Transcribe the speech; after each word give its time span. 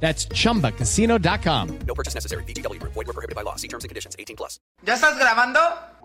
That's 0.00 0.28
chumbacasino.com. 0.28 1.78
No 1.86 1.94
purchase 1.94 2.14
necessary. 2.14 2.44
BGW. 2.44 2.80
Void 2.82 3.06
were 3.06 3.12
prohibited 3.12 3.34
by 3.34 3.42
law. 3.42 3.56
See 3.56 3.68
terms 3.68 3.84
and 3.84 3.88
conditions. 3.88 4.14
18 4.18 4.36
plus. 4.36 4.60
¿Ya 4.84 4.94
estás 4.94 5.18
grabando? 5.18 5.58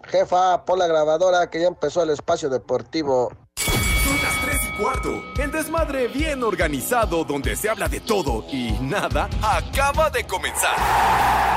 Jefa, 0.07 0.66
pon 0.66 0.79
la 0.79 0.88
grabadora 0.88 1.49
que 1.49 1.59
ya 1.61 1.67
empezó 1.67 2.02
el 2.03 2.09
espacio 2.09 2.49
deportivo. 2.49 3.31
Son 3.57 4.21
las 4.23 4.41
3 4.41 4.61
y 4.67 4.81
cuarto. 4.81 5.23
El 5.38 5.52
desmadre 5.52 6.07
bien 6.07 6.43
organizado 6.43 7.23
donde 7.23 7.55
se 7.55 7.69
habla 7.69 7.88
de 7.88 7.99
todo 7.99 8.45
y 8.52 8.71
nada 8.81 9.30
acaba 9.43 10.09
de 10.09 10.25
comenzar. 10.25 10.75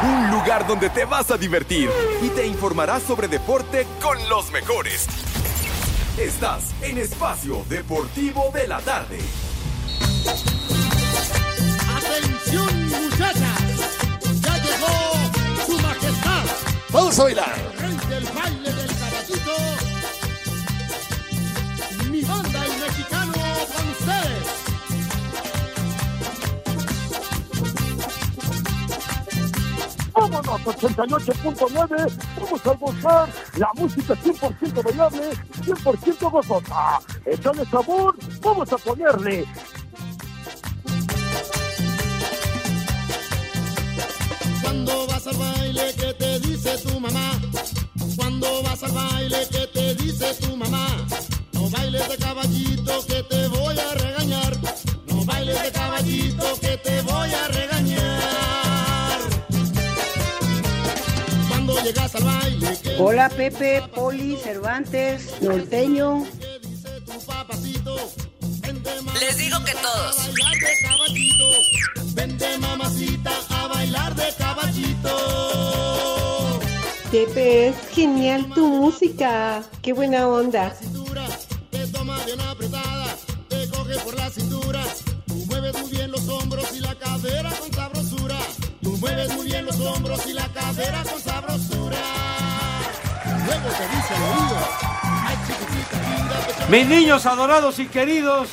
Un 0.02 0.30
lugar 0.30 0.66
donde 0.66 0.90
te 0.90 1.04
vas 1.06 1.30
a 1.30 1.38
divertir 1.38 1.88
y 2.20 2.28
te 2.28 2.46
informarás 2.46 3.02
sobre 3.02 3.28
deporte 3.28 3.86
con 4.02 4.18
los 4.28 4.50
mejores. 4.50 5.06
Estás 6.18 6.70
en 6.82 6.98
Espacio 6.98 7.64
Deportivo 7.68 8.50
de 8.52 8.68
la 8.68 8.80
Tarde. 8.80 9.18
Vamos 17.16 17.20
a 17.20 17.34
bailar. 17.36 17.54
¡Rey 17.78 17.96
del 18.08 18.24
baile 18.24 18.72
del 18.72 18.90
caballito! 18.98 19.54
¡Mi 22.10 22.22
banda, 22.22 22.66
el 22.66 22.72
mexicano, 22.80 23.32
con 23.72 23.88
ustedes! 23.88 24.46
Vámonos, 30.12 30.60
88.9, 30.62 32.12
vamos 32.40 32.66
a 32.66 32.74
gozar 32.74 33.28
la 33.58 33.70
música 33.76 34.14
100% 34.14 34.82
bailable, 34.82 35.30
100% 35.62 36.30
gozosa. 36.32 37.00
Échale 37.26 37.64
sabor, 37.66 38.16
vamos 38.42 38.72
a 38.72 38.76
ponerle. 38.78 39.46
Cuando 44.64 45.06
vas 45.06 45.26
al 45.26 45.36
baile, 45.36 45.94
¿qué 46.00 46.14
te 46.14 46.40
dice 46.40 46.78
tu 46.78 46.98
mamá? 46.98 47.38
Cuando 48.16 48.62
vas 48.62 48.82
al 48.82 48.92
baile, 48.92 49.36
¿qué 49.50 49.66
te 49.66 49.94
dice 49.96 50.34
tu 50.40 50.56
mamá? 50.56 50.86
No 51.52 51.68
bailes 51.68 52.08
de 52.08 52.16
caballito 52.16 53.06
que 53.06 53.22
te 53.24 53.46
voy 53.48 53.76
a 53.78 53.94
regañar. 53.94 54.56
No 55.08 55.22
bailes 55.26 55.62
de 55.62 55.70
caballito 55.70 56.46
que 56.62 56.76
te 56.78 57.02
voy 57.02 57.30
a 57.30 57.48
regañar. 57.48 59.18
Cuando 61.48 61.82
llegas 61.82 62.14
al 62.14 62.24
baile, 62.24 62.78
¿qué 62.82 62.96
Hola 62.98 63.28
Pepe, 63.28 63.82
Poli, 63.94 64.38
Cervantes, 64.42 65.42
Norteño. 65.42 66.24
dice 66.62 67.00
tu 67.02 67.20
papacito? 67.26 67.96
Vente, 68.62 68.90
Les 69.20 69.36
digo 69.36 69.62
que 69.62 69.72
todos. 69.72 70.16
Vente 72.14 72.58
mamacita 72.58 73.33
Pepe, 77.14 77.68
es 77.68 77.76
genial 77.92 78.44
tu 78.56 78.66
música. 78.66 79.62
Qué 79.82 79.92
buena 79.92 80.26
onda. 80.26 80.70
cintura, 80.70 81.24
te 81.70 81.86
toma 81.86 82.18
bien 82.24 82.40
apretada, 82.40 83.06
te 83.48 83.68
coge 83.68 83.96
por 84.00 84.16
la 84.16 84.28
cintura. 84.30 84.82
Tú 85.28 85.34
mueves 85.46 85.80
muy 85.80 85.90
bien 85.92 86.10
los 86.10 86.28
hombros 86.28 86.74
y 86.74 86.80
la 86.80 86.92
cadera 86.96 87.50
con 87.50 87.72
sabrosura. 87.72 88.36
Tú 88.82 88.96
mueves 88.96 89.32
muy 89.36 89.46
bien 89.46 89.64
los 89.64 89.78
hombros 89.78 90.26
y 90.26 90.32
la 90.32 90.48
cadera 90.48 91.04
con 91.04 91.20
sabrosura. 91.20 91.98
Luego 93.46 93.68
te 93.68 93.96
dice 93.96 94.14
al 94.16 94.22
oído, 94.22 94.58
ay 95.04 95.36
chiquitita 95.46 96.16
linda, 96.16 96.66
te 96.66 96.76
Mis 96.76 96.86
niños 96.88 97.26
adorados 97.26 97.78
y 97.78 97.86
queridos, 97.86 98.48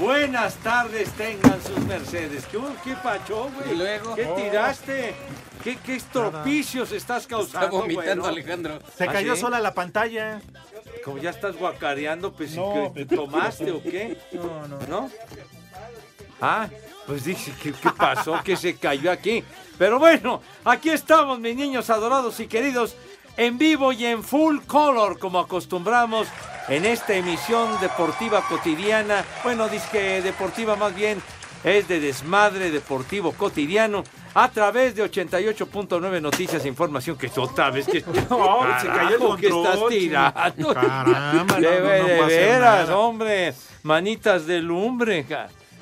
buenas 0.00 0.54
tardes 0.54 1.10
tengan 1.10 1.62
sus 1.62 1.84
mercedes. 1.84 2.46
¿Qué, 2.50 2.58
qué 2.84 2.94
pacho, 2.94 3.50
güey? 3.54 3.74
¿Y 3.74 3.76
luego? 3.76 4.14
¿Qué 4.14 4.24
tiraste? 4.34 5.14
¿Qué, 5.62 5.76
qué 5.84 5.96
estropicios 5.96 6.92
estás 6.92 7.26
causando, 7.26 7.66
Está 7.66 7.70
vomitando? 7.78 8.26
Alejandro. 8.26 8.78
Se 8.96 9.04
¿Ah, 9.04 9.12
cayó 9.12 9.34
sí? 9.34 9.40
sola 9.40 9.60
la 9.60 9.74
pantalla. 9.74 10.40
Como 11.04 11.18
ya 11.18 11.30
estás 11.30 11.56
guacareando, 11.56 12.32
pues 12.32 12.54
No, 12.54 12.72
¿qué- 12.94 13.04
Pepe. 13.04 13.16
¿tomaste 13.16 13.70
o 13.72 13.82
qué? 13.82 14.18
No, 14.32 14.68
no. 14.68 14.78
¿No? 14.88 15.10
Ah, 16.40 16.68
pues 17.06 17.24
dije, 17.24 17.52
¿qué, 17.62 17.72
qué 17.72 17.90
pasó? 17.90 18.40
que 18.44 18.56
se 18.56 18.76
cayó 18.76 19.10
aquí? 19.10 19.42
Pero 19.78 19.98
bueno, 19.98 20.40
aquí 20.64 20.90
estamos, 20.90 21.38
mis 21.40 21.56
niños 21.56 21.90
adorados 21.90 22.38
y 22.40 22.46
queridos, 22.46 22.94
en 23.36 23.58
vivo 23.58 23.92
y 23.92 24.04
en 24.06 24.22
full 24.22 24.58
color, 24.66 25.18
como 25.18 25.38
acostumbramos 25.40 26.28
en 26.68 26.84
esta 26.84 27.14
emisión 27.14 27.80
deportiva 27.80 28.42
cotidiana. 28.48 29.24
Bueno, 29.42 29.68
disque 29.68 30.20
deportiva 30.22 30.76
más 30.76 30.94
bien, 30.94 31.20
es 31.64 31.88
de 31.88 31.98
desmadre 32.00 32.70
deportivo 32.70 33.32
cotidiano. 33.32 34.04
A 34.34 34.48
través 34.50 34.94
de 34.94 35.02
88.9 35.04 36.20
Noticias 36.20 36.64
e 36.64 36.68
Información, 36.68 37.16
que 37.16 37.30
otra 37.36 37.70
vez 37.70 37.86
que 37.86 38.02
No, 38.30 38.80
se 38.80 38.86
cayó 38.86 39.34
el 39.34 39.40
que 39.40 39.48
estás 39.48 39.78
tirando. 39.88 40.74
Caramba, 40.74 41.54
no, 41.54 41.60
de, 41.60 41.80
no, 41.80 41.86
no 41.86 41.90
de 41.90 42.00
puedo 42.00 42.24
hacer 42.24 42.46
veras, 42.46 42.88
nada. 42.88 42.98
hombre. 42.98 43.54
Manitas 43.82 44.46
de 44.46 44.60
lumbre. 44.60 45.24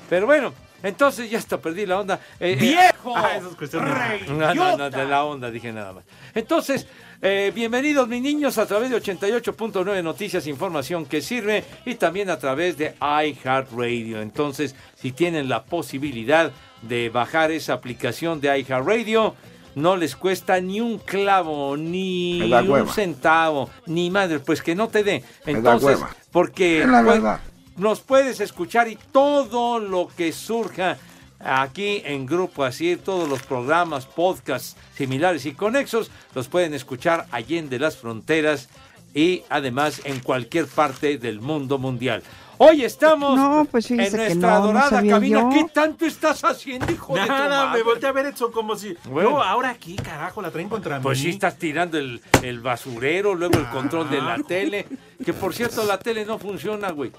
Pero 0.09 0.25
bueno, 0.25 0.53
entonces 0.83 1.29
ya 1.29 1.37
hasta 1.37 1.57
perdí 1.59 1.85
la 1.85 1.99
onda. 1.99 2.19
Eh, 2.39 2.51
eh, 2.53 2.55
¡Viejo! 2.55 3.13
Ah, 3.15 3.31
eso 3.37 3.49
es 3.49 3.55
cuestión 3.55 3.85
de- 3.85 3.91
no, 4.33 4.53
no, 4.55 4.77
no, 4.77 4.89
de 4.89 5.05
la 5.05 5.23
onda 5.23 5.49
dije 5.51 5.71
nada 5.71 5.93
más. 5.93 6.03
Entonces, 6.35 6.87
eh, 7.21 7.51
bienvenidos 7.55 8.07
mis 8.07 8.21
niños 8.21 8.57
a 8.57 8.65
través 8.65 8.89
de 8.89 8.97
88.9 8.97 10.03
Noticias, 10.03 10.45
información 10.47 11.05
que 11.05 11.21
sirve 11.21 11.63
y 11.85 11.95
también 11.95 12.29
a 12.29 12.37
través 12.37 12.77
de 12.77 12.95
iHeartRadio. 13.01 14.21
Entonces, 14.21 14.75
si 14.95 15.11
tienen 15.11 15.49
la 15.49 15.63
posibilidad 15.63 16.51
de 16.81 17.09
bajar 17.09 17.51
esa 17.51 17.73
aplicación 17.73 18.39
de 18.41 18.59
iHeartRadio, 18.59 19.35
no 19.75 19.95
les 19.95 20.15
cuesta 20.15 20.59
ni 20.59 20.81
un 20.81 20.97
clavo, 20.97 21.77
ni 21.77 22.41
un 22.51 22.89
centavo, 22.89 23.69
ni 23.85 24.09
madre, 24.09 24.39
pues 24.39 24.61
que 24.63 24.73
no 24.75 24.87
te 24.87 25.03
dé. 25.03 25.23
Me 25.45 25.53
da 25.53 25.57
Entonces, 25.59 25.89
hueva. 25.99 26.09
porque 26.31 26.81
Es 26.81 26.87
la 26.87 27.03
pues, 27.03 27.15
verdad. 27.15 27.39
Nos 27.77 28.01
puedes 28.01 28.39
escuchar 28.39 28.87
y 28.87 28.97
todo 29.11 29.79
lo 29.79 30.09
que 30.15 30.31
surja 30.33 30.97
aquí 31.39 32.01
en 32.05 32.25
Grupo 32.25 32.63
Asir, 32.63 32.99
todos 32.99 33.29
los 33.29 33.41
programas, 33.43 34.05
podcasts 34.05 34.75
similares 34.95 35.45
y 35.45 35.53
conexos, 35.53 36.09
los 36.33 36.47
pueden 36.47 36.73
escuchar 36.73 37.27
allende 37.31 37.77
las 37.79 37.97
fronteras 37.97 38.69
y 39.13 39.43
además 39.49 40.01
en 40.03 40.19
cualquier 40.19 40.65
parte 40.67 41.17
del 41.17 41.39
mundo 41.39 41.77
mundial. 41.77 42.23
Hoy 42.59 42.83
estamos 42.83 43.35
No, 43.37 43.67
pues 43.69 43.89
en 43.91 43.97
nuestra 43.97 44.33
no, 44.33 44.49
adorada 44.49 44.89
cabina. 45.07 45.41
yo. 45.41 45.49
¿Qué 45.51 45.65
tanto 45.71 46.07
estás 46.07 46.43
haciendo, 46.43 46.91
hijo 46.91 47.13
de 47.13 47.21
tu 47.21 47.27
Nada, 47.27 47.65
madre? 47.67 47.77
me 47.77 47.83
volteé 47.83 48.09
a 48.09 48.11
ver 48.11 48.25
Edson 48.25 48.51
como 48.51 48.75
si. 48.75 48.95
Bueno. 49.05 49.29
No, 49.29 49.43
ahora 49.43 49.69
aquí, 49.69 49.95
carajo, 49.95 50.41
la 50.41 50.49
traen 50.49 50.67
contra 50.67 50.99
Pues 50.99 51.19
mí. 51.19 51.25
sí, 51.25 51.29
estás 51.29 51.57
tirando 51.59 51.99
el, 51.99 52.19
el 52.41 52.59
basurero, 52.59 53.35
luego 53.35 53.59
el 53.59 53.67
control 53.69 54.09
de 54.09 54.21
la 54.23 54.37
tele. 54.39 54.87
Que 55.23 55.33
por 55.33 55.53
cierto, 55.53 55.83
la 55.85 55.99
tele 55.99 56.25
no 56.25 56.39
funciona, 56.39 56.89
güey. 56.89 57.11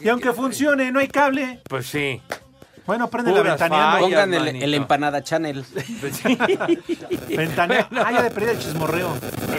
Y 0.00 0.08
aunque 0.08 0.32
funcione, 0.32 0.90
no 0.92 1.00
hay 1.00 1.08
cable. 1.08 1.60
Pues 1.68 1.86
sí. 1.86 2.20
Bueno, 2.86 3.10
prende 3.10 3.32
la 3.32 3.38
Puras 3.38 3.58
ventaneando. 3.58 3.92
fallas, 3.92 4.02
Pongan 4.02 4.34
el, 4.34 4.44
manito. 4.44 4.64
el 4.64 4.74
empanada 4.74 5.22
channel. 5.24 5.64
Pues 6.00 6.16
sí. 6.16 6.38
Ventana. 7.36 7.88
Ah, 7.96 8.12
ya 8.12 8.22
de 8.22 8.30
perdida 8.30 8.52
el 8.52 8.58
chismorreo. 8.60 9.08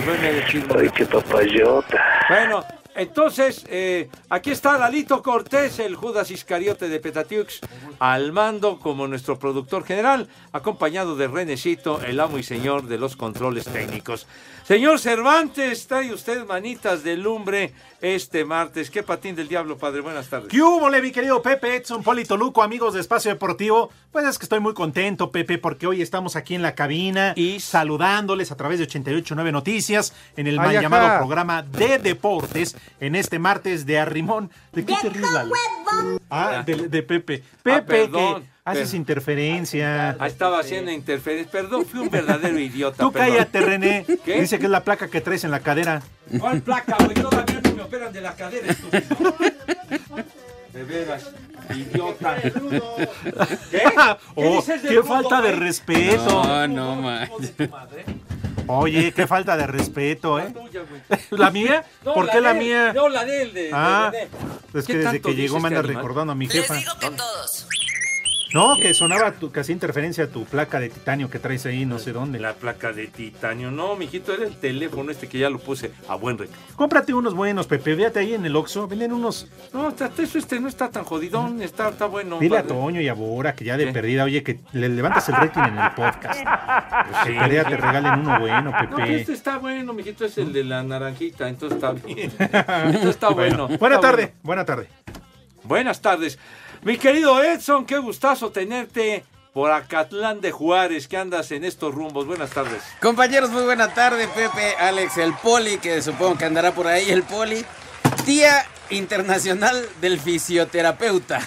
Bueno, 0.05 0.21
de 0.21 0.45
chisme. 0.47 0.73
Ay, 0.79 0.89
qué 0.95 1.05
papayota. 1.05 1.97
Bueno, 2.29 2.63
entonces, 2.95 3.63
eh, 3.69 4.09
aquí 4.29 4.49
está 4.49 4.77
Lalito 4.77 5.21
Cortés, 5.21 5.77
el 5.79 5.95
Judas 5.95 6.31
Iscariote 6.31 6.89
de 6.89 6.99
Petatiux, 6.99 7.59
al 7.99 8.31
mando 8.31 8.79
como 8.79 9.07
nuestro 9.07 9.37
productor 9.37 9.83
general, 9.83 10.27
acompañado 10.51 11.15
de 11.15 11.27
Renecito, 11.27 12.01
el 12.01 12.19
amo 12.19 12.39
y 12.39 12.43
señor 12.43 12.87
de 12.87 12.97
los 12.97 13.15
controles 13.15 13.65
técnicos. 13.65 14.25
Señor 14.63 14.99
Cervantes, 14.99 15.85
trae 15.85 16.11
usted 16.11 16.43
manitas 16.47 17.03
de 17.03 17.17
lumbre 17.17 17.73
este 18.01 18.45
martes. 18.45 18.89
¿Qué 18.89 19.03
patín 19.03 19.35
del 19.35 19.47
diablo, 19.47 19.77
padre? 19.77 20.01
Buenas 20.01 20.27
tardes. 20.27 20.49
¿Qué 20.49 20.61
hubo, 20.61 20.89
mi 20.89 21.11
querido 21.11 21.41
Pepe, 21.41 21.75
Edson, 21.77 22.03
Polito 22.03 22.37
Luco, 22.37 22.61
amigos 22.63 22.93
de 22.93 22.99
Espacio 23.01 23.31
Deportivo? 23.31 23.89
Pues 24.11 24.25
es 24.25 24.37
que 24.37 24.45
estoy 24.45 24.59
muy 24.59 24.73
contento, 24.73 25.31
Pepe, 25.31 25.57
porque 25.57 25.87
hoy 25.87 26.01
estamos 26.01 26.35
aquí 26.35 26.55
en 26.55 26.61
la 26.61 26.75
cabina 26.75 27.33
Y- 27.35 27.59
saludándoles 27.59 28.51
a 28.51 28.55
través 28.57 28.79
de 28.79 28.85
889 28.85 29.51
Noticias 29.51 30.13
en 30.35 30.47
el 30.47 30.59
Ay, 30.59 30.65
mal 30.75 30.81
llamado 30.81 31.17
programa 31.19 31.63
de 31.63 31.97
deportes 31.99 32.75
en 32.99 33.15
este 33.15 33.39
martes 33.39 33.85
de 33.85 33.99
Arrimón. 33.99 34.51
¿De 34.73 34.85
qué 34.85 34.95
te 35.01 35.09
ríes, 35.09 35.31
Lalo? 35.31 35.53
Ah, 36.29 36.63
de, 36.65 36.87
de 36.89 37.03
Pepe. 37.03 37.43
Ah, 37.45 37.59
Pepe, 37.63 38.09
que 38.11 38.43
haces 38.65 38.89
per- 38.89 38.97
interferencia. 38.97 40.15
Ah, 40.19 40.27
estaba 40.27 40.59
haciendo 40.59 40.91
interferencia. 40.91 41.51
Perdón, 41.51 41.85
fui 41.85 41.99
un 42.01 42.09
verdadero 42.09 42.59
idiota. 42.59 42.97
Tú 43.03 43.11
perdón. 43.11 43.29
cállate, 43.31 43.61
René. 43.61 44.05
¿Qué? 44.25 44.41
Dice 44.41 44.59
que 44.59 44.65
es 44.65 44.71
la 44.71 44.83
placa 44.83 45.07
que 45.09 45.21
traes 45.21 45.43
en 45.43 45.51
la 45.51 45.61
cadera. 45.61 46.01
¿Cuál 46.39 46.61
placa, 46.61 46.95
güey? 46.99 47.13
Todavía 47.15 47.61
no 47.63 47.66
me 47.77 47.83
operan 47.83 48.11
de 48.11 48.21
la 48.21 48.35
cadera, 48.35 48.67
estúpido. 48.71 49.35
De 50.73 50.83
veras, 50.83 51.31
idiota. 51.75 52.35
¿Qué? 52.41 52.51
¿Qué 53.71 53.83
Oh, 54.35 54.55
dices 54.57 54.81
del 54.83 54.91
qué 54.91 54.95
rudo, 54.99 55.03
falta 55.07 55.41
de 55.41 55.49
güey? 55.49 55.59
respeto. 55.61 56.43
No, 56.43 56.67
no, 56.67 56.95
man. 56.97 57.29
Oye, 58.67 59.13
qué 59.13 59.25
falta 59.27 59.55
de 59.55 59.65
respeto, 59.65 60.39
¿eh? 60.39 60.51
Tuya, 60.53 60.81
güey. 60.89 61.01
¿La 61.31 61.51
mía? 61.51 61.85
No, 62.03 62.13
¿Por 62.13 62.29
qué 62.29 62.41
la 62.41 62.53
de 62.53 62.59
él, 62.59 62.65
mía? 62.65 62.93
No, 62.93 63.09
la 63.09 63.23
de 63.25 63.41
él, 63.43 63.53
de, 63.53 63.61
de 63.63 63.69
Ah, 63.73 64.09
René. 64.11 64.27
Es 64.73 64.85
¿Qué 64.85 64.93
que 64.93 64.97
desde 64.99 65.11
tanto 65.13 65.29
que 65.29 65.35
llegó 65.35 65.59
me 65.59 65.67
anda 65.69 65.79
animal? 65.79 65.95
recordando 65.95 66.31
a 66.33 66.35
mi 66.35 66.45
Les 66.47 66.53
jefa. 66.55 66.73
digo 66.75 66.93
que 66.99 67.09
todos. 67.11 67.67
No, 68.53 68.75
que 68.77 68.93
sonaba 68.93 69.31
tu, 69.33 69.51
casi 69.51 69.73
interferencia 69.73 70.31
tu 70.31 70.45
placa 70.45 70.79
de 70.79 70.89
titanio 70.89 71.29
que 71.29 71.37
traes 71.39 71.65
ahí, 71.65 71.85
no 71.85 71.99
sé 71.99 72.13
dónde. 72.13 72.39
La 72.39 72.53
placa 72.53 72.93
de 72.93 73.07
titanio. 73.07 73.71
No, 73.71 73.95
mijito, 73.95 74.33
era 74.33 74.45
el 74.45 74.55
teléfono 74.55 75.11
este 75.11 75.27
que 75.27 75.37
ya 75.39 75.49
lo 75.49 75.59
puse 75.59 75.91
a 76.07 76.15
buen 76.15 76.37
recaudo. 76.37 76.59
Cómprate 76.75 77.13
unos 77.13 77.33
buenos, 77.33 77.67
Pepe. 77.67 77.95
Véate 77.95 78.19
ahí 78.19 78.33
en 78.33 78.45
el 78.45 78.55
Oxxo. 78.55 78.87
Venden 78.87 79.11
unos. 79.11 79.47
No, 79.73 79.89
eso 79.89 80.37
este 80.37 80.59
no 80.59 80.67
está 80.69 80.89
tan 80.89 81.03
jodidón, 81.03 81.61
está, 81.61 81.89
está 81.89 82.05
bueno. 82.05 82.39
Dile 82.39 82.57
a. 82.59 82.63
Toño 82.63 83.01
y 83.01 83.07
a 83.07 83.13
Bora 83.13 83.53
que 83.53 83.65
ya 83.65 83.75
de 83.77 83.85
¿Qué? 83.87 83.91
perdida, 83.93 84.23
oye, 84.23 84.43
que 84.43 84.59
le 84.73 84.89
levantas 84.89 85.27
el 85.29 85.35
rating 85.35 85.61
en 85.61 85.77
el 85.77 85.91
podcast. 85.91 86.41
Pues 87.07 87.23
que 87.25 87.31
Sí. 87.33 87.39
perdida 87.39 87.63
te 87.65 87.77
regalen 87.77 88.19
uno 88.19 88.39
bueno, 88.39 88.71
No, 88.71 88.95
Pepe. 88.95 89.15
este 89.21 89.33
está 89.33 89.57
bueno, 89.57 89.93
mijito, 89.93 90.25
es 90.25 90.37
el 90.37 90.51
de 90.53 90.63
la 90.63 90.83
naranjita, 90.83 91.47
entonces 91.47 91.75
está 91.77 91.91
bien. 91.91 92.31
Esto 92.39 93.09
está 93.09 93.29
bueno. 93.29 93.67
Buena 93.67 93.95
está 93.95 94.01
tarde, 94.09 94.23
bueno. 94.23 94.39
buena 94.43 94.65
tarde. 94.65 94.87
Buenas 95.63 96.01
tardes. 96.01 96.37
Mi 96.83 96.97
querido 96.97 97.41
Edson, 97.43 97.85
qué 97.85 97.97
gustazo 97.97 98.51
tenerte 98.51 99.23
por 99.53 99.71
Acatlán 99.71 100.39
de 100.39 100.51
Juárez, 100.51 101.07
que 101.07 101.17
andas 101.17 101.51
en 101.51 101.63
estos 101.63 101.93
rumbos. 101.93 102.27
Buenas 102.27 102.51
tardes. 102.51 102.83
Compañeros, 103.01 103.49
muy 103.49 103.63
buena 103.63 103.93
tarde, 103.93 104.27
Pepe, 104.27 104.75
Alex, 104.79 105.17
el 105.17 105.33
Poli, 105.33 105.77
que 105.79 106.01
supongo 106.01 106.37
que 106.37 106.45
andará 106.45 106.73
por 106.73 106.87
ahí, 106.87 107.09
el 107.09 107.23
Poli. 107.23 107.65
Día 108.25 108.65
Internacional 108.89 109.83
del 109.99 110.19
Fisioterapeuta. 110.19 111.39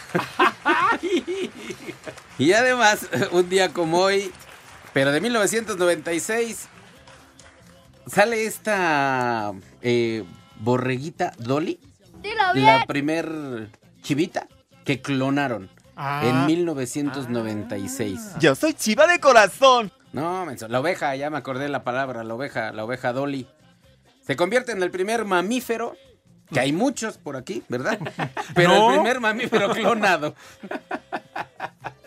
y 2.38 2.53
además, 2.53 3.06
un 3.31 3.49
día 3.49 3.73
como 3.73 3.99
hoy, 4.00 4.33
pero 4.93 5.12
de 5.12 5.21
1996, 5.21 6.69
sale 8.06 8.44
esta 8.44 9.53
eh, 9.83 10.25
borreguita 10.56 11.33
Dolly, 11.38 11.79
la 12.55 12.85
primer 12.87 13.71
chivita 14.03 14.49
que 14.85 15.00
clonaron 15.03 15.71
Ah. 15.97 16.23
en 16.25 16.47
1996. 16.47 18.37
Yo 18.41 18.55
soy 18.55 18.73
chiva 18.75 19.06
de 19.06 19.21
corazón. 19.21 19.93
No, 20.12 20.44
menso, 20.47 20.67
la 20.69 20.81
oveja, 20.81 21.15
ya 21.15 21.29
me 21.31 21.37
acordé 21.38 21.69
la 21.69 21.85
palabra, 21.85 22.25
la 22.25 22.35
oveja, 22.35 22.73
la 22.73 22.85
oveja 22.85 23.12
Dolly. 23.12 23.47
Se 24.27 24.35
convierte 24.37 24.73
en 24.73 24.82
el 24.82 24.91
primer 24.91 25.25
mamífero, 25.25 25.97
que 26.53 26.59
hay 26.61 26.73
muchos 26.73 27.19
por 27.19 27.37
aquí, 27.37 27.62
¿verdad? 27.69 27.99
Pero 28.55 28.71
No. 28.71 28.88
el 28.91 28.94
primer 28.97 29.21
mamífero 29.21 29.71
clonado. 29.71 30.35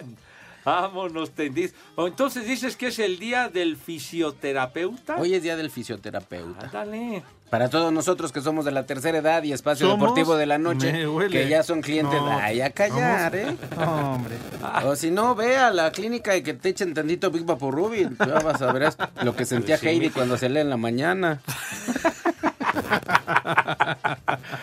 Vámonos, 0.66 1.32
tendís. 1.32 1.74
O 1.96 2.08
entonces 2.08 2.46
dices 2.46 2.76
que 2.78 2.88
es 2.88 3.00
el 3.00 3.20
día 3.20 3.50
del 3.50 3.76
fisioterapeuta. 3.78 5.18
Hoy 5.18 5.34
es 5.34 5.44
día 5.44 5.56
del 5.56 5.70
fisioterapeuta. 5.70 6.68
Dale. 6.72 7.24
Para 7.50 7.70
todos 7.70 7.94
nosotros 7.94 8.32
que 8.32 8.42
somos 8.42 8.66
de 8.66 8.72
la 8.72 8.88
tercera 8.88 9.20
edad 9.20 9.44
y 9.44 9.54
espacio 9.54 9.86
¿Somos? 9.88 10.00
deportivo 10.02 10.36
de 10.36 10.48
la 10.48 10.58
noche, 10.58 11.06
que 11.30 11.48
ya 11.48 11.62
son 11.62 11.82
clientes, 11.82 12.20
No. 12.20 12.32
ay, 12.32 12.62
a 12.62 12.72
callar, 12.72 13.36
¿eh? 13.36 13.56
No, 13.78 14.14
hombre. 14.16 14.38
O 14.86 14.96
si 14.96 15.12
no, 15.12 15.36
ve 15.36 15.58
a 15.58 15.70
la 15.70 15.92
clínica 15.92 16.36
y 16.36 16.42
que 16.42 16.56
te 16.56 16.70
echen 16.70 16.96
tantito 16.96 17.30
Big 17.30 17.44
Vaporubin. 17.46 18.18
Ya 18.18 18.40
vas 18.40 18.60
a 18.64 18.74
ver 18.74 18.92
lo 19.24 19.36
que 19.36 19.46
sentía 19.46 19.76
Pues 19.76 19.82
sí, 19.82 19.88
Heidi 19.90 20.10
cuando 20.10 20.36
se 20.36 20.50
lee 20.50 20.62
en 20.62 20.70
la 20.72 20.78
mañana. 20.78 21.42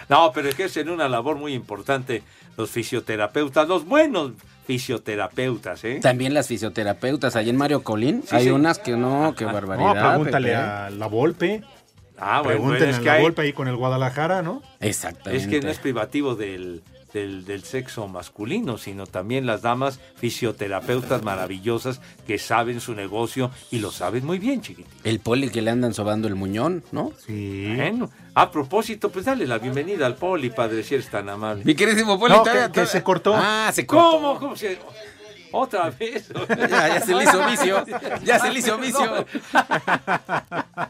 No, 0.09 0.33
pero 0.33 0.49
ejercen 0.49 0.91
una 0.91 1.09
labor 1.09 1.37
muy 1.37 1.55
importante 1.55 2.23
los 2.57 2.71
fisioterapeutas, 2.71 3.69
los 3.69 3.85
buenos 3.85 4.33
fisioterapeutas, 4.71 5.83
¿eh? 5.85 5.99
También 6.01 6.33
las 6.33 6.47
fisioterapeutas, 6.47 7.35
allá 7.35 7.51
en 7.51 7.57
Mario 7.57 7.83
Colín, 7.83 8.23
Sí, 8.25 8.37
hay 8.37 8.45
sí. 8.45 8.51
unas 8.51 8.79
que 8.79 8.93
no, 8.97 9.35
qué 9.37 9.45
No, 9.45 9.53
barbaridad. 9.53 10.11
pregúntale 10.11 10.49
Pepe. 10.51 10.61
a 10.61 10.91
la 10.91 11.07
Volpe. 11.07 11.63
Ah, 12.17 12.43
bueno, 12.45 12.59
Pregúntenle 12.61 12.91
es 12.91 12.97
a 12.97 13.01
que 13.01 13.07
la 13.07 13.13
hay- 13.15 13.23
Volpe 13.23 13.43
ahí 13.43 13.53
con 13.53 13.67
el 13.67 13.77
Guadalajara, 13.77 14.43
¿no? 14.43 14.63
Exactamente. 14.79 15.43
Es 15.43 15.49
que 15.51 15.61
no 15.61 15.71
es 15.71 15.79
privativo 15.79 16.37
del, 16.37 16.83
del, 17.13 17.45
del 17.45 17.63
sexo 17.65 18.09
masculino, 18.09 18.79
sino 18.79 19.07
también 19.07 19.47
las 19.47 19.63
damas 19.63 20.01
fisioterapeutas 20.17 21.23
maravillosas 21.23 22.01
que 22.27 22.39
saben 22.39 22.81
su 22.81 22.95
negocio 22.95 23.51
y 23.71 23.79
lo 23.79 23.91
saben 23.91 24.25
muy 24.27 24.39
bien, 24.39 24.61
chiquitín. 24.63 24.87
El 25.05 25.21
poli 25.21 25.51
que 25.51 25.63
le 25.63 25.71
andan 25.71 25.95
sobando 25.95 26.29
el 26.29 26.35
muñón, 26.35 26.83
¿no? 26.93 27.13
Sí. 27.27 27.73
Bueno, 27.77 28.11
a 28.35 28.51
propósito, 28.51 29.11
pues 29.11 29.25
dale 29.25 29.47
la 29.47 29.59
bienvenida 29.59 30.07
al 30.07 30.17
poli, 30.17 30.51
padre, 30.51 30.83
si 30.83 30.95
eres 30.95 31.09
tan 31.11 31.29
amable. 31.29 31.65
Mi 31.65 31.75
queridísimo 31.75 32.19
poli. 32.19 32.35
No, 32.35 32.43
que- 32.73 32.87
se 32.87 33.03
cortó. 33.03 33.35
Ah, 33.37 33.71
se 33.73 33.87
cortó. 33.87 34.11
¿Cómo? 34.11 34.39
¿Cómo 34.39 34.57
se...? 34.57 34.79
Otra 35.53 35.91
vez. 35.91 36.29
Ya, 36.49 36.89
ya 36.89 37.01
se 37.01 37.15
le 37.15 37.25
hizo 37.25 37.47
vicio. 37.47 37.85
Ya 38.25 38.39
se 38.39 38.53
le 38.53 38.59
hizo 38.59 38.79
vicio. 38.79 39.27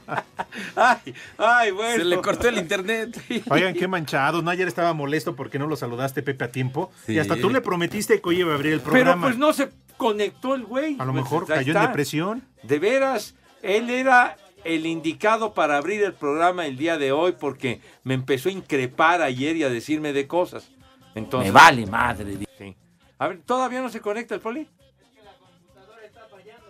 Ay, 0.76 1.14
ay, 1.38 1.70
bueno. 1.70 1.98
Se 1.98 2.04
le 2.04 2.20
cortó 2.20 2.48
el 2.48 2.58
internet. 2.58 3.20
Oigan, 3.48 3.74
qué 3.74 3.86
manchados. 3.86 4.42
No, 4.42 4.50
ayer 4.50 4.66
estaba 4.66 4.92
molesto 4.92 5.36
porque 5.36 5.58
no 5.58 5.66
lo 5.66 5.76
saludaste, 5.76 6.22
Pepe, 6.22 6.44
a 6.44 6.50
tiempo. 6.50 6.90
Sí. 7.06 7.12
Y 7.14 7.18
hasta 7.18 7.36
tú 7.36 7.50
le 7.50 7.60
prometiste 7.60 8.20
que 8.20 8.28
hoy 8.28 8.40
iba 8.40 8.52
a 8.52 8.56
abrir 8.56 8.72
el 8.72 8.80
Pero 8.80 8.90
programa. 8.92 9.26
pues 9.26 9.38
no 9.38 9.52
se 9.52 9.70
conectó 9.96 10.54
el 10.54 10.64
güey. 10.64 10.96
A 10.98 11.04
lo 11.04 11.12
Pues, 11.12 11.24
mejor 11.24 11.46
cayó 11.46 11.72
en 11.74 11.80
depresión. 11.86 12.42
De 12.62 12.78
veras, 12.78 13.34
él 13.62 13.90
era 13.90 14.36
el 14.64 14.86
indicado 14.86 15.54
para 15.54 15.76
abrir 15.76 16.02
el 16.02 16.14
programa 16.14 16.66
el 16.66 16.76
día 16.76 16.98
de 16.98 17.12
hoy 17.12 17.34
porque 17.38 17.80
me 18.02 18.14
empezó 18.14 18.48
a 18.48 18.52
increpar 18.52 19.22
ayer 19.22 19.56
y 19.56 19.62
a 19.62 19.70
decirme 19.70 20.12
de 20.12 20.26
cosas. 20.26 20.68
Entonces, 21.14 21.52
Me 21.52 21.58
vale 21.58 21.86
madre. 21.86 22.36
A 23.20 23.28
ver, 23.28 23.42
¿todavía 23.42 23.80
no 23.82 23.88
se 23.90 24.00
conecta 24.00 24.34
el 24.34 24.40
poli? 24.40 24.66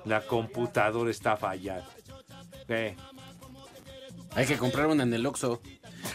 La 0.04 0.26
computadora 0.26 1.10
está 1.10 1.36
fallando. 1.36 1.88
Eh, 2.68 2.96
Hay 4.34 4.46
que 4.46 4.56
comprar 4.58 4.86
una 4.86 5.02
en 5.04 5.12
el 5.14 5.24
Oxxo. 5.26 5.60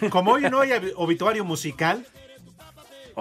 Como 0.10 0.32
hoy 0.34 0.44
no 0.44 0.60
hay 0.62 0.70
ob- 0.72 0.94
obituario 0.98 1.46
musical, 1.46 2.06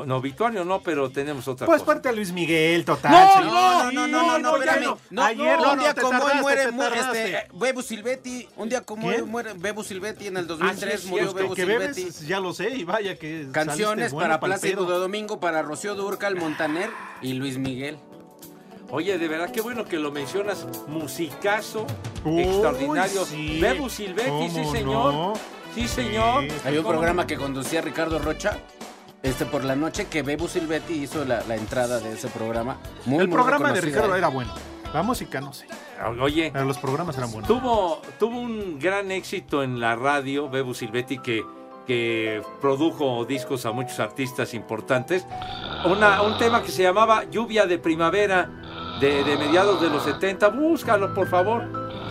no, 0.06 0.17
obituario 0.17 0.64
no, 0.64 0.81
pero 0.81 1.11
tenemos 1.11 1.46
otra 1.46 1.67
pues 1.67 1.82
cosa. 1.82 1.93
parte 1.93 2.08
a 2.08 2.12
Luis 2.12 2.32
Miguel, 2.32 2.85
total. 2.85 3.12
No, 3.12 3.32
señor. 3.35 3.52
No, 3.55 3.93
no, 3.93 3.93
no, 3.93 4.06
no, 4.08 4.26
no, 4.26 4.38
no, 4.38 4.56
espérame. 4.56 4.85
no. 4.85 4.99
No, 5.11 5.23
Ayer 5.25 5.56
no, 5.58 5.64
no, 5.67 5.73
un 5.75 5.79
día 5.79 5.94
como 5.94 6.25
hoy 6.25 6.32
muere 6.41 6.64
te 6.67 6.70
mu- 6.73 6.82
tardaste. 6.82 7.25
este, 7.25 7.49
Bebu 7.55 7.82
Silvetti. 7.82 8.49
Un 8.56 8.69
día 8.69 8.81
como 8.81 9.06
hoy 9.08 9.23
muere 9.23 9.52
Bebu 9.55 9.85
Silvetti 9.85 10.26
en 10.26 10.37
el 10.38 10.44
Ah, 10.44 10.49
2003 10.49 11.01
sí, 11.01 11.08
murió 11.08 11.29
es 11.29 11.34
Bebu 11.34 11.48
Que, 11.51 11.55
que 11.55 11.63
Silvetti. 11.72 12.01
bebes, 12.03 12.27
ya 12.27 12.41
lo 12.41 12.53
sé, 12.53 12.70
y 12.70 12.84
vaya 12.84 13.17
que. 13.19 13.48
Canciones 13.53 14.13
bueno 14.13 14.41
para 14.41 14.41
Plácido 14.41 14.84
pedo. 14.86 14.98
Domingo, 14.98 15.39
para 15.39 15.63
Rocío 15.63 15.94
Durcal, 15.94 16.34
Montaner 16.36 16.91
y 17.22 17.34
Luis 17.34 17.58
Miguel. 17.58 17.96
Oye, 18.91 19.17
de 19.19 19.29
verdad, 19.29 19.51
qué 19.51 19.60
bueno 19.60 19.84
que 19.84 19.96
lo 19.98 20.13
mencionas. 20.13 20.67
Musicazo 20.86 21.86
Uy, 22.24 22.43
extraordinario. 22.43 23.24
sí. 23.24 23.58
Bebu 23.60 23.89
Silvetti, 23.89 24.48
sí, 24.51 24.55
¿Cómo 24.60 24.72
señor. 24.72 25.15
no? 25.15 25.32
Sí, 25.74 25.89
señor. 25.89 26.44
Sí. 26.44 26.51
Había 26.65 26.81
un 26.81 26.84
¿Cómo 26.84 26.94
programa 26.96 27.22
no? 27.22 27.27
que 27.27 27.36
conducía 27.36 27.81
Ricardo 27.81 28.19
Rocha. 28.19 28.58
Este 29.24 29.46
por 29.46 29.64
la 29.64 29.74
noche 29.74 30.06
que 30.06 30.22
Bebu 30.22 30.46
Silvetti 30.48 30.93
hizo 31.02 31.24
la, 31.24 31.43
la 31.48 31.56
entrada 31.56 31.98
de 31.98 32.12
ese 32.12 32.28
programa. 32.28 32.76
Muy, 33.06 33.20
El 33.22 33.28
muy 33.28 33.34
programa 33.34 33.72
de 33.72 33.81
Ricardo 33.81 34.14
era 34.14 34.28
bueno. 34.28 34.52
La 34.93 35.02
música, 35.02 35.40
no 35.40 35.52
sé. 35.52 35.66
Oye, 36.20 36.50
Pero 36.52 36.66
los 36.66 36.78
programas 36.78 37.16
eran 37.16 37.32
buenos. 37.32 37.48
tuvo, 37.48 38.00
tuvo 38.19 38.38
un 38.38 38.78
gran 38.78 39.10
éxito 39.10 39.62
en 39.62 39.81
la 39.81 39.96
radio, 39.96 40.48
Bebu 40.50 40.74
Silvetti, 40.74 41.19
que, 41.19 41.43
que 41.86 42.43
produjo 42.60 43.24
discos 43.24 43.64
a 43.66 43.72
muchos 43.72 43.98
artistas 43.98 44.52
importantes. 44.54 45.26
Una, 45.86 46.20
un 46.22 46.36
tema 46.36 46.62
que 46.62 46.70
se 46.70 46.82
llamaba 46.82 47.24
Lluvia 47.24 47.66
de 47.66 47.78
Primavera, 47.78 48.48
de, 49.00 49.24
de 49.24 49.36
mediados 49.38 49.81
de 49.81 49.88
los 49.88 50.02
70. 50.04 50.48
Búscalo, 50.50 51.14
por 51.14 51.28
favor. 51.28 51.64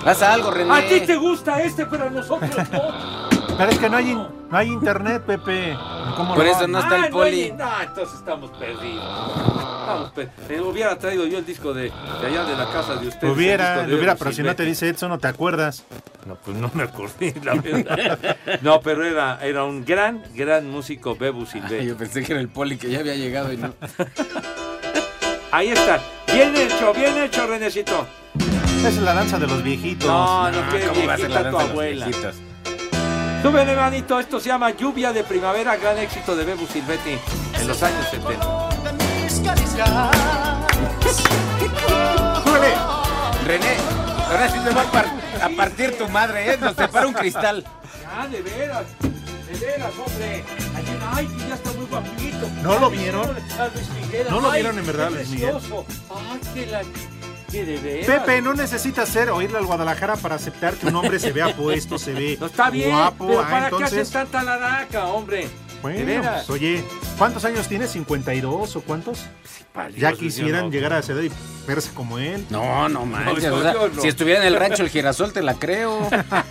Haz 0.04 0.22
algo, 0.24 0.50
René. 0.52 0.74
A 0.74 0.86
ti 0.90 1.02
te 1.02 1.16
gusta 1.16 1.62
este, 1.62 1.86
pero 1.86 2.06
a 2.08 2.10
nosotros 2.10 2.52
no. 2.72 2.82
Pero 3.56 3.70
es 3.72 3.78
que 3.78 3.88
no 3.88 3.98
hay, 3.98 4.16
no 4.16 4.30
hay 4.52 4.68
internet, 4.68 5.22
Pepe. 5.28 5.78
¿Cómo 6.16 6.36
Por 6.36 6.46
eso 6.46 6.68
no 6.68 6.80
está 6.80 6.96
el 6.98 7.04
Ah, 7.06 7.10
poli. 7.12 7.42
hay- 7.44 7.52
no, 7.54 7.82
entonces 7.82 8.16
estamos 8.20 8.52
perdidos. 8.52 9.04
Estamos 9.84 10.12
per- 10.12 10.30
eh, 10.50 10.62
hubiera 10.62 10.98
traído 10.98 11.26
yo 11.26 11.38
el 11.40 11.46
disco 11.46 11.74
de, 11.74 11.84
de 12.22 12.28
allá 12.28 12.44
de 12.46 12.56
la 12.56 12.70
casa 12.72 12.96
de 12.96 13.08
ustedes. 13.08 13.24
el 13.24 13.30
Hubiera, 13.32 13.86
de 13.86 13.96
hubiera, 13.96 14.16
pero 14.16 14.32
si 14.32 14.42
no 14.44 14.56
te 14.56 14.64
dice 14.64 14.88
Edson, 14.90 15.10
no 15.10 15.18
te 15.20 15.28
acuerdas. 15.28 15.84
No, 16.26 16.36
pues 16.36 16.56
no 16.58 16.70
me 16.74 16.84
acordé, 16.84 17.34
la 17.44 17.54
verdad. 17.62 18.20
No, 18.62 18.80
pero 18.82 19.06
era, 19.06 19.40
era 19.44 19.64
un 19.66 19.84
gran, 19.84 20.24
gran 20.34 20.70
músico, 20.70 21.16
Bebu 21.16 21.46
yo 21.84 21.98
pensé 21.98 22.24
que 22.24 22.32
era 22.34 22.42
el 22.42 22.48
poli 22.50 22.78
que 22.78 22.90
ya 22.90 23.00
había 23.00 23.16
llegado 23.16 23.52
y 23.52 23.58
no. 23.58 23.74
Ahí 25.52 25.70
está. 25.70 26.00
Bien 26.34 26.56
hecho, 26.56 26.94
bien 26.94 27.18
hecho, 27.22 27.46
Renecito. 27.46 28.08
Esa 28.80 28.88
es 28.90 28.98
la 28.98 29.14
danza 29.14 29.38
de 29.38 29.48
los 29.48 29.62
viejitos. 29.64 30.08
No, 30.08 30.50
no, 30.52 30.70
qué 30.72 30.88
¿Cómo 30.88 31.06
va 31.08 31.14
a 31.14 31.18
ser 31.18 31.30
la 31.30 31.40
viejita 31.40 31.40
tu 31.40 31.44
danza 31.44 31.44
de 31.44 31.52
los 31.52 31.62
abuela. 31.72 32.06
viejitos? 32.06 32.36
Súbele, 33.44 33.76
manito, 33.76 34.20
esto 34.20 34.40
se 34.40 34.48
llama 34.50 34.70
Lluvia 34.72 35.12
de 35.12 35.24
Primavera, 35.24 35.76
gran 35.76 35.98
éxito 35.98 36.36
de 36.36 36.46
Bebu 36.46 36.66
Silvetti 36.66 37.18
en 37.60 37.68
los 37.68 37.84
años 37.84 38.08
70. 38.10 38.70
¡Súbele! 42.44 42.74
René, 43.46 43.76
ahora 44.30 44.50
sí 44.50 44.60
te 44.64 44.70
va 44.74 44.82
a, 44.84 44.92
par- 44.92 45.14
a 45.42 45.50
partir 45.58 45.98
tu 45.98 46.08
madre, 46.08 46.54
¿eh? 46.54 46.58
Nos 46.60 46.76
separa 46.76 47.06
un 47.08 47.14
cristal. 47.14 47.66
Ah, 48.10 48.28
de 48.28 48.42
veras, 48.42 48.86
de 49.02 49.60
veras, 49.66 49.92
hombre. 50.06 50.44
Ayer, 50.78 51.00
ay, 51.14 51.28
que 51.28 51.48
ya 51.50 51.56
está 51.56 51.72
muy 51.74 51.86
guapito. 51.88 52.48
¿No 52.62 52.80
lo 52.80 52.90
vieron? 52.90 53.30
a 53.30 53.68
Luis 53.68 53.90
Miguel, 54.02 54.28
¿No 54.30 54.40
lo 54.40 54.52
ay, 54.52 54.62
vieron 54.62 54.80
en 54.80 54.86
verdad, 54.88 55.10
Luis 55.12 55.28
Miguel? 55.30 55.56
Ay, 56.10 56.40
que 56.54 56.66
la... 56.68 56.82
Pepe, 57.62 58.42
no 58.42 58.54
necesitas 58.54 59.08
ser 59.10 59.30
o 59.30 59.42
irle 59.42 59.58
al 59.60 59.66
Guadalajara 59.66 60.16
para 60.16 60.36
aceptar 60.36 60.74
que 60.76 60.88
un 60.88 60.96
hombre 60.96 61.20
se 61.20 61.32
vea 61.32 61.56
puesto, 61.56 62.00
se 62.00 62.14
ve 62.14 62.38
No 62.40 62.48
está 62.48 62.70
bien, 62.70 62.90
guapo. 62.90 63.28
pero 63.28 63.42
ah, 63.42 63.48
¿para 63.50 63.70
qué 63.70 63.84
haces 63.84 64.10
tanta 64.10 64.42
laraca, 64.44 65.06
hombre? 65.08 65.42
de 65.44 65.50
bueno, 65.90 66.06
veras. 66.06 66.46
pues, 66.46 66.50
oye, 66.50 66.84
¿cuántos 67.18 67.44
años 67.44 67.68
tiene? 67.68 67.86
¿52 67.88 68.76
o 68.78 68.82
cuántos? 68.82 69.26
ya 69.98 70.10
Dios, 70.10 70.20
quisieran 70.20 70.66
no. 70.66 70.72
llegar 70.72 70.94
a 70.94 71.00
esa 71.00 71.12
edad 71.14 71.24
y 71.24 71.32
verse 71.68 71.92
como 71.94 72.20
él. 72.20 72.46
No, 72.50 72.88
no 72.88 73.06
manches. 73.06 73.44
No, 73.52 73.56
o 73.56 73.62
sea, 73.62 73.74
yo 73.74 73.90
no. 73.90 74.02
Si 74.02 74.08
estuviera 74.08 74.40
en 74.42 74.48
el 74.48 74.56
rancho 74.58 74.82
el 74.84 74.90
girasol, 74.90 75.34
te 75.34 75.42
la 75.42 75.56
creo. 75.56 76.08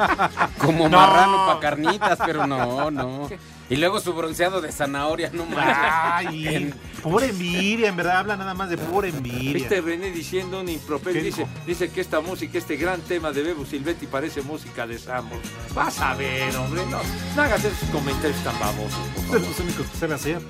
Como 0.59 0.89
No. 0.89 0.99
marrano 0.99 1.47
para 1.47 1.61
carnitas, 1.61 2.19
pero 2.27 2.47
no, 2.47 2.91
no. 2.91 3.29
Y 3.71 3.77
luego 3.77 4.01
su 4.01 4.13
bronceado 4.13 4.61
de 4.61 4.71
zanahoria, 4.71 5.31
no 5.33 5.47
manches. 5.47 5.77
Ay, 5.81 6.75
pura 7.03 7.27
envidia, 7.27 7.89
en 7.89 7.97
verdad, 7.97 8.19
habla 8.19 8.37
nada 8.37 8.53
más 8.55 8.69
de 8.69 8.77
pura 8.77 9.09
envidia. 9.09 9.53
Viste 9.55 9.81
René 9.81 10.11
diciendo 10.11 10.61
un 10.61 10.69
improperio, 10.69 11.21
¿Qué 11.23 11.27
dice, 11.27 11.47
dice 11.67 11.91
que 11.91 12.01
esta 12.03 12.21
música, 12.21 12.59
este 12.59 12.77
gran 12.77 13.01
tema 13.01 13.33
de 13.33 13.43
Bebu 13.43 13.65
Silvetti 13.65 14.07
parece 14.07 14.43
música 14.43 14.87
de 14.87 14.99
Sambor. 14.99 15.39
Vas 15.75 15.99
a 16.01 16.15
ver, 16.15 16.55
hombre, 16.57 16.83
no, 16.91 17.01
no 17.37 17.43
hagas 17.43 17.65
esos 17.65 17.89
comentarios 17.91 18.43
tan 18.45 18.59
babosos. 18.61 18.99
por 19.29 19.37
Es 19.39 19.43
los 19.49 19.61
únicos 19.61 19.87
que 19.87 19.97
sabe 19.97 20.15
hacer. 20.15 20.41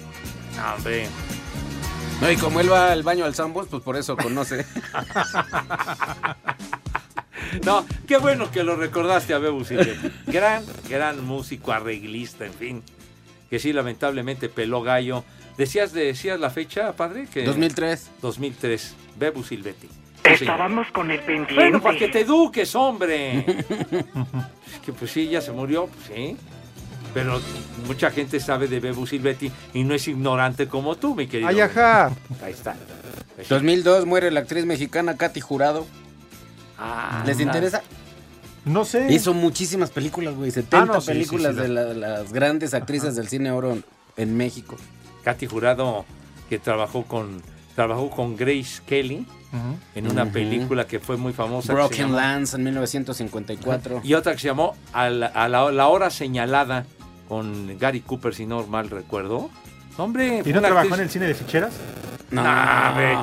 favor. 0.57 0.77
Hombre. 0.79 1.09
No, 2.21 2.31
y 2.31 2.37
como 2.37 2.61
él 2.61 2.71
va 2.73 2.93
al 2.93 3.03
baño 3.03 3.25
al 3.25 3.35
Zambos, 3.35 3.69
pues 3.69 3.83
por 3.83 3.97
eso 3.97 4.17
conoce. 4.17 4.67
No, 7.67 7.85
qué 8.09 8.17
bueno 8.17 8.51
que 8.51 8.63
lo 8.63 8.77
recordaste 8.77 9.35
a 9.35 9.39
Bebu 9.39 9.65
Silvetti. 9.65 10.11
Gran, 10.27 10.65
gran 10.89 11.23
músico, 11.25 11.73
arreglista, 11.73 12.47
en 12.47 12.55
fin. 12.55 12.83
Que 13.53 13.59
sí, 13.59 13.75
lamentablemente 13.75 14.49
peló 14.49 14.81
gallo. 14.81 15.25
¿Decías, 15.59 15.93
decías 15.93 16.41
la 16.41 16.49
fecha, 16.49 16.95
padre? 16.95 17.27
Que 17.31 17.45
2003. 17.45 18.13
2003. 18.23 18.95
Bebu 19.19 19.45
Silvetti. 19.45 19.91
Estábamos 20.25 20.87
con 20.91 21.11
el 21.11 21.21
pendiente. 21.21 21.55
Bueno, 21.55 21.83
para 21.83 21.99
que 21.99 22.09
te 22.09 22.21
eduques, 22.21 22.75
hombre. 22.75 23.45
que 24.87 24.95
pues 24.95 25.11
sí, 25.11 25.29
ya 25.29 25.43
se 25.43 25.53
murió, 25.53 25.87
pues 25.87 26.07
sí. 26.07 26.35
Pero 27.13 27.43
mucha 27.87 28.11
gente 28.11 28.41
sabe 28.41 28.69
de 28.69 28.81
Bebu 28.81 29.07
Silvetti 29.07 29.53
y 29.75 29.85
no 29.85 29.93
es 29.93 30.09
ignorante 30.09 30.67
como 30.67 30.97
tú, 30.97 31.15
mi 31.15 31.27
querido. 31.27 31.51
Ay, 31.51 31.61
ajá. 31.61 32.07
Ahí 32.43 32.55
está. 32.55 32.75
2002 33.51 34.07
muere 34.07 34.31
la 34.31 34.41
actriz 34.41 34.65
mexicana 34.65 35.19
Katy 35.19 35.41
Jurado. 35.41 35.87
Ah, 36.79 37.23
¿Les 37.27 37.39
interesa? 37.39 37.83
No 38.65 38.85
sé. 38.85 39.13
Hizo 39.13 39.35
muchísimas 39.35 39.91
películas, 39.91 40.35
güey. 40.35 40.51
70 40.51 40.79
Ah, 40.79 40.87
no, 40.87 41.01
sí, 41.01 41.09
películas 41.09 41.53
sí, 41.55 41.63
sí, 41.63 41.63
de 41.63 41.69
la- 41.69 41.95
las 41.95 42.33
grandes 42.33 42.75
actrices 42.75 43.17
del 43.17 43.29
cine 43.29 43.51
oro 43.51 43.73
en, 43.73 43.85
en 44.17 44.37
México. 44.37 44.77
Katy 45.25 45.47
Jurado, 45.47 46.05
que 46.49 46.59
trabajó 46.59 47.05
con, 47.05 47.43
trabajó 47.75 48.11
con 48.11 48.37
Grace 48.37 48.81
Kelly 48.87 49.27
en 49.95 50.11
una 50.11 50.27
película 50.27 50.87
que 50.87 50.99
fue 51.01 51.17
muy 51.17 51.33
famosa. 51.33 51.73
Broken 51.75 51.99
llamó- 52.09 52.17
Lands 52.17 52.55
en 52.55 52.63
1954. 52.65 54.01
Y 54.05 54.15
otra 54.15 54.33
que 54.33 54.39
se 54.39 54.47
llamó 54.49 54.75
A 54.93 55.09
la, 55.11 55.27
a 55.27 55.49
la- 55.49 55.71
la 55.73 55.89
hora 55.89 56.11
señalada 56.11 56.87
con 57.29 57.79
Gary 57.79 58.01
Cooper, 58.01 58.35
si 58.35 58.47
no 58.47 58.67
mal 58.67 58.91
recuerdo. 58.91 59.51
Hombre, 59.99 60.43
¿Y 60.45 60.53
no 60.53 60.61
trabajó 60.61 60.95
en 60.95 61.01
el 61.03 61.11
cine 61.11 61.27
de 61.27 61.35
ficheras? 61.35 61.73
No, 62.31 62.43
Nah, 62.43 62.91
hombre. 62.91 63.19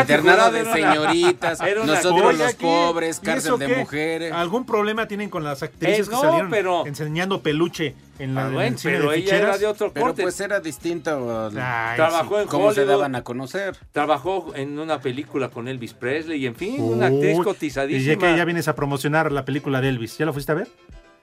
Internado 0.00 0.50
de 0.52 0.64
señoritas, 0.72 1.58
nosotros 1.86 2.38
los 2.38 2.54
pobres, 2.54 3.20
¿Y 3.22 3.26
cárcel 3.26 3.58
de 3.58 3.66
qué? 3.66 3.76
mujeres. 3.76 4.32
¿Algún 4.32 4.64
problema 4.66 5.06
tienen 5.06 5.28
con 5.30 5.44
las 5.44 5.62
actrices 5.62 6.06
Eh, 6.06 6.10
que 6.10 6.16
salieron 6.16 6.50
pero- 6.50 6.86
enseñando 6.86 7.42
peluche 7.42 7.94
en, 8.18 8.34
la, 8.34 8.44
Ah, 8.44 8.46
en 8.48 8.52
bueno, 8.54 8.68
el 8.68 8.78
cine 8.78 8.94
pero 8.98 9.10
de 9.10 9.16
ella 9.18 9.36
era 9.36 9.58
de 9.58 9.66
otro 9.66 9.92
Pero 9.92 10.06
corte. 10.06 10.22
pues 10.22 10.40
era 10.40 10.60
distinto. 10.60 11.50
Ay, 11.56 11.96
Trabajó 11.96 12.40
en 12.40 12.48
cómo 12.48 12.72
se 12.72 12.80
Hollywood. 12.80 12.96
daban 12.96 13.14
a 13.16 13.22
conocer. 13.24 13.76
Trabajó 13.92 14.52
en 14.54 14.78
una 14.78 15.00
película 15.00 15.48
con 15.48 15.68
Elvis 15.68 15.94
Presley 15.94 16.42
y 16.42 16.46
en 16.46 16.54
fin, 16.56 16.80
una 16.82 17.06
actriz 17.06 17.38
cotizadísima. 17.42 18.02
Y 18.02 18.04
ya 18.04 18.16
que 18.16 18.36
ya 18.36 18.44
vienes 18.44 18.68
a 18.68 18.74
promocionar 18.74 19.30
la 19.32 19.44
película 19.44 19.80
de 19.80 19.88
Elvis, 19.90 20.16
¿ya 20.18 20.26
la 20.26 20.32
fuiste 20.32 20.52
a 20.52 20.54
ver? 20.56 20.68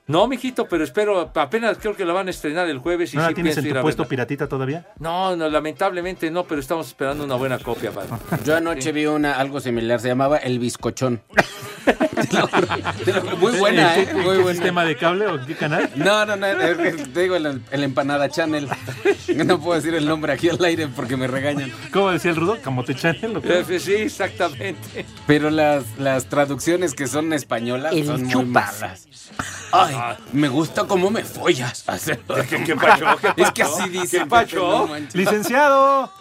No, 0.09 0.27
mijito, 0.27 0.67
pero 0.67 0.83
espero, 0.83 1.31
apenas 1.35 1.77
creo 1.77 1.95
que 1.95 2.03
la 2.03 2.13
van 2.13 2.25
a 2.25 2.31
estrenar 2.31 2.67
el 2.67 2.79
jueves 2.79 3.13
y 3.13 3.17
¿No 3.17 3.21
la 3.21 3.27
sí 3.29 3.35
tienes 3.35 3.55
en 3.57 3.67
ir 3.67 3.75
tu 3.75 3.81
puesto 3.81 4.05
piratita 4.05 4.47
todavía? 4.47 4.87
No, 4.97 5.35
no, 5.35 5.47
lamentablemente 5.47 6.31
no, 6.31 6.45
pero 6.45 6.59
estamos 6.59 6.87
esperando 6.87 7.23
una 7.23 7.35
buena 7.35 7.59
copia, 7.59 7.91
padre. 7.91 8.09
Yo 8.43 8.55
anoche 8.55 8.91
vi 8.91 9.05
una 9.05 9.35
algo 9.35 9.59
similar, 9.59 9.99
se 9.99 10.07
llamaba 10.07 10.37
El 10.37 10.57
Bizcochón. 10.57 11.21
Juro, 13.05 13.37
Muy 13.37 13.57
buena, 13.57 13.95
¿En 13.95 14.09
¿eh? 14.09 14.13
Muy 14.13 14.37
buena. 14.37 14.51
sistema 14.53 14.85
de 14.85 14.95
cable 14.95 15.27
o 15.27 15.45
qué 15.45 15.55
canal? 15.55 15.89
No, 15.95 16.25
no, 16.25 16.35
no, 16.35 16.47
te 16.47 17.21
digo 17.21 17.35
el, 17.35 17.61
el 17.71 17.83
Empanada 17.83 18.29
Channel. 18.29 18.67
No 19.35 19.59
puedo 19.59 19.75
decir 19.79 19.93
el 19.95 20.05
nombre 20.07 20.33
aquí 20.33 20.49
al 20.49 20.63
aire 20.63 20.87
porque 20.87 21.15
me 21.17 21.27
regañan. 21.27 21.71
¿Cómo 21.93 22.11
decía 22.11 22.31
el 22.31 22.37
rudo? 22.37 22.57
¿Camote 22.61 22.95
Channel? 22.95 23.37
o 23.37 23.41
qué? 23.41 23.59
Eh, 23.59 23.79
Sí, 23.79 23.93
exactamente. 23.93 25.05
Pero 25.27 25.49
las, 25.49 25.83
las 25.97 26.25
traducciones 26.25 26.93
que 26.93 27.07
son 27.07 27.31
españolas 27.33 27.93
El 27.93 28.05
son 28.05 28.23
muy 28.23 28.31
chupas. 28.31 28.79
malas. 28.81 29.07
Ay, 29.71 29.95
me 30.33 30.49
gusta 30.49 30.85
cómo 30.85 31.09
me 31.09 31.23
follas. 31.23 31.85
¿Qué, 32.49 32.63
qué 32.63 32.75
pacho? 32.75 33.05
¿Qué 33.35 33.41
Es 33.43 33.51
que 33.51 33.63
así 33.63 33.89
dice. 33.89 34.19
¿Qué 34.19 34.25
pacho? 34.25 34.89
¡Licenciado! 35.13 36.11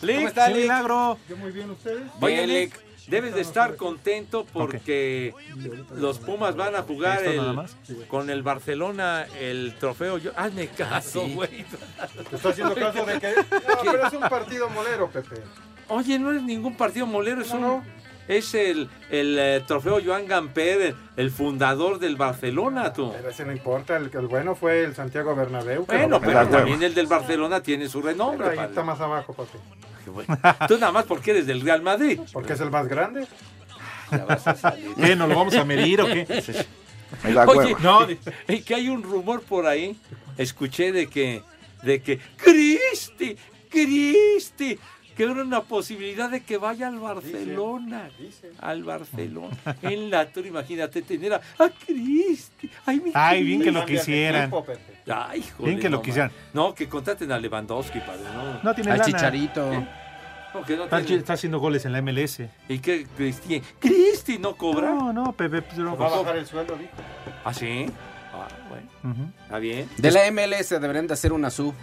¿Cómo 0.00 0.28
está, 0.28 0.46
¡Qué 0.48 0.54
Lick? 0.54 0.62
milagro! 0.62 1.18
Yo 1.28 1.36
muy 1.36 1.50
bien, 1.52 1.70
¿ustedes? 1.70 2.02
Bien, 2.20 2.48
Lick, 2.48 2.78
debes 3.08 3.34
de 3.34 3.40
estar 3.40 3.76
contento 3.76 4.46
porque 4.52 5.34
los 5.94 6.18
Pumas 6.18 6.56
van 6.56 6.74
a 6.76 6.82
jugar 6.82 7.20
con 8.08 8.30
el 8.30 8.42
Barcelona 8.42 9.26
el 9.40 9.74
trofeo. 9.78 10.18
Yo, 10.18 10.32
hazme 10.36 10.68
caso, 10.68 11.24
sí. 11.26 11.34
güey. 11.34 11.64
Te 12.30 12.36
estoy 12.36 12.52
haciendo 12.52 12.74
caso 12.74 13.04
de 13.04 13.18
que. 13.20 13.32
No, 13.52 13.90
pero 13.92 14.06
es 14.06 14.12
un 14.12 14.20
partido 14.28 14.68
molero, 14.70 15.08
Pepe. 15.10 15.36
Oye, 15.88 16.18
no 16.18 16.32
es 16.32 16.42
ningún 16.42 16.76
partido 16.76 17.06
molero, 17.06 17.42
es 17.42 17.48
No, 17.50 17.54
un... 17.56 17.60
no. 17.62 18.02
Es 18.28 18.54
el, 18.54 18.88
el 19.10 19.36
eh, 19.38 19.64
trofeo 19.66 19.98
Joan 20.02 20.28
Gamper, 20.28 20.80
el, 20.80 20.96
el 21.16 21.30
fundador 21.32 21.98
del 21.98 22.14
Barcelona, 22.14 22.92
tú. 22.92 23.12
Pero 23.12 23.28
ese 23.30 23.44
no 23.44 23.50
importa, 23.52 23.96
el, 23.96 24.10
el 24.14 24.28
bueno 24.28 24.54
fue 24.54 24.84
el 24.84 24.94
Santiago 24.94 25.34
Bernabéu. 25.34 25.84
Bueno, 25.86 26.20
pero 26.20 26.46
también 26.48 26.80
el 26.84 26.94
del 26.94 27.08
Barcelona 27.08 27.60
tiene 27.62 27.88
su 27.88 28.00
Pero 28.00 28.12
renombre. 28.12 28.48
ahí 28.50 28.56
padre. 28.56 28.68
está 28.70 28.84
más 28.84 29.00
abajo, 29.00 29.32
papi. 29.34 29.58
Bueno. 30.10 30.38
Tú 30.68 30.78
nada 30.78 30.92
más 30.92 31.04
porque 31.04 31.32
eres 31.32 31.46
del 31.46 31.60
Real 31.60 31.82
Madrid. 31.82 32.20
Porque 32.32 32.54
es 32.54 32.60
el 32.60 32.70
más 32.70 32.88
grande. 32.88 33.26
Ya 34.10 34.24
vas 34.24 34.46
a 34.46 34.54
salir. 34.54 34.94
¿Qué? 34.94 35.16
¿Nos 35.16 35.28
lo 35.28 35.36
vamos 35.36 35.54
a 35.54 35.64
medir 35.64 36.00
o 36.00 36.06
qué? 36.06 36.26
Oye, 37.46 37.76
No, 37.82 38.06
y 38.48 38.62
que 38.62 38.74
hay 38.74 38.88
un 38.88 39.02
rumor 39.02 39.42
por 39.42 39.66
ahí. 39.66 39.96
Escuché 40.38 40.92
de 40.92 41.08
que, 41.08 41.42
de 41.82 42.00
que 42.00 42.18
Cristi, 42.36 43.36
Cristi, 43.70 44.78
que 45.26 45.30
era 45.32 45.42
una 45.42 45.60
posibilidad 45.62 46.30
de 46.30 46.40
que 46.42 46.56
vaya 46.56 46.88
al 46.88 46.98
Barcelona, 46.98 48.08
al 48.60 48.82
Barcelona, 48.84 49.56
en 49.82 50.10
la 50.10 50.26
tour, 50.30 50.46
imagínate 50.46 51.02
tener 51.02 51.34
a, 51.34 51.36
a 51.58 51.68
Cristi. 51.70 52.70
Ay, 52.86 53.00
mi 53.00 53.10
Ay, 53.14 53.44
bien 53.44 53.62
que 53.62 53.70
lo 53.70 53.84
quisieran. 53.86 54.52
Ay, 55.08 55.42
joder, 55.56 55.68
Bien 55.70 55.80
que 55.80 55.88
lo 55.90 55.98
no, 55.98 56.02
quisieran. 56.02 56.30
No, 56.52 56.74
que 56.74 56.88
contraten 56.88 57.30
a 57.32 57.38
Lewandowski, 57.38 58.00
padre, 58.00 58.22
no. 58.34 58.62
No 58.62 58.74
tiene 58.74 58.90
Al 58.90 58.98
lana. 58.98 59.06
Chicharito. 59.12 59.70
No, 60.54 60.62
que 60.66 60.76
no 60.76 60.84
Está, 60.84 61.00
tiene- 61.00 61.20
está 61.20 61.32
haciendo 61.34 61.58
goles 61.60 61.84
en 61.86 61.92
la 61.92 62.02
MLS. 62.02 62.40
¿Y 62.68 62.78
qué, 62.80 63.06
Cristi? 63.16 63.60
¿Cristi 63.78 64.38
no 64.38 64.54
cobra? 64.56 64.90
No, 64.90 65.12
no, 65.12 65.32
Pepe. 65.32 65.62
pues, 65.62 65.78
no. 65.78 65.96
Va 65.96 66.08
a 66.08 66.18
bajar 66.18 66.36
el 66.36 66.46
sueldo, 66.46 66.76
dijo. 66.76 66.90
¿Ah, 67.44 67.54
sí? 67.54 67.86
Ah, 68.34 68.48
bueno, 68.68 69.30
está 69.44 69.58
bien. 69.58 69.88
De 69.98 70.10
la 70.10 70.30
MLS 70.30 70.68
deberían 70.70 71.06
de 71.06 71.14
hacer 71.14 71.32
una 71.32 71.50
sub. 71.50 71.74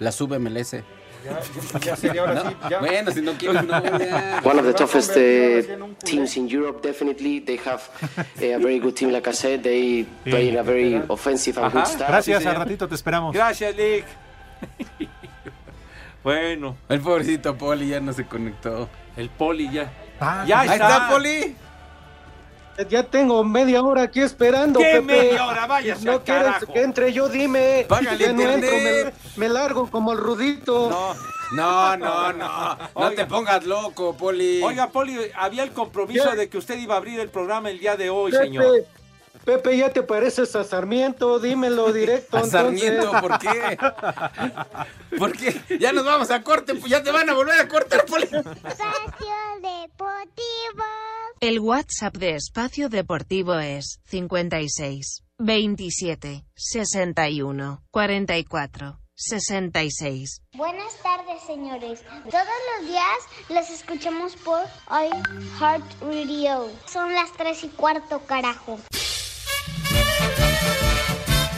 La 0.00 0.10
sub 0.10 0.34
MLS. 0.38 0.76
Ya, 1.24 1.78
ya 1.80 1.96
sería 1.96 2.20
ahora 2.22 2.34
No, 2.34 2.50
sí. 2.50 2.56
Ya. 2.70 2.78
Bueno, 2.80 3.10
si 3.12 3.20
no 3.22 3.32
quieren, 3.32 3.66
no. 3.66 3.82
ya. 3.98 4.40
One 4.44 4.58
of 4.60 4.66
the 4.66 4.72
toughest 4.74 5.10
uh, 5.16 5.94
teams 6.04 6.36
in 6.36 6.48
Europe, 6.48 6.80
definitely. 6.82 7.40
They 7.40 7.58
have 7.64 7.82
uh, 8.18 8.22
a 8.44 8.58
very 8.58 8.78
good 8.80 8.94
team, 8.94 9.10
like 9.12 9.28
I 9.28 9.32
said. 9.32 9.62
They 9.62 10.04
play 10.24 10.48
in 10.48 10.56
a 10.58 10.62
very 10.62 11.02
offensive 11.08 11.58
and 11.58 11.72
good 11.72 11.86
style. 11.86 12.08
Gracias, 12.08 12.42
Sí, 12.42 12.48
al 12.48 12.56
ratito 12.56 12.88
te 12.88 12.94
esperamos. 12.94 13.34
Gracias, 13.34 13.74
Lick. 13.76 14.04
bueno, 16.24 16.76
El 16.88 17.00
pobrecito 17.00 17.56
Poli 17.56 17.88
ya 17.88 18.00
no 18.00 18.12
se 18.12 18.24
conectó. 18.26 18.88
el 19.16 19.28
poli 19.30 19.70
ya. 19.70 19.92
Ah, 20.20 20.44
ya 20.46 20.60
Ahí 20.60 20.68
está. 20.70 20.88
está, 20.88 21.08
Poli. 21.10 21.54
Ya 22.88 23.02
tengo 23.02 23.44
media 23.44 23.82
hora 23.82 24.02
aquí 24.02 24.20
esperando, 24.20 24.80
¿Qué 24.80 24.86
Pepe. 25.00 25.02
media 25.02 25.46
hora? 25.46 25.66
Váyase 25.66 26.04
no 26.04 26.22
quieres 26.22 26.54
que 26.72 26.82
entre 26.82 27.12
yo, 27.12 27.28
dime. 27.28 27.84
Págale 27.88 28.24
Que 28.24 28.32
no 28.32 28.42
entro, 28.50 28.70
me, 28.76 29.12
me 29.36 29.48
largo 29.48 29.90
como 29.90 30.12
el 30.12 30.18
rudito. 30.18 30.88
No. 30.90 31.32
No, 31.52 31.96
no, 31.98 32.32
no. 32.32 32.74
No 32.76 32.78
Oiga. 32.94 33.14
te 33.16 33.26
pongas 33.26 33.64
loco, 33.66 34.16
Poli. 34.16 34.62
Oiga, 34.62 34.88
Poli, 34.88 35.18
había 35.36 35.62
el 35.64 35.72
compromiso 35.72 36.30
¿Qué? 36.30 36.36
de 36.36 36.48
que 36.48 36.56
usted 36.56 36.78
iba 36.78 36.94
a 36.94 36.96
abrir 36.96 37.20
el 37.20 37.28
programa 37.28 37.68
el 37.68 37.78
día 37.78 37.94
de 37.96 38.08
hoy, 38.08 38.30
Pepe, 38.32 38.44
señor. 38.44 38.64
Pepe, 39.44 39.76
ya 39.76 39.92
te 39.92 40.02
pareces 40.02 40.54
a 40.56 40.64
Sarmiento, 40.64 41.38
dímelo 41.38 41.92
directo. 41.92 42.36
¿A 42.36 42.44
Sarmiento? 42.44 43.10
¿Por 43.20 43.38
qué? 43.38 43.78
¿Por 45.18 45.32
qué? 45.32 45.78
Ya 45.78 45.92
nos 45.92 46.04
vamos 46.04 46.30
a 46.30 46.42
corte, 46.42 46.74
pues 46.74 46.90
ya 46.90 47.02
te 47.02 47.10
van 47.10 47.28
a 47.28 47.34
volver 47.34 47.60
a 47.60 47.68
cortar, 47.68 48.04
Poli. 48.06 48.28
El 51.40 51.58
WhatsApp 51.58 52.16
de 52.16 52.36
Espacio 52.36 52.88
Deportivo 52.88 53.58
es 53.58 54.00
56 54.04 55.24
27 55.38 56.44
61 56.54 57.82
44 57.90 59.02
66. 59.14 60.42
Buenas 60.54 60.96
tardes, 61.02 61.42
señores. 61.46 62.02
Todos 62.30 62.46
los 62.78 62.88
días 62.88 63.18
los 63.48 63.70
escuchamos 63.70 64.36
por 64.36 64.62
iHeart 64.88 65.84
Radio. 66.00 66.70
Son 66.86 67.12
las 67.12 67.32
3 67.32 67.64
y 67.64 67.68
cuarto, 67.68 68.20
carajo. 68.26 68.78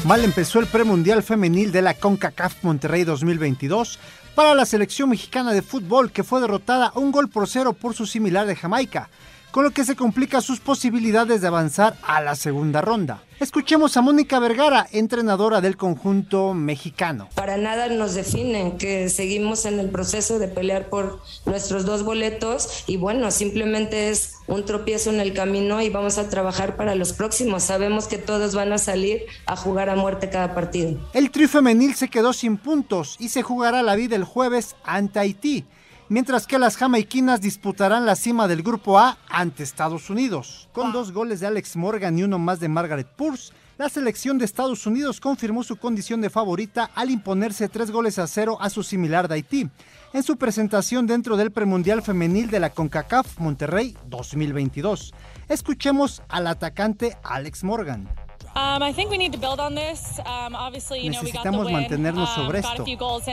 Mal 0.04 0.22
empezó 0.22 0.60
el 0.60 0.66
premundial 0.66 1.22
femenil 1.22 1.72
de 1.72 1.80
la 1.80 1.94
CONCACAF 1.94 2.62
Monterrey 2.62 3.04
2022 3.04 3.98
para 4.34 4.54
la 4.54 4.66
selección 4.66 5.08
mexicana 5.08 5.52
de 5.52 5.62
fútbol 5.62 6.10
que 6.10 6.24
fue 6.24 6.42
derrotada 6.42 6.92
un 6.94 7.10
gol 7.10 7.30
por 7.30 7.48
cero 7.48 7.72
por 7.72 7.94
su 7.94 8.04
similar 8.04 8.46
de 8.46 8.54
Jamaica, 8.54 9.08
con 9.54 9.62
lo 9.62 9.70
que 9.70 9.84
se 9.84 9.94
complica 9.94 10.40
sus 10.40 10.58
posibilidades 10.58 11.40
de 11.40 11.46
avanzar 11.46 11.96
a 12.02 12.20
la 12.20 12.34
segunda 12.34 12.80
ronda. 12.80 13.22
Escuchemos 13.38 13.96
a 13.96 14.02
Mónica 14.02 14.40
Vergara, 14.40 14.88
entrenadora 14.90 15.60
del 15.60 15.76
conjunto 15.76 16.54
mexicano. 16.54 17.28
Para 17.36 17.56
nada 17.56 17.86
nos 17.86 18.14
definen, 18.14 18.78
que 18.78 19.08
seguimos 19.08 19.64
en 19.64 19.78
el 19.78 19.90
proceso 19.90 20.40
de 20.40 20.48
pelear 20.48 20.88
por 20.88 21.20
nuestros 21.46 21.84
dos 21.84 22.02
boletos 22.02 22.82
y 22.88 22.96
bueno, 22.96 23.30
simplemente 23.30 24.08
es 24.08 24.38
un 24.48 24.64
tropiezo 24.64 25.10
en 25.10 25.20
el 25.20 25.32
camino 25.34 25.80
y 25.80 25.88
vamos 25.88 26.18
a 26.18 26.28
trabajar 26.28 26.74
para 26.74 26.96
los 26.96 27.12
próximos. 27.12 27.62
Sabemos 27.62 28.08
que 28.08 28.18
todos 28.18 28.56
van 28.56 28.72
a 28.72 28.78
salir 28.78 29.22
a 29.46 29.54
jugar 29.54 29.88
a 29.88 29.94
muerte 29.94 30.30
cada 30.30 30.52
partido. 30.52 30.98
El 31.12 31.30
tri 31.30 31.46
femenil 31.46 31.94
se 31.94 32.08
quedó 32.08 32.32
sin 32.32 32.56
puntos 32.56 33.14
y 33.20 33.28
se 33.28 33.42
jugará 33.42 33.84
la 33.84 33.94
vida 33.94 34.16
el 34.16 34.24
jueves 34.24 34.74
ante 34.82 35.20
Haití, 35.20 35.64
mientras 36.08 36.46
que 36.46 36.58
las 36.58 36.76
jamaiquinas 36.76 37.40
disputarán 37.40 38.06
la 38.06 38.16
cima 38.16 38.48
del 38.48 38.62
grupo 38.62 38.98
A 38.98 39.18
ante 39.28 39.62
Estados 39.62 40.10
Unidos. 40.10 40.68
Con 40.72 40.92
dos 40.92 41.12
goles 41.12 41.40
de 41.40 41.46
Alex 41.46 41.76
Morgan 41.76 42.18
y 42.18 42.22
uno 42.22 42.38
más 42.38 42.60
de 42.60 42.68
Margaret 42.68 43.06
Purse, 43.06 43.52
la 43.76 43.88
selección 43.88 44.38
de 44.38 44.44
Estados 44.44 44.86
Unidos 44.86 45.20
confirmó 45.20 45.64
su 45.64 45.76
condición 45.76 46.20
de 46.20 46.30
favorita 46.30 46.90
al 46.94 47.10
imponerse 47.10 47.68
tres 47.68 47.90
goles 47.90 48.18
a 48.18 48.26
cero 48.26 48.56
a 48.60 48.70
su 48.70 48.82
similar 48.82 49.26
de 49.26 49.34
Haití 49.34 49.68
en 50.12 50.22
su 50.22 50.36
presentación 50.36 51.08
dentro 51.08 51.36
del 51.36 51.50
premundial 51.50 52.00
femenil 52.00 52.48
de 52.48 52.60
la 52.60 52.70
CONCACAF 52.70 53.40
Monterrey 53.40 53.96
2022. 54.06 55.12
Escuchemos 55.48 56.22
al 56.28 56.46
atacante 56.46 57.16
Alex 57.24 57.64
Morgan. 57.64 58.08
I 58.56 58.92
think 58.92 59.10
we 59.10 59.18
need 59.18 59.32
to 59.32 59.38
build 59.38 59.60
on 59.60 59.74
this. 59.74 60.20
Obviously, 60.24 61.00
you 61.00 61.10
know, 61.10 61.20
we 61.22 61.32
got 61.32 61.42
the 61.42 61.50
Necesitamos 61.50 61.72
mantenernos 61.72 62.28
um, 62.30 62.34
sobre 62.44 62.58
esto. 62.60 62.84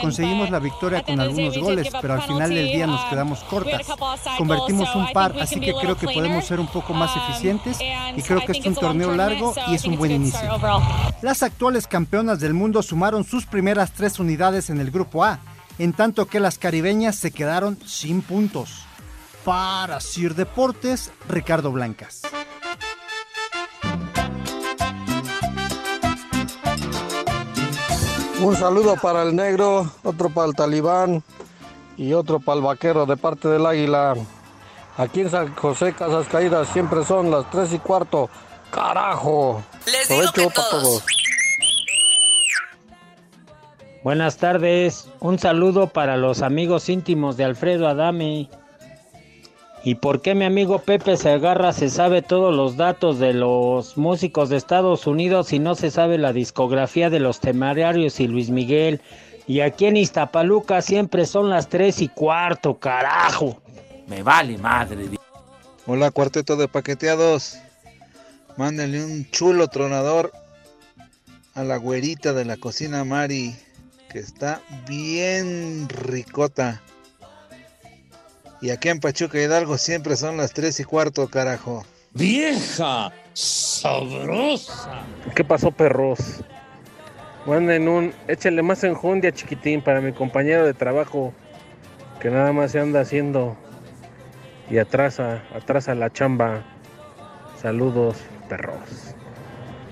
Conseguimos 0.01 0.49
la 0.49 0.59
victoria 0.59 1.03
con 1.03 1.19
algunos 1.19 1.57
goles, 1.57 1.89
pero 2.01 2.13
al 2.13 2.21
final 2.23 2.49
del 2.49 2.67
día 2.67 2.87
nos 2.87 3.01
Um, 3.03 3.09
quedamos 3.09 3.43
cortas. 3.43 3.87
Convertimos 4.37 4.95
un 4.95 5.11
par, 5.13 5.35
así 5.39 5.59
que 5.59 5.73
creo 5.73 5.95
que 5.97 6.07
podemos 6.07 6.45
ser 6.45 6.59
un 6.59 6.67
poco 6.67 6.93
más 6.93 7.15
Um, 7.15 7.23
eficientes 7.23 7.77
y 8.15 8.21
creo 8.21 8.45
que 8.45 8.53
es 8.53 8.65
un 8.65 8.75
torneo 8.75 9.13
largo 9.15 9.53
y 9.67 9.75
es 9.75 9.85
un 9.85 9.97
buen 9.97 10.11
inicio. 10.11 10.39
Las 11.21 11.43
actuales 11.43 11.87
campeonas 11.87 12.39
del 12.39 12.53
mundo 12.53 12.81
sumaron 12.81 13.23
sus 13.23 13.45
primeras 13.45 13.91
tres 13.91 14.19
unidades 14.19 14.69
en 14.69 14.79
el 14.79 14.91
grupo 14.91 15.23
A, 15.23 15.39
en 15.77 15.93
tanto 15.93 16.27
que 16.27 16.39
las 16.39 16.57
caribeñas 16.57 17.15
se 17.15 17.31
quedaron 17.31 17.77
sin 17.85 18.21
puntos. 18.21 18.85
Para 19.43 19.99
Sir 19.99 20.35
Deportes, 20.35 21.11
Ricardo 21.27 21.71
Blancas. 21.71 22.21
Un 28.41 28.55
saludo 28.55 28.95
para 28.95 29.21
el 29.21 29.35
negro, 29.35 29.91
otro 30.03 30.29
para 30.29 30.47
el 30.47 30.55
talibán 30.55 31.21
y 31.95 32.13
otro 32.13 32.39
para 32.39 32.57
el 32.57 32.63
vaquero 32.63 33.05
de 33.05 33.15
parte 33.15 33.47
del 33.47 33.67
águila. 33.67 34.15
Aquí 34.97 35.21
en 35.21 35.29
San 35.29 35.55
José 35.55 35.93
Casas 35.93 36.27
Caídas 36.27 36.67
siempre 36.69 37.05
son 37.05 37.29
las 37.29 37.47
3 37.51 37.73
y 37.73 37.79
cuarto. 37.79 38.31
¡Carajo! 38.71 39.61
Les 39.85 40.09
digo 40.09 40.21
Provecho 40.33 40.49
que 40.49 40.55
para 40.55 40.69
todos. 40.69 41.03
Buenas 44.03 44.37
tardes, 44.37 45.07
un 45.19 45.37
saludo 45.37 45.87
para 45.87 46.17
los 46.17 46.41
amigos 46.41 46.89
íntimos 46.89 47.37
de 47.37 47.43
Alfredo 47.43 47.87
Adame. 47.87 48.49
¿Y 49.83 49.95
por 49.95 50.21
qué 50.21 50.35
mi 50.35 50.45
amigo 50.45 50.79
Pepe 50.79 51.17
Segarra 51.17 51.73
se 51.73 51.89
sabe 51.89 52.21
todos 52.21 52.55
los 52.55 52.77
datos 52.77 53.17
de 53.17 53.33
los 53.33 53.97
músicos 53.97 54.49
de 54.49 54.57
Estados 54.57 55.07
Unidos 55.07 55.53
y 55.53 55.59
no 55.59 55.73
se 55.73 55.89
sabe 55.89 56.19
la 56.19 56.33
discografía 56.33 57.09
de 57.09 57.19
los 57.19 57.39
Temerarios 57.39 58.19
y 58.19 58.27
Luis 58.27 58.51
Miguel? 58.51 59.01
Y 59.47 59.61
aquí 59.61 59.87
en 59.87 59.97
Iztapaluca 59.97 60.83
siempre 60.83 61.25
son 61.25 61.49
las 61.49 61.67
tres 61.67 61.99
y 61.99 62.09
cuarto, 62.09 62.77
carajo. 62.77 63.59
Me 64.07 64.21
vale 64.21 64.57
madre. 64.59 65.09
Hola, 65.87 66.11
cuarteto 66.11 66.57
de 66.57 66.67
paqueteados. 66.67 67.57
Mándenle 68.57 69.03
un 69.03 69.29
chulo 69.31 69.67
tronador 69.67 70.31
a 71.55 71.63
la 71.63 71.77
güerita 71.77 72.33
de 72.33 72.45
la 72.45 72.57
cocina 72.57 73.03
Mari, 73.03 73.55
que 74.11 74.19
está 74.19 74.61
bien 74.87 75.89
ricota. 75.89 76.83
Y 78.61 78.69
aquí 78.69 78.89
en 78.89 78.99
Pachuca 78.99 79.41
Hidalgo 79.41 79.77
siempre 79.77 80.15
son 80.15 80.37
las 80.37 80.53
3 80.53 80.79
y 80.79 80.83
cuarto, 80.83 81.27
carajo. 81.27 81.83
¡Vieja! 82.13 83.11
¡Sabrosa! 83.33 85.03
¿Qué 85.35 85.43
pasó, 85.43 85.71
perros? 85.71 86.19
Manden 87.47 87.87
un. 87.87 88.13
Échale 88.27 88.61
más 88.61 88.83
enjundia, 88.83 89.31
chiquitín, 89.31 89.81
para 89.81 89.99
mi 89.99 90.13
compañero 90.13 90.65
de 90.65 90.75
trabajo. 90.75 91.33
Que 92.19 92.29
nada 92.29 92.53
más 92.53 92.71
se 92.71 92.79
anda 92.79 93.01
haciendo. 93.01 93.57
Y 94.69 94.77
atrasa, 94.77 95.41
atrasa 95.55 95.95
la 95.95 96.11
chamba. 96.11 96.63
Saludos, 97.59 98.17
perros. 98.47 99.15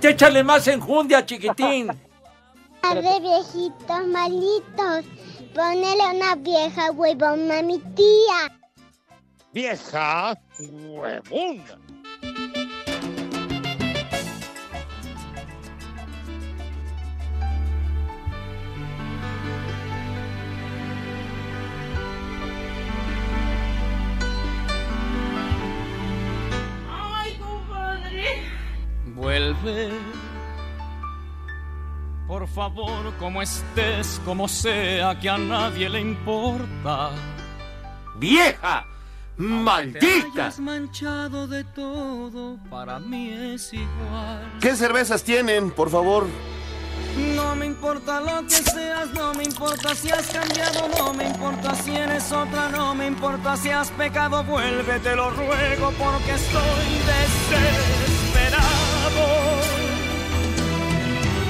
Échale 0.01 0.43
más 0.43 0.67
enjundia, 0.67 1.25
chiquitín. 1.25 1.87
de 1.87 3.19
viejitos 3.19 4.07
malitos. 4.07 5.05
Ponele 5.55 6.15
una 6.15 6.35
vieja 6.35 6.91
huevona 6.91 7.59
a 7.59 7.63
mi 7.63 7.79
tía. 7.79 8.58
¡Vieja! 9.51 10.37
¡Huevona! 10.59 11.79
Ay, 26.87 27.39
compadre. 27.39 28.43
Vuelve. 29.15 29.89
Por 32.27 32.47
favor, 32.47 33.13
como 33.17 33.41
estés, 33.41 34.21
como 34.23 34.47
sea, 34.47 35.19
que 35.19 35.27
a 35.27 35.39
nadie 35.39 35.89
le 35.89 36.01
importa. 36.01 37.09
¡Vieja! 38.17 38.85
¡Maldita! 39.39 40.07
hayas 40.33 40.59
manchado 40.59 41.47
de 41.47 41.63
todo, 41.63 42.57
para 42.69 42.99
mí 42.99 43.31
es 43.31 43.73
igual. 43.73 44.57
¿Qué 44.59 44.75
cervezas 44.75 45.23
tienen, 45.23 45.71
por 45.71 45.89
favor? 45.89 46.27
No 47.33 47.55
me 47.55 47.65
importa 47.65 48.19
lo 48.19 48.45
que 48.47 48.55
seas, 48.55 49.13
no 49.13 49.33
me 49.33 49.45
importa 49.45 49.95
si 49.95 50.09
has 50.09 50.27
cambiado, 50.27 50.89
no 50.97 51.13
me 51.13 51.25
importa 51.25 51.73
si 51.73 51.95
eres 51.95 52.29
otra, 52.33 52.67
no 52.67 52.93
me 52.93 53.07
importa 53.07 53.55
si 53.55 53.69
has 53.69 53.89
pecado, 53.91 54.43
vuelve, 54.43 54.99
te 54.99 55.15
lo 55.15 55.29
ruego 55.29 55.93
porque 55.97 56.33
estoy 56.33 56.99
desesperado. 57.07 58.65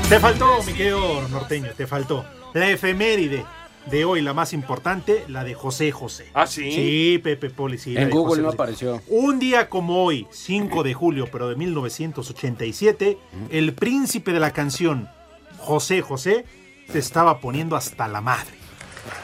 Te 0.08 0.20
faltó, 0.20 0.62
mi 0.62 0.74
querido 0.74 1.28
norteño, 1.30 1.72
te 1.76 1.88
faltó. 1.88 2.24
La 2.54 2.70
efeméride 2.70 3.44
de 3.88 4.06
hoy, 4.06 4.22
la 4.22 4.34
más 4.34 4.54
importante, 4.54 5.24
la 5.28 5.44
de 5.44 5.54
José 5.54 5.92
José. 5.92 6.28
¿Ah, 6.34 6.46
sí? 6.48 6.72
Sí, 6.72 7.20
Pepe 7.24 7.50
Poli, 7.50 7.78
sí. 7.78 7.96
En 7.98 8.10
Google 8.10 8.30
José 8.30 8.42
no 8.42 8.48
José. 8.48 8.56
apareció. 8.56 9.02
Un 9.08 9.40
día 9.40 9.70
como 9.70 10.04
hoy, 10.04 10.28
5 10.32 10.84
de 10.84 10.94
julio, 10.94 11.28
pero 11.32 11.50
de 11.50 11.56
1987, 11.56 13.18
el 13.50 13.74
príncipe 13.74 14.32
de 14.34 14.40
la 14.40 14.52
canción, 14.52 15.10
José 15.58 16.02
José, 16.02 16.46
se 16.92 17.00
estaba 17.00 17.40
poniendo 17.40 17.76
hasta 17.76 18.08
la 18.08 18.22
madre. 18.22 18.59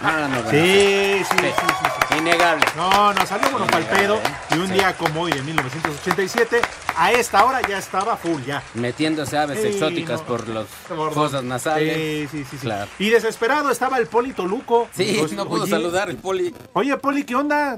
Ah, 0.02 0.28
no, 0.30 0.50
Sí, 0.50 1.24
sí, 1.24 1.38
sí, 1.40 1.48
sí, 1.58 1.86
sí. 2.10 2.18
Innegable. 2.18 2.66
No, 2.76 3.14
no, 3.14 3.26
salió 3.26 3.50
bueno 3.52 3.68
pa'l 3.68 3.84
pedo. 3.86 4.20
Y 4.52 4.58
un 4.58 4.72
día 4.72 4.96
como 4.98 5.22
hoy, 5.22 5.32
de 5.32 5.42
1987, 5.42 6.62
a 6.96 7.12
esta 7.12 7.44
hora 7.46 7.62
ya 7.68 7.78
estaba 7.78 8.18
full, 8.18 8.42
ya. 8.44 8.64
Metiéndose 8.74 9.38
aves 9.38 9.64
exóticas 9.64 10.22
no. 10.22 10.28
por 10.28 10.48
los 10.48 10.68
Por 10.88 11.14
fosas 11.14 11.44
nasales. 11.44 12.30
Sí, 12.30 12.46
sí, 12.46 12.58
sí. 12.62 12.68
Y 13.00 13.10
desesperado 13.10 13.72
estaba 13.72 13.98
el 13.98 14.08
Poli 14.08 14.34
Toluco. 14.34 14.88
Sí, 14.96 15.18
Pues, 15.20 15.34
no 15.34 15.48
pudo 15.48 15.64
oye, 15.64 15.72
saludar 15.72 16.10
el 16.10 16.18
poli. 16.18 16.54
Oye, 16.74 16.96
Poli, 16.98 17.24
¿qué 17.24 17.36
onda? 17.36 17.78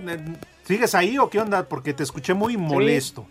¿Sigues 0.65 0.93
ahí 0.95 1.17
o 1.17 1.29
qué 1.29 1.39
onda? 1.39 1.63
Porque 1.67 1.93
te 1.93 2.03
escuché 2.03 2.33
muy 2.33 2.57
molesto. 2.57 3.25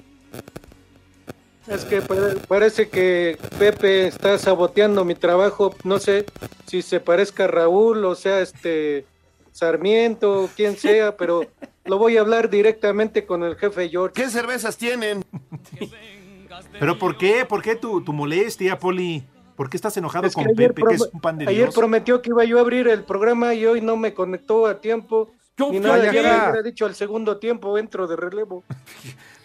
Es 1.68 1.84
que 1.84 2.00
pare- 2.02 2.36
parece 2.46 2.88
que 2.88 3.38
Pepe 3.58 4.06
está 4.06 4.38
saboteando 4.38 5.04
mi 5.04 5.14
trabajo. 5.14 5.74
No 5.84 5.98
sé 5.98 6.26
si 6.66 6.82
se 6.82 7.00
parezca 7.00 7.44
a 7.44 7.48
Raúl 7.48 8.04
o 8.04 8.14
sea 8.14 8.40
este 8.40 9.04
Sarmiento, 9.52 10.48
quien 10.54 10.76
sea, 10.76 11.16
pero 11.16 11.42
lo 11.84 11.98
voy 11.98 12.16
a 12.16 12.20
hablar 12.20 12.50
directamente 12.50 13.24
con 13.26 13.42
el 13.42 13.56
jefe 13.56 13.88
George. 13.88 14.14
¿Qué 14.14 14.28
cervezas 14.30 14.76
tienen? 14.76 15.24
¿Pero 16.78 16.98
por 16.98 17.16
qué? 17.18 17.44
¿Por 17.44 17.62
qué 17.62 17.74
tu, 17.76 18.02
tu 18.02 18.12
molestia, 18.12 18.78
Poli? 18.78 19.24
¿Por 19.56 19.70
qué 19.70 19.76
estás 19.76 19.96
enojado 19.96 20.26
Es 20.26 20.34
con 20.34 20.44
Pepe, 20.54 20.82
que 20.86 20.94
es 20.94 21.08
un 21.12 21.20
pan 21.20 21.38
de 21.38 21.48
ayer 21.48 21.64
Dios? 21.64 21.74
prometió 21.74 22.20
que 22.20 22.30
iba 22.30 22.44
yo 22.44 22.58
a 22.58 22.60
abrir 22.60 22.88
el 22.88 23.04
programa 23.04 23.54
y 23.54 23.64
hoy 23.66 23.80
no 23.80 23.96
me 23.96 24.12
conectó 24.14 24.66
a 24.66 24.80
tiempo. 24.80 25.30
Ni 25.58 25.76
yo 25.76 25.80
nada, 25.80 26.12
ya 26.12 26.12
ya 26.12 26.52
me 26.52 26.62
dicho 26.62 26.84
al 26.84 26.94
segundo 26.94 27.38
tiempo 27.38 27.78
entro 27.78 28.06
de 28.06 28.16
relevo. 28.16 28.64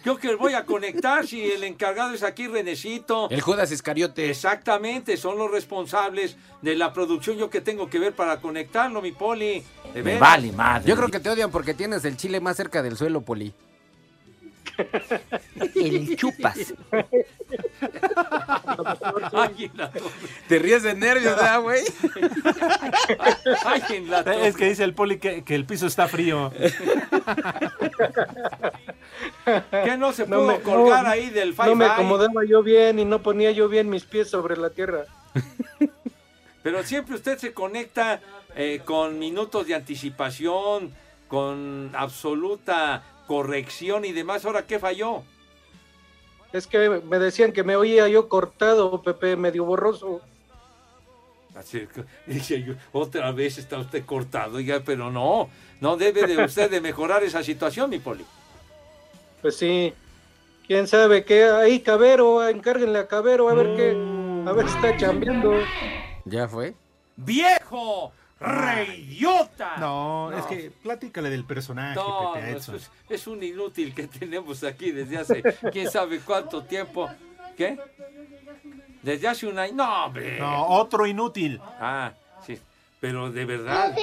Yo 0.03 0.17
que 0.17 0.33
voy 0.33 0.55
a 0.55 0.65
conectar 0.65 1.27
si 1.27 1.51
el 1.51 1.63
encargado 1.63 2.15
es 2.15 2.23
aquí 2.23 2.47
Renecito. 2.47 3.29
El 3.29 3.39
Judas 3.41 3.71
Iscariote. 3.71 4.31
Exactamente, 4.31 5.15
son 5.15 5.37
los 5.37 5.51
responsables 5.51 6.37
de 6.63 6.75
la 6.75 6.91
producción. 6.91 7.37
Yo 7.37 7.51
que 7.51 7.61
tengo 7.61 7.87
que 7.87 7.99
ver 7.99 8.13
para 8.13 8.41
conectarlo, 8.41 8.99
mi 9.03 9.11
poli. 9.11 9.63
De 9.93 10.01
veras. 10.01 10.83
Yo 10.85 10.95
creo 10.95 11.09
que 11.09 11.19
te 11.19 11.29
odian 11.29 11.51
porque 11.51 11.75
tienes 11.75 12.03
el 12.03 12.17
chile 12.17 12.39
más 12.39 12.57
cerca 12.57 12.81
del 12.81 12.97
suelo, 12.97 13.21
Poli. 13.21 13.53
El 15.75 16.15
chupas. 16.15 16.73
Ay. 19.33 19.71
Te 20.47 20.59
ríes 20.59 20.83
de 20.83 20.93
nervios, 20.95 21.35
¿verdad, 21.35 21.61
güey? 21.61 21.83
Es 24.43 24.55
que 24.55 24.65
dice 24.69 24.83
el 24.83 24.93
Poli 24.93 25.17
que, 25.19 25.43
que 25.43 25.55
el 25.55 25.65
piso 25.65 25.87
está 25.87 26.07
frío. 26.07 26.51
Que 29.83 29.97
no 29.97 30.13
se 30.13 30.27
No 30.27 30.37
pudo 30.37 30.47
me- 30.47 30.59
colgar 30.61 31.03
no, 31.03 31.09
ahí 31.09 31.29
del 31.29 31.55
No 31.55 31.75
me 31.75 31.85
acomodaba 31.85 32.43
yo 32.45 32.63
bien 32.63 32.99
y 32.99 33.05
no 33.05 33.21
ponía 33.21 33.51
yo 33.51 33.67
bien 33.67 33.89
mis 33.89 34.03
pies 34.03 34.29
sobre 34.29 34.57
la 34.57 34.69
tierra. 34.69 35.05
Pero 36.63 36.83
siempre 36.83 37.15
usted 37.15 37.37
se 37.37 37.53
conecta 37.53 38.19
eh, 38.55 38.81
con 38.85 39.17
minutos 39.17 39.65
de 39.67 39.75
anticipación, 39.75 40.93
con 41.27 41.91
absoluta 41.95 43.03
corrección 43.31 44.03
y 44.03 44.11
demás. 44.11 44.43
¿Ahora 44.43 44.67
qué 44.67 44.77
falló? 44.77 45.23
Es 46.51 46.67
que 46.67 46.89
me 46.89 47.17
decían 47.17 47.53
que 47.53 47.63
me 47.63 47.77
oía 47.77 48.09
yo 48.09 48.27
cortado, 48.27 49.01
Pepe, 49.01 49.37
medio 49.37 49.63
borroso. 49.63 50.19
Así, 51.55 51.87
dice 52.27 52.61
yo, 52.61 52.73
otra 52.91 53.31
vez 53.31 53.57
está 53.57 53.77
usted 53.77 54.03
cortado, 54.05 54.57
oiga, 54.57 54.81
pero 54.85 55.09
no, 55.09 55.49
no 55.79 55.95
debe 55.95 56.27
de 56.27 56.43
usted 56.43 56.69
de 56.69 56.81
mejorar 56.81 57.23
esa 57.23 57.41
situación, 57.41 57.89
mi 57.89 57.99
poli. 57.99 58.25
Pues 59.41 59.55
sí. 59.55 59.93
¿Quién 60.67 60.85
sabe 60.89 61.23
qué? 61.23 61.45
Ahí, 61.45 61.79
Cabero, 61.79 62.45
encárguenle 62.49 62.99
a 62.99 63.07
Cabero 63.07 63.47
a 63.47 63.53
ver 63.53 63.77
qué. 63.77 63.91
A 64.45 64.51
ver 64.51 64.67
si 64.67 64.75
está 64.75 64.97
chambeando. 64.97 65.53
¿Ya 66.25 66.49
fue? 66.49 66.73
¡Viejo! 67.15 68.11
¡Reidiota! 68.41 69.77
No, 69.77 70.31
es 70.35 70.45
que 70.45 70.71
platícale 70.81 71.29
del 71.29 71.45
personaje, 71.45 71.95
No, 71.95 72.33
Pepe, 72.33 72.51
no, 72.51 72.57
es, 72.57 72.91
es 73.07 73.27
un 73.27 73.43
inútil 73.43 73.93
que 73.93 74.07
tenemos 74.07 74.63
aquí 74.63 74.91
desde 74.91 75.17
hace 75.17 75.43
quién 75.71 75.89
sabe 75.89 76.19
cuánto 76.19 76.63
tiempo. 76.63 77.07
¿Qué? 77.55 77.77
Desde 79.03 79.27
hace 79.27 79.47
un 79.47 79.59
año. 79.59 79.73
No, 79.75 80.05
hombre. 80.05 80.39
No, 80.39 80.67
otro 80.67 81.05
inútil. 81.05 81.59
Ah, 81.79 82.13
sí. 82.45 82.59
Pero 82.99 83.31
de 83.31 83.45
verdad. 83.45 83.95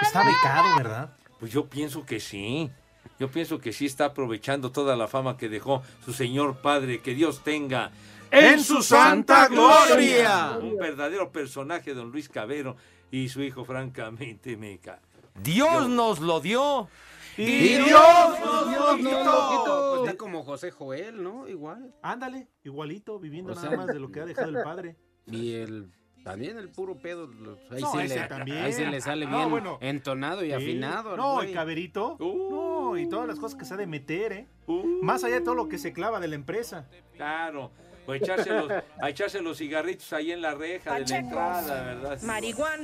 Está 0.00 0.24
becado, 0.24 0.76
¿verdad? 0.76 1.10
Pues 1.40 1.52
yo 1.52 1.66
pienso 1.66 2.06
que 2.06 2.20
sí. 2.20 2.70
Yo 3.18 3.30
pienso 3.30 3.58
que 3.58 3.72
sí 3.72 3.86
está 3.86 4.06
aprovechando 4.06 4.72
toda 4.72 4.96
la 4.96 5.06
fama 5.08 5.36
que 5.36 5.48
dejó 5.48 5.82
su 6.04 6.12
señor 6.12 6.56
padre. 6.56 7.00
Que 7.00 7.14
Dios 7.14 7.42
tenga 7.42 7.90
¡En 8.32 8.60
su 8.64 8.82
santa 8.82 9.46
gloria! 9.48 10.58
Un 10.60 10.76
verdadero 10.76 11.30
personaje, 11.30 11.94
don 11.94 12.10
Luis 12.10 12.28
Cabero. 12.28 12.76
Y 13.10 13.28
su 13.28 13.42
hijo, 13.42 13.64
francamente, 13.64 14.56
me 14.56 14.78
ca... 14.78 15.00
Dios 15.42 15.88
nos 15.88 16.20
lo 16.20 16.40
dio. 16.40 16.88
Y 17.36 17.44
Dios 17.78 18.40
nos 18.40 18.76
lo 18.76 18.96
quitó. 18.96 19.90
Pues 19.98 20.00
está 20.10 20.16
como 20.16 20.42
José 20.44 20.70
Joel, 20.70 21.22
¿no? 21.22 21.48
Igual. 21.48 21.94
Ándale, 22.02 22.48
igualito, 22.64 23.18
viviendo 23.18 23.52
O 23.52 23.54
nada 23.54 23.76
más 23.76 23.86
de 23.86 23.98
lo 23.98 24.10
que 24.10 24.20
ha 24.20 24.24
dejado 24.26 24.48
el 24.50 24.62
padre. 24.62 24.96
Y 25.26 25.54
el 25.54 25.90
también 26.24 26.56
el 26.56 26.68
puro 26.70 26.96
pedo, 26.96 27.28
ahí, 27.70 27.82
No, 27.82 27.92
sí 27.92 28.06
le, 28.08 28.28
también. 28.28 28.58
ahí 28.58 28.72
sí 28.72 28.84
le 28.84 29.00
sale 29.00 29.26
No, 29.26 29.36
bien 29.38 29.50
bueno. 29.50 29.78
entonado 29.80 30.44
y 30.44 30.48
Sí. 30.48 30.52
afinado. 30.52 31.16
No, 31.16 31.34
güey. 31.34 31.48
el 31.48 31.54
caberito. 31.54 32.16
No, 32.20 32.96
y 32.96 33.08
todas 33.08 33.26
las 33.26 33.38
cosas 33.40 33.58
que 33.58 33.64
se 33.64 33.74
ha 33.74 33.76
de 33.76 33.86
meter, 33.88 34.32
¿eh? 34.32 34.46
Uh. 34.66 35.02
Más 35.02 35.24
allá 35.24 35.36
de 35.36 35.40
todo 35.40 35.54
lo 35.56 35.68
que 35.68 35.78
se 35.78 35.92
clava 35.92 36.20
de 36.20 36.28
la 36.28 36.34
empresa. 36.36 36.88
Claro. 37.16 37.72
O 38.06 38.14
echarse 38.14 38.50
los, 38.50 38.70
a 38.70 39.10
echarse 39.10 39.40
los 39.40 39.58
cigarritos 39.58 40.12
ahí 40.12 40.32
en 40.32 40.42
la 40.42 40.54
reja 40.54 40.94
de 40.94 41.00
la 41.00 41.04
Pachecos. 41.04 41.24
entrada, 41.30 41.82
¿verdad? 41.84 42.18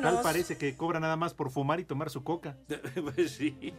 Tal 0.02 0.20
parece 0.22 0.57
que 0.57 0.76
cobra 0.76 1.00
nada 1.00 1.16
más 1.16 1.35
por 1.35 1.50
fumar 1.50 1.81
y 1.81 1.85
tomar 1.85 2.11
su 2.11 2.22
coca. 2.22 2.57
Pues 3.14 3.33
sí. 3.33 3.74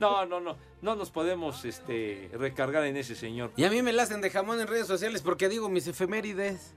No, 0.00 0.26
no, 0.26 0.40
no. 0.40 0.56
No 0.82 0.96
nos 0.96 1.10
podemos 1.10 1.64
este, 1.64 2.30
recargar 2.32 2.84
en 2.84 2.96
ese 2.96 3.14
señor. 3.14 3.52
Y 3.56 3.64
a 3.64 3.70
mí 3.70 3.82
me 3.82 3.92
la 3.92 4.02
hacen 4.04 4.20
de 4.20 4.30
jamón 4.30 4.60
en 4.60 4.66
redes 4.66 4.86
sociales 4.86 5.22
porque 5.22 5.48
digo 5.48 5.68
mis 5.68 5.86
efemérides. 5.86 6.74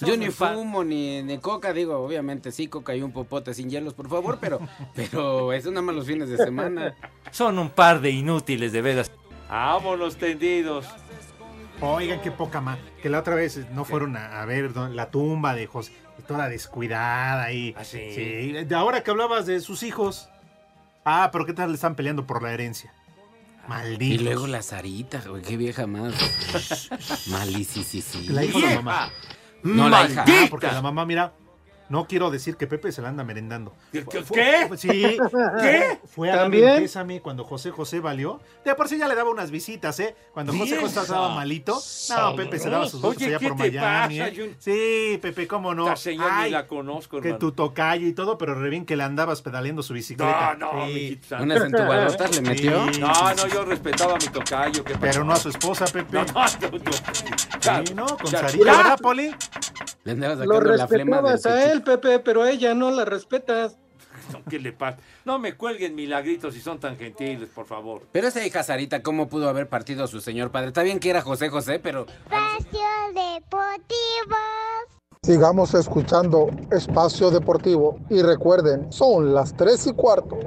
Yo 0.00 0.16
ni 0.16 0.28
fumo 0.30 0.84
ni, 0.84 1.22
ni 1.22 1.38
coca, 1.38 1.72
digo, 1.72 1.96
obviamente 1.98 2.52
sí, 2.52 2.68
coca 2.68 2.94
y 2.94 3.02
un 3.02 3.12
popote 3.12 3.54
sin 3.54 3.70
hielos, 3.70 3.94
por 3.94 4.08
favor, 4.10 4.38
pero, 4.40 4.60
pero 4.94 5.52
eso 5.54 5.70
nada 5.70 5.82
más 5.82 5.94
los 5.94 6.06
fines 6.06 6.28
de 6.28 6.36
semana. 6.36 6.94
Son 7.30 7.58
un 7.58 7.70
par 7.70 8.00
de 8.00 8.10
inútiles, 8.10 8.72
de 8.72 8.82
veras. 8.82 9.10
Vámonos 9.48 10.16
tendidos. 10.16 10.86
Oigan, 11.80 12.20
qué 12.20 12.30
poca 12.30 12.60
más. 12.60 12.78
Que 13.02 13.08
la 13.08 13.20
otra 13.20 13.34
vez 13.34 13.58
no 13.70 13.84
fueron 13.84 14.16
a, 14.16 14.40
a 14.40 14.44
ver 14.44 14.76
la 14.76 15.10
tumba 15.10 15.54
de 15.54 15.66
José, 15.66 15.92
toda 16.26 16.48
descuidada 16.48 17.44
ahí. 17.44 17.74
¿Ah, 17.78 17.84
sí? 17.84 18.12
Sí, 18.14 18.52
de 18.52 18.74
ahora 18.74 19.02
que 19.02 19.10
hablabas 19.10 19.46
de 19.46 19.60
sus 19.60 19.82
hijos. 19.82 20.28
Ah, 21.04 21.30
pero 21.32 21.46
¿qué 21.46 21.52
tal 21.52 21.70
le 21.70 21.76
están 21.76 21.94
peleando 21.94 22.26
por 22.26 22.42
la 22.42 22.52
herencia? 22.52 22.92
Maldito. 23.66 24.14
Y 24.14 24.18
luego 24.24 24.46
la 24.46 24.62
Sarita, 24.62 25.22
güey, 25.26 25.42
qué 25.42 25.56
vieja 25.56 25.86
más. 25.86 26.14
Malísimo. 27.28 27.84
La 28.34 28.44
hija 28.44 28.58
o 28.58 28.60
la 28.60 28.74
mamá. 28.76 29.10
No, 29.62 29.88
la 29.88 30.08
hija. 30.08 30.24
Ah, 30.26 30.46
porque 30.50 30.66
la 30.66 30.82
mamá, 30.82 31.06
mira, 31.06 31.32
no 31.90 32.06
quiero 32.06 32.30
decir 32.30 32.56
que 32.56 32.66
Pepe 32.66 32.90
se 32.92 33.02
la 33.02 33.08
anda 33.08 33.24
merendando. 33.24 33.74
¿Qué? 33.92 34.68
Sí. 34.76 35.18
¿Qué? 35.60 35.98
Fue 36.06 36.30
a 36.30 36.48
pésame 36.48 37.20
cuando 37.20 37.44
José 37.44 37.70
José 37.72 38.00
valió. 38.00 38.40
De 38.64 38.74
por 38.74 38.88
sí 38.88 38.96
ya 38.96 39.08
le 39.08 39.14
daba 39.14 39.28
unas 39.30 39.50
visitas, 39.50 39.98
¿eh? 40.00 40.14
Cuando 40.32 40.52
José 40.54 40.76
José 40.76 41.00
estaba 41.00 41.34
malito. 41.34 41.78
No, 42.10 42.36
Pepe 42.36 42.58
se 42.58 42.70
daba 42.70 42.86
sus 42.88 43.02
Oye, 43.04 43.26
allá 43.26 43.38
¿qué 43.38 43.48
por 43.48 43.56
te 43.58 43.70
Miami. 43.72 44.18
pasa, 44.20 44.28
¿eh? 44.30 44.54
Sí, 44.58 45.18
Pepe, 45.20 45.46
cómo 45.46 45.74
no. 45.74 45.84
Esta 45.84 45.96
señora 45.96 46.36
ni 46.38 46.42
Ay, 46.44 46.50
la 46.52 46.66
conozco, 46.66 47.20
que 47.20 47.28
hermano. 47.28 47.38
tu 47.38 47.52
tocayo 47.52 48.06
y 48.06 48.12
todo, 48.12 48.38
pero 48.38 48.54
re 48.54 48.70
bien 48.70 48.86
que 48.86 48.96
le 48.96 49.02
andabas 49.02 49.42
pedaleando 49.42 49.82
su 49.82 49.92
bicicleta. 49.92 50.54
No, 50.58 50.72
no, 50.72 50.86
Sí. 50.86 51.20
santo. 51.28 51.44
Unas 51.44 51.62
entubalotas 51.64 52.34
le 52.36 52.42
metió. 52.42 52.92
Sí. 52.92 53.00
No, 53.00 53.34
no, 53.34 53.46
yo 53.48 53.64
respetaba 53.64 54.14
a 54.14 54.18
mi 54.18 54.28
tocayo. 54.28 54.84
¿qué 54.84 54.94
Pero 54.96 55.24
no 55.24 55.32
a 55.32 55.36
su 55.36 55.48
esposa, 55.48 55.84
Pepe. 55.86 56.18
No, 56.18 56.24
no, 56.24 56.32
no, 56.34 56.78
no. 56.78 57.84
Sí, 57.84 57.94
¿no? 57.94 58.06
Con 58.06 58.30
Ya, 58.30 58.38
Sarita, 58.40 58.64
ya. 58.64 58.76
¿verdad, 58.76 58.98
Poli? 59.00 59.34
Le 60.10 60.26
andaba 60.26 60.44
Lo 60.44 60.54
sacando 60.54 60.76
la 60.76 60.88
flema 60.88 61.16
del 61.22 61.32
respetabas 61.32 61.46
a 61.46 61.72
él, 61.72 61.82
Pepe, 61.82 62.18
pero 62.18 62.42
a 62.42 62.50
ella 62.50 62.74
no 62.74 62.90
la 62.90 63.04
respetas. 63.04 63.76
No, 64.32 64.42
¿Qué 64.48 64.58
le 64.58 64.72
pasa? 64.72 64.98
No 65.24 65.38
me 65.38 65.56
cuelguen 65.56 65.94
milagritos 65.94 66.54
si 66.54 66.60
son 66.60 66.78
tan 66.78 66.96
gentiles, 66.96 67.48
por 67.52 67.66
favor. 67.66 68.02
Pero 68.12 68.28
esa 68.28 68.44
hija 68.44 68.62
Sarita, 68.62 69.02
¿cómo 69.02 69.28
pudo 69.28 69.48
haber 69.48 69.68
partido 69.68 70.04
a 70.04 70.06
su 70.08 70.20
señor 70.20 70.50
padre? 70.50 70.68
Está 70.68 70.82
bien 70.82 71.00
que 71.00 71.10
era 71.10 71.20
José 71.20 71.48
José, 71.48 71.80
pero 71.80 72.06
Espacio 72.24 72.80
Deportivo. 73.08 74.36
Sigamos 75.22 75.74
escuchando 75.74 76.50
Espacio 76.70 77.30
Deportivo 77.30 77.98
y 78.08 78.22
recuerden, 78.22 78.92
son 78.92 79.34
las 79.34 79.56
3 79.56 79.88
y 79.88 79.92
cuarto. 79.94 80.38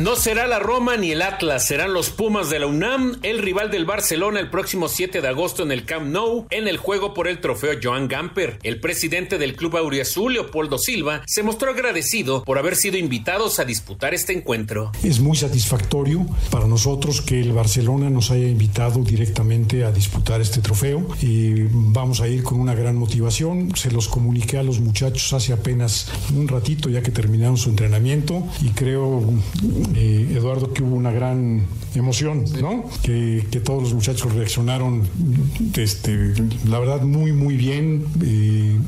No 0.00 0.16
será 0.16 0.46
la 0.46 0.58
Roma 0.58 0.96
ni 0.96 1.10
el 1.10 1.20
Atlas, 1.20 1.66
serán 1.66 1.92
los 1.92 2.08
Pumas 2.08 2.48
de 2.48 2.58
la 2.58 2.66
UNAM, 2.66 3.18
el 3.22 3.38
rival 3.38 3.70
del 3.70 3.84
Barcelona 3.84 4.40
el 4.40 4.48
próximo 4.48 4.88
7 4.88 5.20
de 5.20 5.28
agosto 5.28 5.62
en 5.62 5.72
el 5.72 5.84
Camp 5.84 6.06
Nou, 6.06 6.46
en 6.48 6.68
el 6.68 6.78
juego 6.78 7.12
por 7.12 7.28
el 7.28 7.38
trofeo 7.42 7.78
Joan 7.82 8.08
Gamper. 8.08 8.58
El 8.62 8.80
presidente 8.80 9.36
del 9.36 9.56
club 9.56 9.76
Auriazul, 9.76 10.32
Leopoldo 10.32 10.78
Silva, 10.78 11.20
se 11.26 11.42
mostró 11.42 11.72
agradecido 11.72 12.44
por 12.44 12.56
haber 12.56 12.76
sido 12.76 12.96
invitados 12.96 13.58
a 13.58 13.66
disputar 13.66 14.14
este 14.14 14.32
encuentro. 14.32 14.90
Es 15.02 15.20
muy 15.20 15.36
satisfactorio 15.36 16.26
para 16.50 16.66
nosotros 16.66 17.20
que 17.20 17.38
el 17.38 17.52
Barcelona 17.52 18.08
nos 18.08 18.30
haya 18.30 18.48
invitado 18.48 19.02
directamente 19.02 19.84
a 19.84 19.92
disputar 19.92 20.40
este 20.40 20.62
trofeo 20.62 21.06
y 21.20 21.64
vamos 21.70 22.22
a 22.22 22.28
ir 22.28 22.42
con 22.42 22.58
una 22.58 22.74
gran 22.74 22.96
motivación. 22.96 23.76
Se 23.76 23.90
los 23.90 24.08
comuniqué 24.08 24.56
a 24.56 24.62
los 24.62 24.80
muchachos 24.80 25.30
hace 25.34 25.52
apenas 25.52 26.10
un 26.34 26.48
ratito 26.48 26.88
ya 26.88 27.02
que 27.02 27.10
terminaron 27.10 27.58
su 27.58 27.68
entrenamiento 27.68 28.42
y 28.62 28.70
creo, 28.70 29.22
eh, 29.94 30.34
Eduardo, 30.36 30.72
que 30.72 30.82
hubo 30.82 30.96
una 30.96 31.10
gran 31.10 31.66
emoción, 31.94 32.44
¿no? 32.60 32.84
Que, 33.02 33.44
que 33.50 33.60
todos 33.60 33.82
los 33.82 33.94
muchachos 33.94 34.32
reaccionaron, 34.34 35.08
este, 35.76 36.34
la 36.68 36.78
verdad, 36.78 37.02
muy, 37.02 37.32
muy 37.32 37.56
bien. 37.56 38.06
eh, 38.22 38.78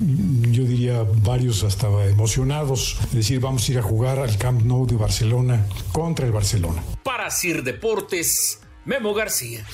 yo 0.53 0.65
diría 0.65 1.05
varios 1.25 1.65
hasta 1.65 1.89
emocionados. 2.07 2.99
Es 3.05 3.13
decir, 3.15 3.41
vamos 3.41 3.69
a 3.69 3.73
ir 3.73 3.79
a 3.79 3.83
jugar 3.83 4.19
al 4.19 4.37
Camp 4.37 4.63
Nou 4.63 4.87
de 4.87 4.97
Barcelona 4.97 5.67
contra 5.93 6.27
el 6.27 6.33
Barcelona. 6.33 6.83
Para 7.03 7.31
Sir 7.31 7.63
Deportes, 7.63 8.61
Memo 8.85 9.15
García. 9.15 9.65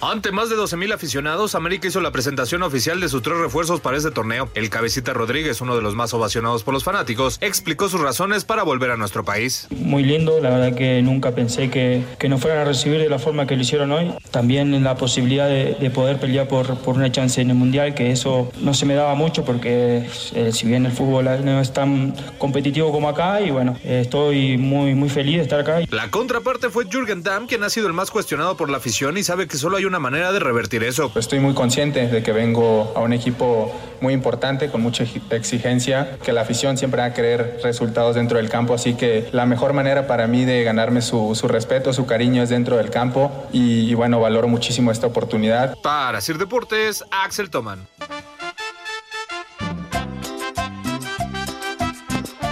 Ante 0.00 0.30
más 0.30 0.48
de 0.48 0.54
12.000 0.54 0.94
aficionados, 0.94 1.56
América 1.56 1.88
hizo 1.88 2.00
la 2.00 2.12
presentación 2.12 2.62
oficial 2.62 3.00
de 3.00 3.08
sus 3.08 3.20
tres 3.20 3.36
refuerzos 3.36 3.80
para 3.80 3.96
este 3.96 4.12
torneo. 4.12 4.48
El 4.54 4.70
cabecita 4.70 5.12
Rodríguez, 5.12 5.60
uno 5.60 5.74
de 5.74 5.82
los 5.82 5.96
más 5.96 6.14
ovacionados 6.14 6.62
por 6.62 6.72
los 6.72 6.84
fanáticos, 6.84 7.36
explicó 7.40 7.88
sus 7.88 8.00
razones 8.00 8.44
para 8.44 8.62
volver 8.62 8.92
a 8.92 8.96
nuestro 8.96 9.24
país. 9.24 9.66
Muy 9.70 10.04
lindo, 10.04 10.38
la 10.40 10.50
verdad 10.50 10.76
que 10.76 11.02
nunca 11.02 11.32
pensé 11.32 11.68
que, 11.68 12.04
que 12.20 12.28
nos 12.28 12.40
fueran 12.40 12.60
a 12.60 12.64
recibir 12.64 13.00
de 13.00 13.08
la 13.08 13.18
forma 13.18 13.48
que 13.48 13.56
lo 13.56 13.62
hicieron 13.62 13.90
hoy. 13.90 14.14
También 14.30 14.84
la 14.84 14.96
posibilidad 14.96 15.48
de, 15.48 15.74
de 15.74 15.90
poder 15.90 16.20
pelear 16.20 16.46
por, 16.46 16.78
por 16.78 16.94
una 16.94 17.10
chance 17.10 17.40
en 17.40 17.50
el 17.50 17.56
Mundial, 17.56 17.96
que 17.96 18.12
eso 18.12 18.52
no 18.60 18.74
se 18.74 18.86
me 18.86 18.94
daba 18.94 19.16
mucho 19.16 19.44
porque 19.44 20.08
eh, 20.32 20.52
si 20.52 20.68
bien 20.68 20.86
el 20.86 20.92
fútbol 20.92 21.24
no 21.44 21.60
es 21.60 21.72
tan 21.72 22.14
competitivo 22.38 22.92
como 22.92 23.08
acá, 23.08 23.40
y 23.40 23.50
bueno, 23.50 23.76
eh, 23.82 24.02
estoy 24.02 24.58
muy, 24.58 24.94
muy 24.94 25.08
feliz 25.08 25.38
de 25.38 25.42
estar 25.42 25.58
acá. 25.58 25.80
La 25.90 26.08
contraparte 26.08 26.70
fue 26.70 26.84
Jürgen 26.84 27.24
Damm, 27.24 27.48
quien 27.48 27.64
ha 27.64 27.70
sido 27.70 27.88
el 27.88 27.94
más 27.94 28.12
cuestionado 28.12 28.56
por 28.56 28.70
la 28.70 28.76
afición 28.76 29.18
y 29.18 29.24
sabe 29.24 29.48
que 29.48 29.56
solo 29.56 29.76
hay 29.76 29.87
una 29.88 29.98
manera 29.98 30.32
de 30.32 30.38
revertir 30.38 30.84
eso. 30.84 31.10
Estoy 31.16 31.40
muy 31.40 31.54
consciente 31.54 32.06
de 32.06 32.22
que 32.22 32.32
vengo 32.32 32.92
a 32.94 33.00
un 33.00 33.12
equipo 33.12 33.72
muy 34.00 34.12
importante, 34.12 34.70
con 34.70 34.80
mucha 34.82 35.04
exigencia, 35.30 36.18
que 36.22 36.32
la 36.32 36.42
afición 36.42 36.76
siempre 36.76 37.00
va 37.00 37.06
a 37.06 37.14
querer 37.14 37.60
resultados 37.64 38.14
dentro 38.14 38.38
del 38.38 38.48
campo, 38.48 38.74
así 38.74 38.94
que 38.94 39.28
la 39.32 39.46
mejor 39.46 39.72
manera 39.72 40.06
para 40.06 40.26
mí 40.26 40.44
de 40.44 40.62
ganarme 40.62 41.02
su, 41.02 41.34
su 41.34 41.48
respeto, 41.48 41.92
su 41.92 42.06
cariño 42.06 42.42
es 42.42 42.50
dentro 42.50 42.76
del 42.76 42.90
campo 42.90 43.32
y, 43.52 43.90
y 43.90 43.94
bueno, 43.94 44.20
valoro 44.20 44.46
muchísimo 44.46 44.92
esta 44.92 45.06
oportunidad. 45.06 45.76
Para 45.82 46.20
Sir 46.20 46.38
Deportes, 46.38 47.02
Axel 47.10 47.50
Toman. 47.50 47.88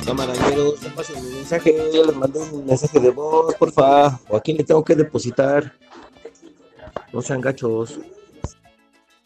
Camaraderos, 0.06 0.80
no 0.82 0.88
pasen 0.94 1.22
mi 1.24 1.34
mensaje, 1.34 1.74
les 1.92 2.16
mandé 2.16 2.38
un 2.38 2.64
mensaje 2.64 3.00
de 3.00 3.10
voz, 3.10 3.54
porfa. 3.56 4.20
¿O 4.28 4.36
a 4.36 4.40
quién 4.40 4.56
le 4.56 4.62
tengo 4.62 4.84
que 4.84 4.94
depositar? 4.94 5.72
No 7.16 7.22
sean 7.22 7.40
gachos. 7.40 7.98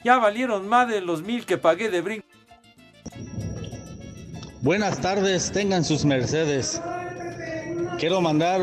Ya 0.05 0.19
valieron 0.19 0.69
más 0.69 0.89
de 0.89 1.01
los 1.01 1.23
mil 1.23 1.45
que 1.45 1.59
pagué 1.59 1.91
de 1.91 2.01
brinco. 2.01 2.25
Buenas 4.61 5.01
tardes, 5.01 5.51
tengan 5.51 5.83
sus 5.83 6.05
mercedes. 6.05 6.81
Quiero 7.99 8.21
mandar 8.21 8.61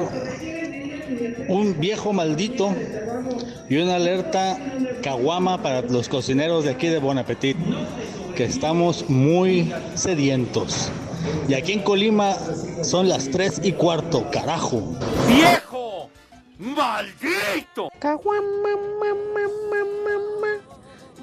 un 1.50 1.78
viejo 1.78 2.13
maldito 2.13 2.74
y 3.70 3.76
una 3.76 3.96
alerta 3.96 4.58
caguama 5.04 5.62
para 5.62 5.82
los 5.82 6.08
cocineros 6.08 6.63
de 6.63 6.72
aquí 6.72 6.88
de 6.88 7.00
Bon 7.00 7.18
Appetit, 7.18 7.58
que 8.34 8.46
estamos 8.46 9.10
muy 9.10 9.74
sedientos. 9.96 10.90
Y 11.50 11.54
aquí 11.54 11.74
en 11.74 11.84
Colima 11.84 12.34
son 12.82 13.10
las 13.10 13.30
3 13.30 13.60
y 13.63 13.74
cuarto, 13.74 14.32
carajo. 14.32 14.82
¡Viejo! 15.28 15.67
¡Maldito! 16.60 17.89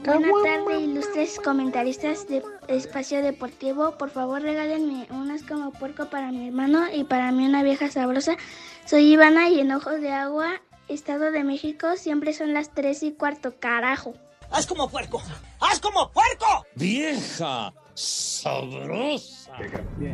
Buenas 0.05 0.33
tardes, 0.44 0.81
ilustres 0.81 1.40
comentaristas 1.40 2.29
de 2.29 2.44
Espacio 2.68 3.20
Deportivo. 3.20 3.99
Por 3.99 4.11
favor, 4.11 4.42
regálenme 4.42 5.09
unas 5.11 5.42
como 5.42 5.73
puerco 5.73 6.07
para 6.07 6.31
mi 6.31 6.47
hermano 6.47 6.85
y 6.92 7.03
para 7.03 7.33
mí 7.33 7.47
una 7.47 7.64
vieja 7.64 7.90
sabrosa. 7.90 8.37
Soy 8.85 9.12
Ivana 9.12 9.49
y 9.49 9.59
en 9.59 9.73
Ojos 9.73 10.01
de 10.01 10.12
Agua, 10.12 10.61
Estado 10.88 11.33
de 11.33 11.42
México, 11.42 11.97
siempre 11.97 12.33
son 12.33 12.55
las 12.55 12.73
3 12.73 13.03
y 13.03 13.12
cuarto, 13.12 13.55
carajo. 13.59 14.14
¡Haz 14.53 14.66
como 14.66 14.88
puerco! 14.88 15.20
¡Haz 15.59 15.81
como 15.81 16.12
puerco! 16.12 16.64
¡Vieja! 16.77 17.73
¡Sabrosa! 17.94 19.53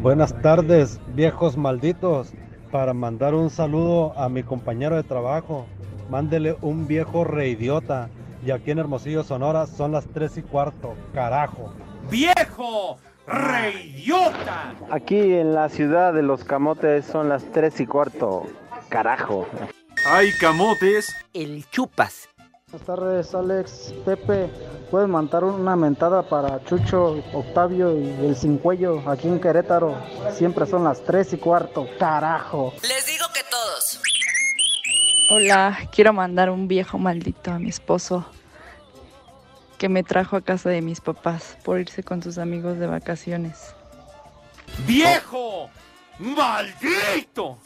Buenas 0.01 0.41
tardes, 0.41 0.99
viejos 1.09 1.59
malditos. 1.59 2.29
Para 2.71 2.95
mandar 2.95 3.35
un 3.35 3.51
saludo 3.51 4.17
a 4.17 4.29
mi 4.29 4.45
compañero 4.45 4.95
de 4.95 5.03
trabajo, 5.03 5.67
mándele 6.09 6.57
un 6.63 6.87
viejo 6.87 7.25
reidiota. 7.25 8.09
Y 8.47 8.53
aquí 8.53 8.71
en 8.71 8.79
Hermosillo, 8.79 9.25
Sonora, 9.25 9.67
son 9.67 9.93
las 9.93 10.07
3 10.07 10.39
y 10.39 10.43
cuarto. 10.43 10.95
Carajo. 11.13 11.75
¡Viejo! 12.11 12.99
¡Reyota! 13.27 14.75
Aquí 14.91 15.19
en 15.35 15.53
la 15.53 15.69
ciudad 15.69 16.15
de 16.15 16.23
los 16.23 16.45
camotes 16.45 17.05
son 17.05 17.29
las 17.29 17.45
3 17.53 17.81
y 17.81 17.87
cuarto. 17.87 18.47
Carajo. 18.89 19.47
¡Ay, 20.07 20.31
camotes! 20.41 21.15
El 21.35 21.69
chupas. 21.69 22.30
Buenas 22.71 22.87
tardes, 22.87 23.35
Alex, 23.35 23.95
Pepe. 24.05 24.49
Puedes 24.93 25.09
mandar 25.09 25.43
una 25.43 25.75
mentada 25.75 26.23
para 26.23 26.63
Chucho, 26.65 27.21
Octavio 27.33 27.99
y 27.99 28.09
el 28.25 28.37
Sin 28.37 28.59
Cuello 28.59 29.03
aquí 29.11 29.27
en 29.27 29.41
Querétaro. 29.41 29.97
Siempre 30.33 30.67
son 30.67 30.85
las 30.85 31.03
3 31.03 31.33
y 31.33 31.37
cuarto. 31.39 31.89
Carajo. 31.99 32.73
Les 32.83 33.07
digo 33.07 33.27
que 33.35 33.41
todos. 33.51 34.01
Hola, 35.33 35.79
quiero 35.91 36.13
mandar 36.13 36.49
un 36.49 36.69
viejo 36.69 36.97
maldito 36.97 37.51
a 37.51 37.59
mi 37.59 37.71
esposo 37.71 38.25
que 39.77 39.89
me 39.89 40.05
trajo 40.05 40.37
a 40.37 40.41
casa 40.41 40.71
de 40.71 40.81
mis 40.81 41.01
papás 41.01 41.57
por 41.65 41.81
irse 41.81 42.05
con 42.05 42.23
sus 42.23 42.39
amigos 42.39 42.79
de 42.79 42.87
vacaciones. 42.87 43.75
¡Viejo! 44.87 45.71
¡Maldito! 46.21 47.59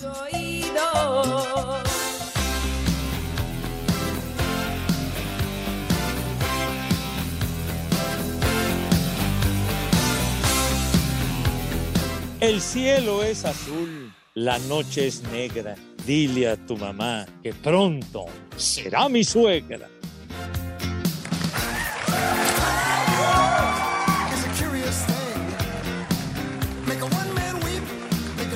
El 12.45 12.61
cielo 12.61 13.23
es 13.23 13.47
azul, 13.47 14.13
la 14.35 14.59
noche 14.59 15.07
es 15.07 15.23
negra. 15.33 15.77
Dile 16.07 16.51
a 16.51 16.57
tu 16.59 16.77
mamá 16.77 17.25
que 17.43 17.55
pronto 17.55 18.27
será 18.57 19.09
mi 19.09 19.25
suegra. 19.25 19.89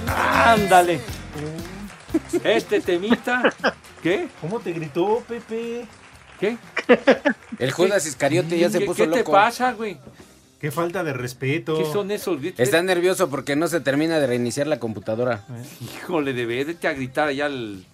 ¡Ándale! 0.06 1.00
Este 2.44 2.80
temita. 2.80 3.42
¿Qué? 4.02 4.28
¿Cómo 4.40 4.60
te 4.60 4.72
gritó, 4.72 5.22
Pepe? 5.26 5.86
¿Qué? 6.40 6.56
El 7.58 7.72
Judas 7.72 8.06
Iscariote 8.06 8.58
ya 8.58 8.70
se 8.70 8.78
¿Qué- 8.78 8.86
puso 8.86 9.02
¿Qué 9.02 9.06
loco. 9.06 9.16
te 9.18 9.24
pasa, 9.24 9.72
güey? 9.72 9.98
Qué 10.60 10.70
falta 10.72 11.04
de 11.04 11.12
respeto. 11.12 11.78
¿Qué 11.78 11.84
son 11.84 12.10
esos 12.10 12.40
gritos? 12.40 12.58
Está 12.60 12.82
nervioso 12.82 13.30
porque 13.30 13.54
no 13.56 13.68
se 13.68 13.80
termina 13.80 14.18
de 14.18 14.26
reiniciar 14.26 14.66
la 14.66 14.80
computadora. 14.80 15.44
Híjole, 15.80 16.32
de 16.32 16.46
veras, 16.46 16.66
vete 16.66 16.88
a 16.88 16.92
gritar 16.94 17.28
allá 17.28 17.46
al 17.46 17.84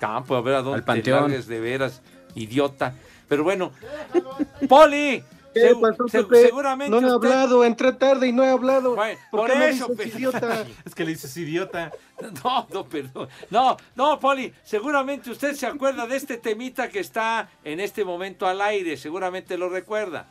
campo, 0.00 0.34
a 0.34 0.40
ver 0.40 0.54
a 0.54 0.62
dónde 0.62 0.78
Al 0.78 0.84
panteón. 0.84 1.18
te 1.18 1.28
largues, 1.28 1.46
de 1.46 1.60
veras, 1.60 2.02
idiota. 2.34 2.94
Pero 3.28 3.44
bueno, 3.44 3.70
Poli, 4.68 5.22
¿Qué 5.54 5.74
pasó, 5.80 6.06
Pepe? 6.06 6.42
seguramente 6.46 6.90
No 6.90 6.96
he 6.98 7.14
usted- 7.14 7.28
hablado, 7.28 7.64
entré 7.64 7.92
tarde 7.92 8.28
y 8.28 8.32
no 8.32 8.44
he 8.44 8.48
hablado. 8.48 8.94
por 8.96 9.06
¿Por 9.30 9.50
qué 9.50 9.56
me 9.58 9.68
eso, 9.68 9.88
dices 9.88 9.96
Pepe. 10.06 10.18
idiota? 10.18 10.64
Es 10.84 10.94
que 10.94 11.04
le 11.04 11.10
dices 11.12 11.36
idiota. 11.36 11.92
No, 12.44 12.66
no, 12.70 12.84
perdón. 12.86 13.28
No, 13.48 13.76
no, 13.96 14.20
Poli, 14.20 14.52
seguramente 14.62 15.30
usted 15.30 15.54
se 15.54 15.66
acuerda 15.66 16.06
de 16.06 16.16
este 16.16 16.36
temita 16.36 16.88
que 16.90 17.00
está 17.00 17.48
en 17.64 17.80
este 17.80 18.04
momento 18.04 18.46
al 18.46 18.60
aire, 18.60 18.96
seguramente 18.98 19.56
lo 19.56 19.70
recuerda. 19.70 20.26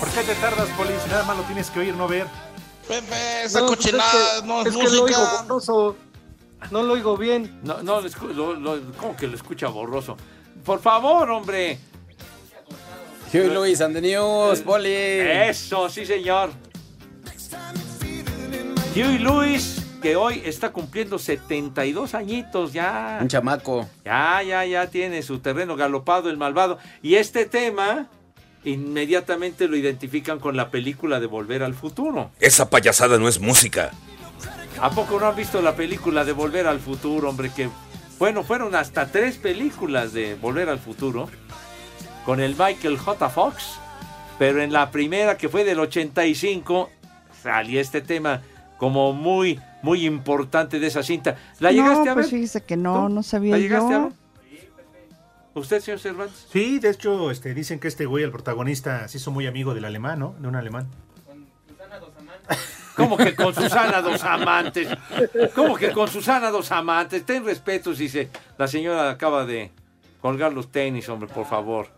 ¿Por 0.00 0.08
qué 0.10 0.22
te 0.22 0.34
tardas, 0.36 0.68
Poli? 0.76 0.90
Si 1.02 1.08
nada 1.10 1.24
más 1.24 1.36
lo 1.36 1.42
tienes 1.44 1.70
que 1.70 1.80
oír, 1.80 1.94
no 1.94 2.06
ver. 2.08 2.26
Pepe, 2.86 3.44
esa 3.44 3.60
No, 3.60 3.66
pues 3.68 3.80
es 3.80 3.84
cochinada 3.86 4.40
que- 4.40 4.46
no 4.46 4.60
es 4.60 4.66
es 4.68 4.76
que 4.76 4.88
lo 4.90 5.02
oigo 5.04 5.18
borroso. 5.42 5.96
No 6.70 6.82
lo 6.82 6.92
oigo 6.94 7.16
bien. 7.16 7.60
No, 7.62 7.82
no, 7.82 8.00
lo 8.00 8.32
lo- 8.32 8.54
lo- 8.76 8.92
¿cómo 8.98 9.16
que 9.16 9.26
lo 9.26 9.34
escucha 9.36 9.68
borroso? 9.68 10.16
Por 10.64 10.80
favor, 10.80 11.30
hombre. 11.30 11.78
Huey 13.32 13.48
Luis 13.50 13.80
and 13.80 13.94
the 13.94 14.00
News, 14.00 14.60
Poli. 14.60 14.88
Eso, 14.92 15.88
sí, 15.88 16.06
señor. 16.06 16.50
Huey 18.94 19.18
Luis, 19.18 19.82
que 20.00 20.16
hoy 20.16 20.40
está 20.44 20.72
cumpliendo 20.72 21.18
72 21.18 22.14
añitos 22.14 22.72
ya. 22.72 23.18
Un 23.20 23.28
chamaco. 23.28 23.88
Ya, 24.04 24.42
ya, 24.42 24.64
ya 24.64 24.86
tiene 24.86 25.22
su 25.22 25.40
terreno 25.40 25.76
galopado 25.76 26.30
el 26.30 26.36
malvado. 26.36 26.78
Y 27.02 27.16
este 27.16 27.44
tema 27.46 28.08
inmediatamente 28.66 29.68
lo 29.68 29.76
identifican 29.76 30.38
con 30.38 30.56
la 30.56 30.70
película 30.70 31.20
de 31.20 31.26
Volver 31.26 31.62
al 31.62 31.74
Futuro. 31.74 32.30
Esa 32.40 32.68
payasada 32.68 33.18
no 33.18 33.28
es 33.28 33.40
música. 33.40 33.92
¿A 34.80 34.90
poco 34.90 35.18
no 35.18 35.26
han 35.26 35.36
visto 35.36 35.62
la 35.62 35.74
película 35.74 36.24
de 36.24 36.32
Volver 36.32 36.66
al 36.66 36.80
Futuro, 36.80 37.30
hombre? 37.30 37.50
Que, 37.54 37.70
bueno, 38.18 38.42
fueron 38.42 38.74
hasta 38.74 39.06
tres 39.06 39.36
películas 39.36 40.12
de 40.12 40.34
Volver 40.34 40.68
al 40.68 40.78
Futuro 40.78 41.28
con 42.26 42.40
el 42.40 42.56
Michael 42.56 42.98
J. 42.98 43.28
Fox. 43.30 43.78
Pero 44.38 44.60
en 44.60 44.72
la 44.72 44.90
primera, 44.90 45.38
que 45.38 45.48
fue 45.48 45.64
del 45.64 45.80
85, 45.80 46.90
salía 47.42 47.80
este 47.80 48.02
tema 48.02 48.42
como 48.76 49.14
muy, 49.14 49.58
muy 49.80 50.04
importante 50.04 50.78
de 50.78 50.88
esa 50.88 51.02
cinta. 51.02 51.36
¿La 51.60 51.72
llegaste 51.72 52.04
no, 52.04 52.10
a 52.10 52.14
ver? 52.14 52.24
pues 52.24 52.30
fíjese 52.30 52.62
que 52.64 52.76
no, 52.76 53.08
no 53.08 53.22
sabía 53.22 53.52
¿La 53.52 53.58
llegaste 53.58 53.90
yo. 53.92 53.96
a 53.96 54.02
ver? 54.04 54.12
¿Usted, 55.56 55.80
señor 55.80 55.98
Cervantes? 56.00 56.46
Sí, 56.52 56.78
de 56.78 56.90
hecho, 56.90 57.30
este, 57.30 57.54
dicen 57.54 57.80
que 57.80 57.88
este 57.88 58.04
güey, 58.04 58.22
el 58.24 58.30
protagonista, 58.30 59.08
se 59.08 59.16
hizo 59.16 59.30
muy 59.30 59.46
amigo 59.46 59.72
del 59.74 59.86
alemán, 59.86 60.18
¿no? 60.18 60.34
De 60.38 60.46
un 60.48 60.54
alemán. 60.56 60.86
¿Cómo 62.94 63.16
que 63.16 63.34
con 63.34 63.54
Susana 63.54 64.00
dos 64.02 64.22
amantes? 64.24 64.88
¿Cómo 65.54 65.76
que 65.76 65.92
con 65.92 66.08
Susana 66.08 66.50
dos 66.50 66.70
amantes? 66.72 67.24
Ten 67.26 67.44
respeto, 67.44 67.92
dice. 67.94 68.28
La 68.58 68.68
señora 68.68 69.10
acaba 69.10 69.44
de 69.46 69.70
colgar 70.20 70.52
los 70.52 70.70
tenis, 70.70 71.08
hombre, 71.08 71.28
por 71.28 71.46
favor. 71.46 71.88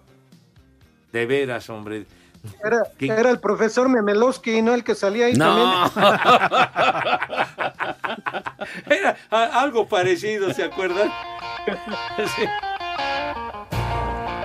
De 1.12 1.26
veras, 1.26 1.68
hombre. 1.70 2.06
Era, 2.64 2.82
era 3.20 3.30
el 3.30 3.40
profesor 3.40 3.88
Memelowski, 3.88 4.62
¿no? 4.62 4.72
El 4.74 4.84
que 4.84 4.94
salía 4.94 5.26
ahí 5.26 5.34
No. 5.34 5.90
también. 5.90 6.18
Era 8.90 9.16
a- 9.30 9.60
algo 9.62 9.88
parecido, 9.88 10.52
¿se 10.54 10.62
acuerdan? 10.64 11.10
Sí. 12.36 12.42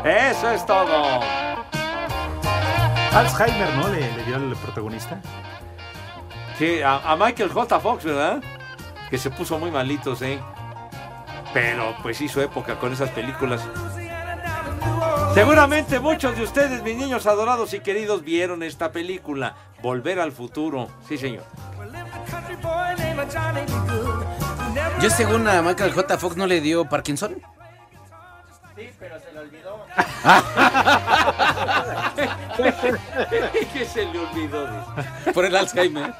Eso 0.04 0.52
es 0.52 0.66
todo. 0.66 1.22
Alzheimer, 3.14 3.74
¿no? 3.76 3.88
Le, 3.90 4.12
le 4.16 4.24
dio 4.24 4.36
al 4.36 4.56
protagonista. 4.56 5.22
Sí, 6.58 6.82
a, 6.82 6.98
a 6.98 7.16
Michael 7.16 7.50
J. 7.52 7.80
Fox, 7.80 8.04
¿verdad? 8.04 8.42
Que 9.10 9.18
se 9.18 9.30
puso 9.30 9.58
muy 9.60 9.72
malito, 9.72 10.16
sí. 10.16 10.40
Pero 11.54 11.96
pues 12.02 12.20
hizo 12.22 12.42
época 12.42 12.80
con 12.80 12.92
esas 12.94 13.10
películas. 13.12 13.62
Seguramente 15.34 16.00
muchos 16.00 16.36
de 16.36 16.44
ustedes, 16.44 16.84
mis 16.84 16.96
niños 16.96 17.26
adorados 17.26 17.74
y 17.74 17.80
queridos, 17.80 18.24
vieron 18.24 18.62
esta 18.62 18.92
película, 18.92 19.56
Volver 19.82 20.20
al 20.20 20.32
Futuro. 20.32 20.90
Sí, 21.08 21.18
señor. 21.18 21.44
Yo 25.02 25.10
según 25.10 25.48
a 25.48 25.62
Michael 25.62 25.92
J. 25.94 26.18
Fox 26.18 26.38
no 26.38 26.46
le 26.46 26.62
dio 26.62 26.86
Parkinson. 26.86 27.42
Sí, 28.76 28.90
pero 29.00 29.20
se 29.20 29.32
le 29.32 29.40
olvidó. 29.40 29.73
¿Qué 33.74 33.86
se 33.86 34.06
le 34.06 34.20
olvidó? 34.20 34.68
dice? 34.68 35.32
Por 35.34 35.46
el 35.46 35.56
Alzheimer. 35.56 36.14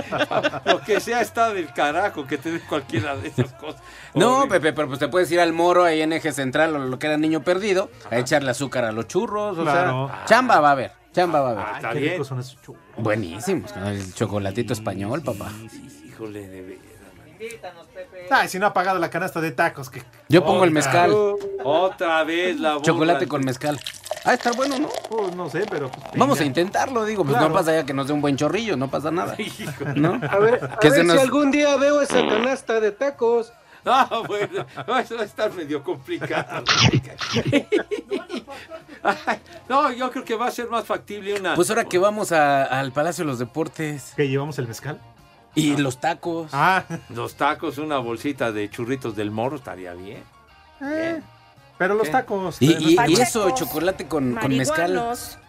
Lo 0.64 0.80
que 0.80 1.00
sea 1.00 1.20
está 1.20 1.52
del 1.52 1.72
carajo 1.72 2.26
que 2.26 2.38
te 2.38 2.52
dé 2.52 2.60
cualquiera 2.60 3.16
de 3.16 3.28
esas 3.28 3.52
cosas. 3.52 3.80
No, 4.14 4.38
Horrible. 4.40 4.60
Pepe, 4.60 4.72
pero 4.72 4.88
pues 4.88 4.98
te 4.98 5.08
puedes 5.08 5.30
ir 5.32 5.40
al 5.40 5.52
moro 5.52 5.84
ahí 5.84 6.02
en 6.02 6.12
eje 6.12 6.32
central 6.32 6.74
o 6.76 6.78
lo 6.78 6.98
que 6.98 7.06
era 7.06 7.16
niño 7.16 7.42
perdido, 7.42 7.90
a 8.10 8.18
echarle 8.18 8.50
azúcar 8.50 8.84
a 8.84 8.92
los 8.92 9.06
churros, 9.08 9.58
o 9.58 9.62
Claro. 9.62 10.08
sea, 10.08 10.24
chamba 10.26 10.60
va 10.60 10.68
a 10.68 10.72
haber, 10.72 10.92
chamba 11.12 11.40
va 11.40 11.48
a 11.48 11.52
haber. 11.52 11.64
Ah, 11.66 11.72
está 11.76 11.90
Qué 11.92 11.98
bien. 12.00 12.24
son 12.24 12.40
esos 12.40 12.60
churros. 12.62 12.82
Buenísimos, 12.96 13.72
con 13.72 13.86
el 13.86 14.14
chocolatito 14.14 14.72
español, 14.72 15.22
papá. 15.22 15.50
Híjole, 16.06 16.46
de 16.46 16.62
Ay, 18.30 18.48
si 18.48 18.58
no 18.58 18.66
ha 18.66 18.72
pagado 18.72 18.98
la 18.98 19.10
canasta 19.10 19.40
de 19.40 19.50
tacos. 19.52 19.90
Que... 19.90 20.02
Yo 20.28 20.44
pongo 20.44 20.64
el 20.64 20.70
mezcal, 20.70 21.12
Otra 21.62 22.24
vez 22.24 22.58
la 22.60 22.74
burla. 22.74 22.84
chocolate 22.84 23.28
con 23.28 23.44
mezcal. 23.44 23.78
Ah, 24.24 24.32
está 24.34 24.52
bueno, 24.52 24.78
¿no? 24.78 24.88
Pues 25.10 25.36
no 25.36 25.50
sé, 25.50 25.66
pero. 25.70 25.90
pues, 25.90 26.04
Vamos 26.16 26.40
a 26.40 26.44
intentarlo, 26.44 27.04
digo, 27.04 27.24
pues 27.24 27.34
Claro. 27.36 27.48
no 27.50 27.54
pasa 27.54 27.74
ya 27.74 27.84
que 27.84 27.92
nos 27.92 28.06
dé 28.06 28.14
un 28.14 28.22
buen 28.22 28.36
chorrillo, 28.36 28.76
no 28.76 28.88
pasa 28.88 29.10
nada. 29.10 29.36
¿No? 29.96 30.18
A 30.30 30.38
ver, 30.38 30.64
a 30.64 30.78
Que 30.78 30.88
ver 30.88 30.96
se 30.98 31.00
si 31.02 31.06
nos- 31.06 31.18
algún 31.18 31.50
día 31.50 31.76
veo 31.76 32.00
esa 32.00 32.26
canasta 32.26 32.80
de 32.80 32.92
tacos. 32.92 33.52
Ah, 33.86 34.22
bueno, 34.26 34.64
eso 34.98 35.14
va 35.16 35.20
a 35.20 35.24
estar 35.26 35.52
medio 35.52 35.82
complicado. 35.84 36.64
Ay, 39.02 39.38
no, 39.68 39.92
yo 39.92 40.10
creo 40.10 40.24
que 40.24 40.34
va 40.36 40.46
a 40.46 40.50
ser 40.50 40.68
más 40.70 40.84
factible 40.86 41.34
una. 41.38 41.54
Pues 41.54 41.68
ahora 41.68 41.84
que 41.84 41.98
vamos 41.98 42.32
a- 42.32 42.64
al 42.64 42.92
Palacio 42.92 43.24
de 43.24 43.30
los 43.30 43.38
Deportes 43.38 44.14
¿Que 44.16 44.28
llevamos 44.28 44.58
el 44.58 44.66
mezcal? 44.68 44.98
Y 45.54 45.76
los 45.76 46.00
tacos. 46.00 46.50
Ah, 46.52 46.84
Los 47.10 47.34
tacos, 47.34 47.78
una 47.78 47.98
bolsita 47.98 48.52
de 48.52 48.68
churritos 48.70 49.16
del 49.16 49.30
moro 49.30 49.56
estaría 49.56 49.94
bien. 49.94 50.22
eh, 50.80 51.20
pero 51.78 51.94
los 51.94 52.04
¿Qué? 52.06 52.12
tacos. 52.12 52.56
Y, 52.60 52.96
eh, 52.98 53.06
eso, 53.20 53.50
chocolate 53.50 54.06
con, 54.06 54.34
con 54.36 54.56
mezcal. 54.56 54.94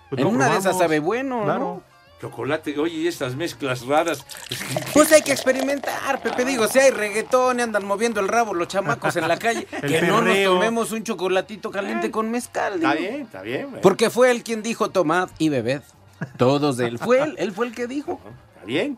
Pues 0.10 0.22
En 0.22 0.26
una 0.28 0.50
de 0.50 0.58
esas 0.58 0.78
sabe 0.78 1.00
bueno, 1.00 1.44
Claro. 1.44 1.60
¿no? 1.60 1.96
Chocolate, 2.22 2.80
oye, 2.80 2.96
y 2.96 3.08
estas 3.08 3.36
mezclas 3.36 3.86
raras. 3.86 4.26
Pues 4.94 5.12
hay 5.12 5.22
que 5.22 5.34
experimentar, 5.34 6.22
Pepe. 6.22 6.46
Digo, 6.46 6.68
si 6.70 6.80
hay 6.80 6.90
reggaetón 6.90 7.60
y 7.60 7.64
andan 7.64 7.86
moviendo 7.86 8.22
el 8.22 8.28
rabo 8.30 8.54
los 8.54 8.68
chamacos 8.70 9.16
en 9.18 9.28
la 9.28 9.38
calle, 9.38 9.66
que 9.82 10.02
no 10.04 10.22
nos 10.22 10.36
tomemos 10.44 10.92
un 10.94 11.04
chocolatito 11.04 11.70
caliente 11.70 12.10
con 12.12 12.32
mezcal. 12.32 12.76
Está 12.76 12.94
bien, 12.94 13.22
está 13.24 13.42
bien. 13.42 13.64
bueno. 13.66 13.82
Porque 13.82 14.10
fue 14.10 14.32
él 14.32 14.42
quien 14.44 14.64
dijo 14.64 14.90
tomad 14.90 15.30
y 15.38 15.50
bebed. 15.50 15.82
Todos 16.38 16.78
de 16.78 16.88
él. 16.88 16.98
Fue 16.98 17.22
él, 17.22 17.36
él 17.38 17.52
fue 17.52 17.68
el 17.68 17.76
que 17.76 17.88
dijo. 17.88 18.22
Está 18.56 18.66
bien. 18.66 18.98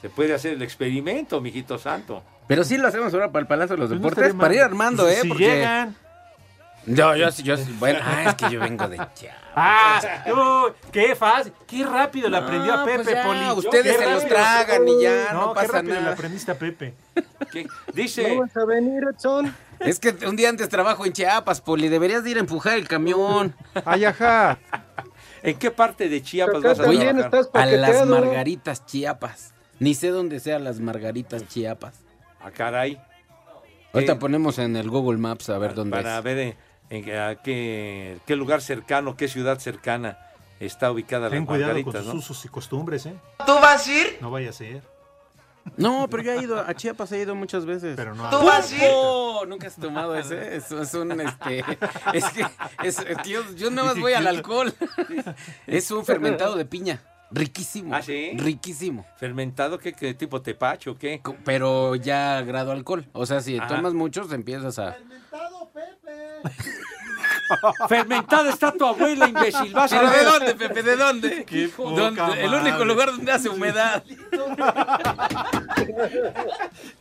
Se 0.00 0.08
puede 0.08 0.34
hacer 0.34 0.54
el 0.54 0.62
experimento, 0.62 1.40
mijito 1.40 1.78
santo. 1.78 2.22
Pero 2.46 2.64
sí 2.64 2.78
lo 2.78 2.88
hacemos 2.88 3.12
ahora 3.14 3.30
para 3.30 3.42
el 3.42 3.46
Palacio 3.46 3.76
de 3.76 3.80
los 3.82 3.90
no 3.90 3.96
Deportes, 3.96 4.34
para 4.34 4.54
ir 4.54 4.60
armando, 4.62 5.08
¿eh? 5.08 5.18
Si 5.22 5.28
Porque 5.28 5.44
llegan. 5.44 5.94
yo, 6.86 7.14
yo, 7.16 7.30
sí- 7.30 7.42
yo, 7.42 7.56
sí- 7.56 7.76
bueno, 7.78 7.98
ah, 8.02 8.24
es 8.30 8.34
que 8.34 8.50
yo 8.50 8.60
vengo 8.60 8.88
de 8.88 8.96
Chiapas. 9.14 9.40
Ah, 9.54 10.00
qué 10.92 11.14
fácil, 11.14 11.52
qué 11.66 11.84
rápido 11.84 12.28
le 12.28 12.36
aprendió 12.38 12.72
a 12.72 12.76
No, 12.78 12.84
Pepe 12.86 13.02
pues 13.04 13.14
ya, 13.14 13.22
Poli. 13.24 13.50
ustedes 13.50 13.96
Qué 13.96 14.02
se 14.04 14.10
los 14.10 14.22
rápido. 14.22 14.36
tragan 14.36 14.88
y 14.88 15.02
ya, 15.02 15.32
no, 15.32 15.48
qué 15.50 15.54
pasa 15.60 15.72
rápido 15.72 15.94
le 15.94 16.00
nada. 16.00 16.12
aprendiste 16.14 16.50
a 16.52 16.54
Pepe. 16.58 16.94
¿Qué? 17.52 17.66
Dice. 17.92 18.22
Vamos 18.36 18.56
a 18.56 18.64
venir, 18.64 19.02
Edson. 19.12 19.54
Es 19.80 19.98
que 20.00 20.14
un 20.26 20.36
día 20.36 20.48
antes 20.48 20.68
trabajo 20.68 21.04
en 21.06 21.12
Chiapas, 21.12 21.60
Poli, 21.60 21.88
deberías 21.88 22.22
de 22.24 22.30
ir 22.30 22.36
a 22.36 22.40
empujar 22.40 22.78
el 22.78 22.86
camión. 22.88 23.54
Ay, 23.84 24.04
ajá. 24.06 24.58
¿En 25.42 25.58
qué 25.58 25.70
parte 25.70 26.08
de 26.08 26.22
Chiapas 26.22 26.62
vas 26.62 26.78
a 26.78 26.82
trabajar? 26.82 27.18
estás 27.18 27.48
A 27.54 27.66
las. 27.66 28.06
Margaritas 28.06 28.84
Chiapas. 28.86 29.54
Ni 29.80 29.94
sé 29.94 30.08
dónde 30.10 30.38
sean 30.40 30.62
las 30.62 30.78
Margaritas 30.80 31.46
Chiapas. 31.48 31.94
Ah, 32.40 32.50
caray. 32.52 33.00
Ahorita 33.92 34.12
Eh, 34.12 34.16
ponemos 34.16 34.58
en 34.58 34.76
el 34.76 34.88
Google 34.88 35.18
Maps 35.18 35.50
a 35.50 35.58
ver 35.58 35.74
dónde 35.74 35.96
Para 35.96 36.18
es. 36.18 36.24
ver 36.24 36.38
en, 36.38 36.56
en 37.08 37.18
a 37.18 37.34
qué, 37.42 38.18
qué 38.26 38.36
lugar 38.36 38.62
cercano, 38.62 39.16
qué 39.16 39.26
ciudad 39.26 39.58
cercana 39.58 40.18
está 40.60 40.92
ubicada 40.92 41.28
Ten 41.28 41.40
las 41.40 41.48
cuidado 41.48 41.72
con 41.72 41.82
Margaritas, 41.84 42.06
¿no? 42.14 42.18
usos 42.20 42.44
y 42.44 42.48
costumbres, 42.48 43.06
¿eh? 43.06 43.14
¿Tú 43.44 43.54
vas 43.54 43.86
a 43.88 43.92
ir? 43.92 44.18
No 44.20 44.30
vaya 44.30 44.50
a 44.50 44.52
ser. 44.52 44.82
No, 45.76 46.08
pero 46.10 46.22
yo 46.22 46.32
he 46.32 46.42
ido 46.42 46.58
a 46.58 46.72
Chiapas, 46.74 47.12
he 47.12 47.20
ido 47.20 47.34
muchas 47.34 47.66
veces. 47.66 47.94
Pero 47.96 48.14
no. 48.14 48.28
¿Tú 48.30 48.44
vas 48.44 48.72
a 48.72 48.74
ir? 48.74 48.80
¡Pulpo! 48.82 49.44
Nunca 49.46 49.66
has 49.66 49.76
tomado 49.76 50.14
ese. 50.16 50.56
Es, 50.56 50.70
es 50.70 50.94
un 50.94 51.20
este. 51.20 51.64
Es 52.14 52.24
que, 52.30 52.46
es, 52.82 52.98
es 52.98 53.18
que 53.18 53.28
yo, 53.30 53.42
yo 53.56 53.70
nada 53.70 53.88
más 53.88 53.98
voy 54.00 54.12
al 54.14 54.26
alcohol. 54.26 54.72
Es 55.66 55.90
un 55.90 56.04
fermentado 56.04 56.56
de 56.56 56.64
piña. 56.64 57.02
Riquísimo. 57.32 57.94
¿Ah, 57.94 58.02
sí? 58.02 58.32
Riquísimo. 58.36 59.06
¿Fermentado 59.16 59.78
qué, 59.78 59.92
qué 59.92 60.14
tipo 60.14 60.42
tepacho 60.42 60.92
o 60.92 60.98
qué? 60.98 61.20
Co- 61.22 61.36
Pero 61.44 61.94
ya 61.94 62.40
grado 62.42 62.72
alcohol. 62.72 63.06
O 63.12 63.24
sea, 63.26 63.40
si 63.40 63.56
Ajá. 63.58 63.68
tomas 63.68 63.94
muchos, 63.94 64.32
empiezas 64.32 64.78
a. 64.78 64.96
Fermentada 67.88 68.50
está 68.50 68.70
tu 68.72 68.84
abuela, 68.86 69.28
imbécil. 69.28 69.72
Vas 69.72 69.92
a 69.92 69.98
¿Pero 69.98 70.10
de 70.10 70.16
ver. 70.16 70.24
dónde, 70.26 70.54
Pepe? 70.54 70.82
¿De 70.84 70.96
dónde? 70.96 71.44
Qué 71.48 71.66
¿Dónde? 71.76 72.20
poca 72.20 72.32
El 72.40 72.54
único 72.54 72.70
madre. 72.78 72.84
lugar 72.86 73.10
donde 73.10 73.32
hace 73.32 73.48
humedad. 73.48 74.04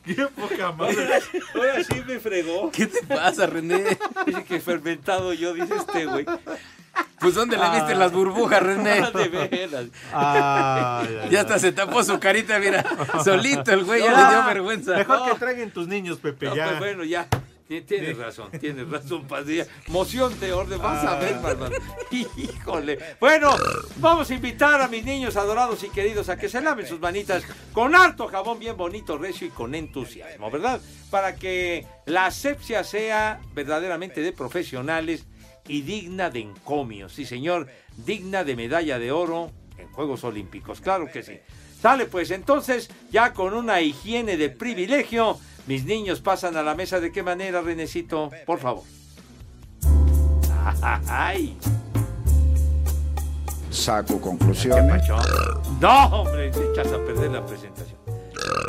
Qué 0.04 0.15
poca 0.36 0.72
madre. 0.72 1.22
Ahora 1.56 1.84
sí 1.84 2.02
me 2.06 2.20
fregó. 2.20 2.72
¿Qué 2.72 2.88
te 2.88 3.04
pasa, 3.06 3.46
René? 3.46 3.84
Dice 4.26 4.44
que 4.44 4.60
fermentado 4.60 5.34
yo, 5.34 5.54
dice 5.54 5.76
este 5.76 6.06
güey. 6.08 6.26
Pues 7.19 7.36
¿dónde 7.36 7.58
le 7.58 7.69
viste 7.71 7.95
las 7.95 8.12
burbujas, 8.13 8.63
René? 8.63 9.02
De 9.13 9.28
veras. 9.28 9.86
Ay, 10.13 11.08
Ya 11.13 11.23
ay. 11.23 11.36
hasta 11.36 11.60
se 11.60 11.71
tapó 11.73 12.02
su 12.04 12.17
carita, 12.19 12.60
mira. 12.60 12.86
Solito 13.23 13.71
el 13.73 13.84
güey, 13.84 14.02
ya 14.04 14.12
le 14.12 14.36
dio 14.36 14.45
vergüenza. 14.45 14.95
Mejor 14.95 15.19
No. 15.19 15.25
que 15.25 15.39
traigan 15.39 15.71
tus 15.71 15.88
niños, 15.88 16.17
Pepe, 16.19 16.45
No, 16.47 16.56
ya. 16.56 16.67
pues 16.67 16.80
bueno, 16.80 17.04
ya. 17.04 17.28
Ti- 17.67 17.82
Tienes 17.82 18.17
razón, 18.17 18.49
tienes 18.60 18.89
razón, 18.89 19.28
Padilla. 19.28 19.67
Moción 19.89 20.39
de 20.39 20.54
orden, 20.54 20.82
vas 20.82 21.06
a 21.06 21.19
ver, 21.19 21.34
hermano. 21.34 21.75
Híjole. 22.36 22.97
Bueno, 23.19 23.56
vamos 23.97 24.30
a 24.32 24.34
invitar 24.34 24.82
a 24.82 24.88
mis 24.88 25.04
niños 25.06 25.36
adorados 25.36 25.84
y 25.84 25.89
queridos 25.89 26.30
a 26.30 26.38
que 26.38 26.49
se 26.49 26.62
laven 26.62 26.88
sus 26.88 26.99
manitas 26.99 27.43
con 27.73 27.95
harto 27.95 28.28
jabón 28.28 28.58
bien 28.60 28.75
bonito, 28.75 29.17
recio 29.19 29.45
y 29.45 29.52
con 29.52 29.75
entusiasmo, 29.75 30.49
¿verdad? 30.49 30.82
Para 31.12 31.36
que 31.36 31.86
la 32.06 32.25
asepsia 32.28 32.84
sea 32.84 33.39
verdaderamente 33.54 34.21
de 34.21 34.32
profesionales 34.32 35.25
y 35.69 35.84
digna 35.84 36.29
de 36.29 36.41
encomio. 36.41 37.08
Sí, 37.08 37.25
señor, 37.25 37.67
digna 37.95 38.43
de 38.43 38.55
medalla 38.55 38.99
de 38.99 39.12
oro 39.12 39.51
en 39.77 39.88
Juegos 39.89 40.23
Olímpicos. 40.25 40.82
Claro 40.82 41.10
que 41.10 41.23
sí. 41.23 41.39
Sale 41.79 42.08
pues, 42.08 42.32
entonces, 42.32 42.89
ya 43.10 43.32
con 43.34 43.53
una 43.53 43.79
higiene 43.79 44.36
de 44.36 44.49
privilegio, 44.49 45.39
mis 45.67 45.86
niños 45.86 46.19
pasan 46.19 46.58
a 46.58 46.63
la 46.63 46.75
mesa. 46.75 46.99
¿De 46.99 47.12
qué 47.12 47.23
manera, 47.23 47.62
Renecito? 47.62 48.32
Por 48.45 48.60
favor. 48.60 48.84
¡Ay! 50.82 51.55
Saco 53.69 54.15
¿Qué 54.15 54.21
conclusiones. 54.21 55.03
No, 55.79 56.05
hombre, 56.08 56.49
te 56.49 56.71
echas 56.71 56.88
a 56.88 56.97
perder 56.97 57.32
la 57.32 57.45
presentación. 57.45 57.99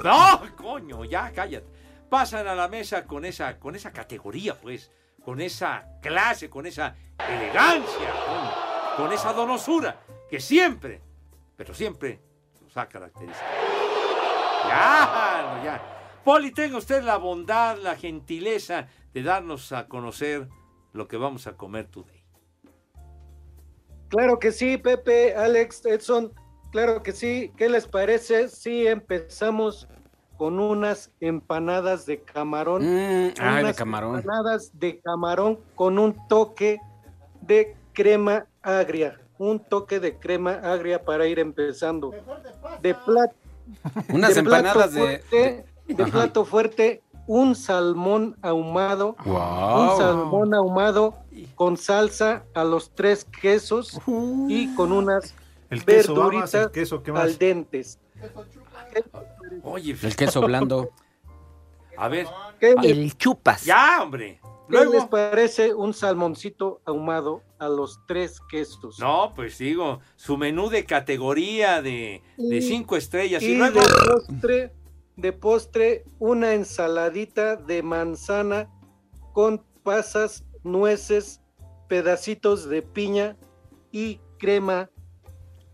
No, 0.04 0.42
coño, 0.56 1.04
ya 1.06 1.32
cállate. 1.32 1.66
Pasan 2.10 2.46
a 2.46 2.54
la 2.54 2.68
mesa 2.68 3.06
con 3.06 3.24
esa, 3.24 3.58
con 3.58 3.74
esa 3.74 3.90
categoría, 3.92 4.54
pues, 4.60 4.90
con 5.24 5.40
esa 5.40 5.86
clase, 6.00 6.48
con 6.48 6.66
esa 6.66 6.94
elegancia, 7.28 8.12
con, 8.96 9.12
esa 9.12 9.32
donosura 9.32 10.00
que 10.28 10.40
siempre, 10.40 11.00
pero 11.56 11.74
siempre 11.74 12.20
nos 12.62 12.76
ha 12.76 12.88
caracterizado. 12.88 13.50
Ya, 14.68 15.60
ya. 15.64 16.20
Poli, 16.24 16.52
tenga 16.52 16.76
usted 16.76 17.02
la 17.02 17.16
bondad, 17.16 17.78
la 17.78 17.96
gentileza 17.96 18.88
de 19.12 19.22
darnos 19.22 19.72
a 19.72 19.88
conocer 19.88 20.48
lo 20.92 21.08
que 21.08 21.16
vamos 21.16 21.46
a 21.46 21.56
comer 21.56 21.86
today. 21.86 22.24
Claro 24.08 24.38
que 24.38 24.52
sí, 24.52 24.76
Pepe, 24.76 25.34
Alex, 25.34 25.86
Edson. 25.86 26.32
claro 26.72 27.02
que 27.02 27.12
sí. 27.12 27.52
¿Qué 27.56 27.68
les 27.68 27.86
parece 27.86 28.48
si 28.48 28.86
empezamos 28.86 29.88
con 30.40 30.58
unas 30.58 31.10
empanadas 31.20 32.06
de 32.06 32.22
camarón? 32.22 32.80
Mm, 32.82 33.32
ay, 33.38 33.56
de 33.56 33.60
Unas 33.64 33.76
camarón. 33.76 34.16
Empanadas 34.16 34.70
de 34.72 34.98
camarón 35.00 35.58
con 35.74 35.98
un 35.98 36.16
toque 36.28 36.80
de 37.42 37.76
crema 37.92 38.46
agria. 38.62 39.20
Un 39.36 39.60
toque 39.60 40.00
de 40.00 40.16
crema 40.16 40.52
agria 40.52 41.04
para 41.04 41.26
ir 41.26 41.38
empezando. 41.40 42.10
De 42.80 42.94
plato. 42.94 43.34
Unas 44.08 44.34
empanadas 44.34 44.94
de- 44.94 45.00
Fuerte, 45.02 45.64
de 45.88 46.02
Ajá. 46.04 46.10
plato 46.10 46.46
fuerte, 46.46 47.02
un 47.26 47.54
salmón 47.54 48.34
ahumado. 48.40 49.16
Un 49.26 49.98
salmón 49.98 50.54
ahumado 50.54 51.18
con 51.54 51.76
salsa 51.76 52.44
a 52.54 52.64
los 52.64 52.92
tres 52.94 53.26
quesos 53.42 54.00
y 54.48 54.74
con 54.74 54.90
unas 54.92 55.34
El 55.68 55.84
queso, 55.84 56.14
verduritas 56.14 56.54
el 56.54 56.70
queso, 56.70 57.02
¿qué 57.02 57.12
más? 57.12 57.24
al 57.24 57.36
dentes. 57.36 57.98
Oye, 59.62 59.96
El 60.02 60.16
queso 60.16 60.40
blando. 60.42 60.90
a 61.96 62.08
ver. 62.08 62.26
¿Qué, 62.58 62.74
El 62.82 63.16
chupas. 63.16 63.64
Ya, 63.64 64.00
hombre. 64.02 64.40
qué 64.70 64.76
les 64.78 64.86
Luego. 64.86 65.10
parece 65.10 65.74
un 65.74 65.94
salmoncito 65.94 66.80
ahumado 66.84 67.42
a 67.58 67.68
los 67.68 68.00
tres 68.06 68.40
quesos? 68.50 68.98
No, 68.98 69.32
pues 69.34 69.58
digo, 69.58 70.00
su 70.16 70.36
menú 70.36 70.68
de 70.68 70.84
categoría 70.84 71.82
de, 71.82 72.22
cinco 72.62 72.96
estrellas. 72.96 73.42
Y, 73.42 73.52
Y 73.52 73.54
luego. 73.56 73.80
de 73.80 73.86
postre, 73.86 74.72
de 75.16 75.32
postre, 75.32 76.04
una 76.18 76.52
ensaladita 76.54 77.56
de 77.56 77.82
manzana 77.82 78.68
con 79.32 79.64
pasas, 79.82 80.44
nueces, 80.62 81.40
pedacitos 81.88 82.68
de 82.68 82.82
piña 82.82 83.36
y 83.90 84.20
crema, 84.38 84.90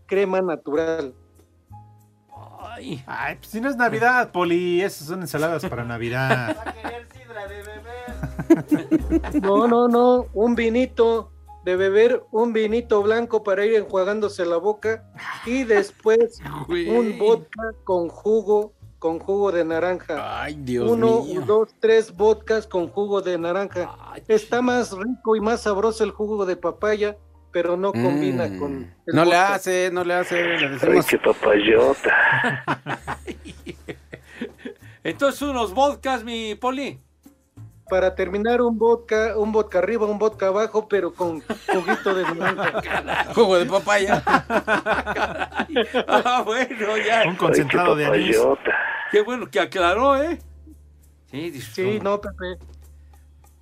crema 0.07 0.41
natural. 0.41 1.13
Ay, 2.77 3.03
Ay, 3.07 3.35
pues 3.37 3.47
si 3.47 3.59
no 3.59 3.69
es 3.69 3.75
Navidad, 3.75 4.31
Poli, 4.31 4.81
esas 4.83 5.07
son 5.07 5.21
ensaladas 5.21 5.65
para 5.65 5.83
Navidad. 5.83 6.55
No, 9.41 9.67
no, 9.67 9.87
no, 9.87 10.27
un 10.33 10.55
vinito 10.55 11.31
de 11.63 11.75
beber, 11.75 12.23
un 12.31 12.53
vinito 12.53 13.01
blanco 13.03 13.43
para 13.43 13.65
ir 13.65 13.75
enjuagándose 13.75 14.45
la 14.45 14.57
boca 14.57 15.03
y 15.45 15.63
después 15.63 16.39
un 16.69 17.17
vodka 17.17 17.73
con 17.83 18.09
jugo, 18.09 18.73
con 18.99 19.19
jugo 19.19 19.51
de 19.51 19.65
naranja. 19.65 20.43
Ay, 20.43 20.55
Dios 20.61 20.89
Uno, 20.89 21.23
mío. 21.23 21.43
dos, 21.45 21.69
tres 21.79 22.15
vodkas 22.15 22.67
con 22.67 22.87
jugo 22.89 23.21
de 23.21 23.37
naranja. 23.37 23.95
Está 24.27 24.61
más 24.61 24.91
rico 24.97 25.35
y 25.35 25.41
más 25.41 25.61
sabroso 25.61 26.03
el 26.03 26.11
jugo 26.11 26.45
de 26.45 26.55
papaya, 26.55 27.17
pero 27.57 27.75
no 27.75 27.91
combina 27.91 28.45
Mm. 28.47 28.59
con 28.59 28.93
el 29.07 29.15
No 29.15 29.25
le 29.25 29.31
vodka. 29.31 29.53
hace, 29.55 29.89
no 29.91 30.03
le 30.03 30.13
hace. 30.13 30.43
Le 30.43 30.69
decimos. 30.69 31.07
papayota. 31.23 32.63
Entonces, 35.03 35.41
unos 35.41 35.73
vodkas, 35.73 36.23
mi 36.23 36.53
poli. 36.53 36.99
Para 37.89 38.13
terminar, 38.13 38.61
un 38.61 38.77
vodka, 38.77 39.33
un 39.37 39.51
vodka 39.51 39.79
arriba, 39.79 40.05
un 40.05 40.19
vodka 40.19 40.47
abajo, 40.49 40.87
pero 40.87 41.11
con 41.15 41.41
juguito 41.41 42.13
de 42.13 42.25
naranja. 42.35 43.33
Jugo 43.33 43.57
de 43.57 43.65
papaya. 43.65 44.23
Ah, 46.07 46.43
bueno, 46.45 46.95
ya. 46.97 47.23
Un 47.27 47.35
concentrado 47.37 47.95
de 47.95 48.05
anís. 48.05 48.37
Qué 49.11 49.21
bueno 49.21 49.49
que 49.49 49.59
aclaró, 49.59 50.15
¿eh? 50.21 50.37
Sí, 51.31 51.49
dice, 51.49 51.71
Sí, 51.73 51.99
no, 52.03 52.21
Pepe. 52.21 52.59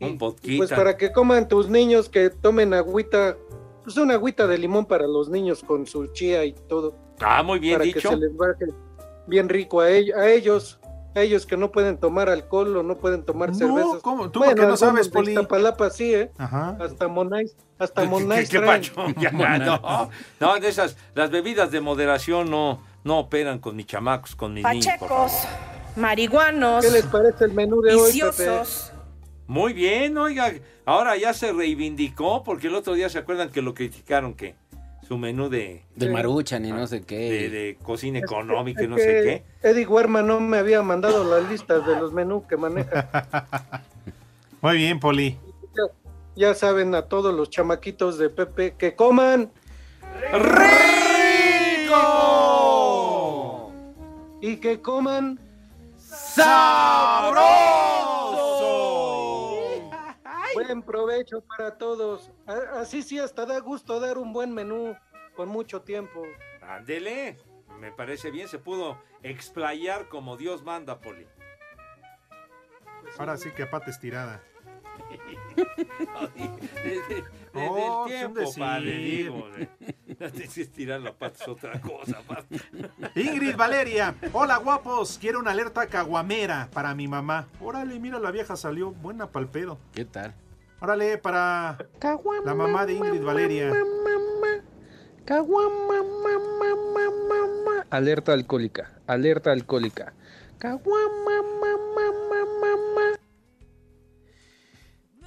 un 0.01 0.17
vodquita. 0.17 0.57
Pues 0.57 0.71
para 0.71 0.97
que 0.97 1.13
coman 1.13 1.47
tus 1.47 1.69
niños, 1.69 2.09
que 2.09 2.29
tomen 2.29 2.73
agüita, 2.73 3.37
pues 3.85 3.95
una 3.97 4.15
agüita 4.15 4.45
de 4.47 4.57
limón 4.57 4.85
para 4.85 5.07
los 5.07 5.29
niños 5.29 5.63
con 5.63 5.85
su 5.87 6.07
chía 6.07 6.43
y 6.43 6.51
todo. 6.53 6.95
Ah, 7.21 7.41
muy 7.43 7.59
bien 7.59 7.75
para 7.75 7.85
dicho. 7.85 7.99
que 8.01 8.07
se 8.09 8.17
les 8.17 8.35
baje 8.35 8.65
bien 9.27 9.47
rico 9.47 9.79
a, 9.79 9.89
ell- 9.89 10.13
a 10.15 10.27
ellos, 10.27 10.79
a 11.15 11.21
ellos 11.21 11.45
que 11.45 11.55
no 11.55 11.71
pueden 11.71 11.97
tomar 11.97 12.27
alcohol 12.29 12.75
o 12.75 12.83
no 12.83 12.97
pueden 12.97 13.23
tomar 13.23 13.49
No, 13.51 13.55
cervezas. 13.55 14.01
¿cómo? 14.01 14.29
¿Tú 14.31 14.41
qué 14.41 14.53
no 14.55 14.75
sabes, 14.75 15.07
Poli? 15.07 15.31
Iztapalapa 15.31 15.89
sí, 15.91 16.13
¿eh? 16.13 16.31
Ajá. 16.37 16.75
Hasta 16.81 17.07
Monais, 17.07 17.55
hasta 17.79 18.01
¿Qué, 18.01 18.07
Monais 18.09 18.49
qué 18.49 18.57
traen. 18.59 18.81
pacho? 18.81 18.93
Ya, 19.21 19.31
no, 19.31 20.09
no, 20.41 20.59
de 20.59 20.67
esas, 20.67 20.97
las 21.13 21.29
bebidas 21.31 21.71
de 21.71 21.79
moderación 21.79 22.49
no, 22.51 22.81
no 23.05 23.19
operan 23.19 23.59
con 23.59 23.75
mis 23.77 23.85
chamacos, 23.85 24.35
con 24.35 24.53
mis 24.53 24.65
niños. 24.65 24.85
favor. 24.99 25.09
Pachecos, 25.19 25.47
marihuanos, 25.95 26.83
¿Qué 26.85 26.91
les 26.91 27.05
parece 27.05 27.45
el 27.45 27.53
menú 27.53 27.81
de 27.81 27.95
hoy, 27.95 28.11
Pepe? 28.19 28.61
Muy 29.47 29.73
bien, 29.73 30.17
oiga, 30.17 30.51
ahora 30.85 31.15
ya 31.17 31.33
se 31.33 31.51
reivindicó 31.53 32.43
porque 32.43 32.67
el 32.67 32.75
otro 32.75 32.93
día 32.93 33.09
se 33.09 33.19
acuerdan 33.19 33.49
que 33.51 33.61
lo 33.61 33.73
criticaron 33.75 34.33
que 34.33 34.55
su 35.07 35.17
menú 35.19 35.49
de, 35.49 35.83
De 35.95 36.09
maruchan 36.09 36.65
y 36.65 36.71
no 36.71 36.87
sé 36.87 37.03
qué. 37.03 37.15
de, 37.15 37.49
de 37.49 37.77
cocina 37.83 38.17
económica 38.17 38.81
y 38.83 38.87
no 38.87 38.95
que 38.95 39.01
sé 39.03 39.43
qué. 39.61 39.69
Eddie 39.69 39.85
Huerman 39.85 40.25
no 40.25 40.39
me 40.39 40.57
había 40.57 40.81
mandado 40.81 41.23
las 41.23 41.47
listas 41.49 41.85
de 41.85 41.93
los 41.99 42.11
menús 42.11 42.43
que 42.49 42.57
maneja. 42.57 43.07
Muy 44.61 44.77
bien, 44.77 44.99
Poli. 44.99 45.37
Ya, 45.75 45.83
ya 46.47 46.55
saben 46.55 46.95
a 46.95 47.03
todos 47.03 47.35
los 47.35 47.51
chamaquitos 47.51 48.17
de 48.17 48.29
Pepe 48.31 48.73
que 48.79 48.95
coman 48.95 49.51
¡Rico! 52.35 53.71
y 54.41 54.57
que 54.57 54.81
coman 54.81 55.39
¡Sabroso! 55.99 57.94
Provecho 60.83 61.41
para 61.41 61.77
todos. 61.77 62.31
Así 62.73 63.03
sí, 63.03 63.19
hasta 63.19 63.45
da 63.45 63.59
gusto 63.59 63.99
dar 63.99 64.17
un 64.17 64.33
buen 64.33 64.53
menú 64.53 64.95
con 65.35 65.49
mucho 65.49 65.81
tiempo. 65.81 66.23
Ándele, 66.61 67.37
me 67.79 67.91
parece 67.91 68.31
bien, 68.31 68.47
se 68.47 68.59
pudo 68.59 68.97
explayar 69.23 70.07
como 70.07 70.37
Dios 70.37 70.63
manda, 70.63 70.99
Poli. 70.99 71.27
Ahora 73.17 73.37
sí 73.37 73.51
que 73.51 73.63
a 73.63 73.69
pata 73.71 73.89
estirada. 73.91 74.41
Desde, 76.83 77.23
desde 77.53 77.69
Oh, 77.69 78.05
el 78.07 78.11
tiempo, 78.11 78.41
padre, 78.57 78.97
digo. 78.97 79.47
No 80.19 80.29
tienes 80.29 80.53
que 80.53 80.61
estirar 80.61 80.99
la 80.99 81.13
pata, 81.13 81.41
es 81.41 81.47
otra 81.47 81.79
cosa. 81.79 82.21
padre. 82.27 82.45
Ingrid 83.15 83.55
Valeria, 83.55 84.15
hola 84.33 84.57
guapos, 84.57 85.17
quiero 85.19 85.39
una 85.39 85.51
alerta 85.51 85.87
caguamera 85.87 86.69
para 86.73 86.93
mi 86.95 87.07
mamá. 87.07 87.47
Órale, 87.61 87.97
mira, 87.99 88.19
la 88.19 88.31
vieja 88.31 88.55
salió 88.57 88.91
buena 88.91 89.27
pa'l 89.31 89.47
pedo. 89.47 89.77
¿Qué 89.93 90.03
tal? 90.03 90.33
Órale, 90.85 91.17
para 91.17 91.79
la 92.45 92.53
mamá 92.53 92.85
de 92.85 92.93
Ingrid 92.93 93.23
Valeria. 93.23 93.73
Alerta 97.89 98.33
alcohólica, 98.33 98.91
alerta 99.07 99.51
alcohólica. 99.51 100.13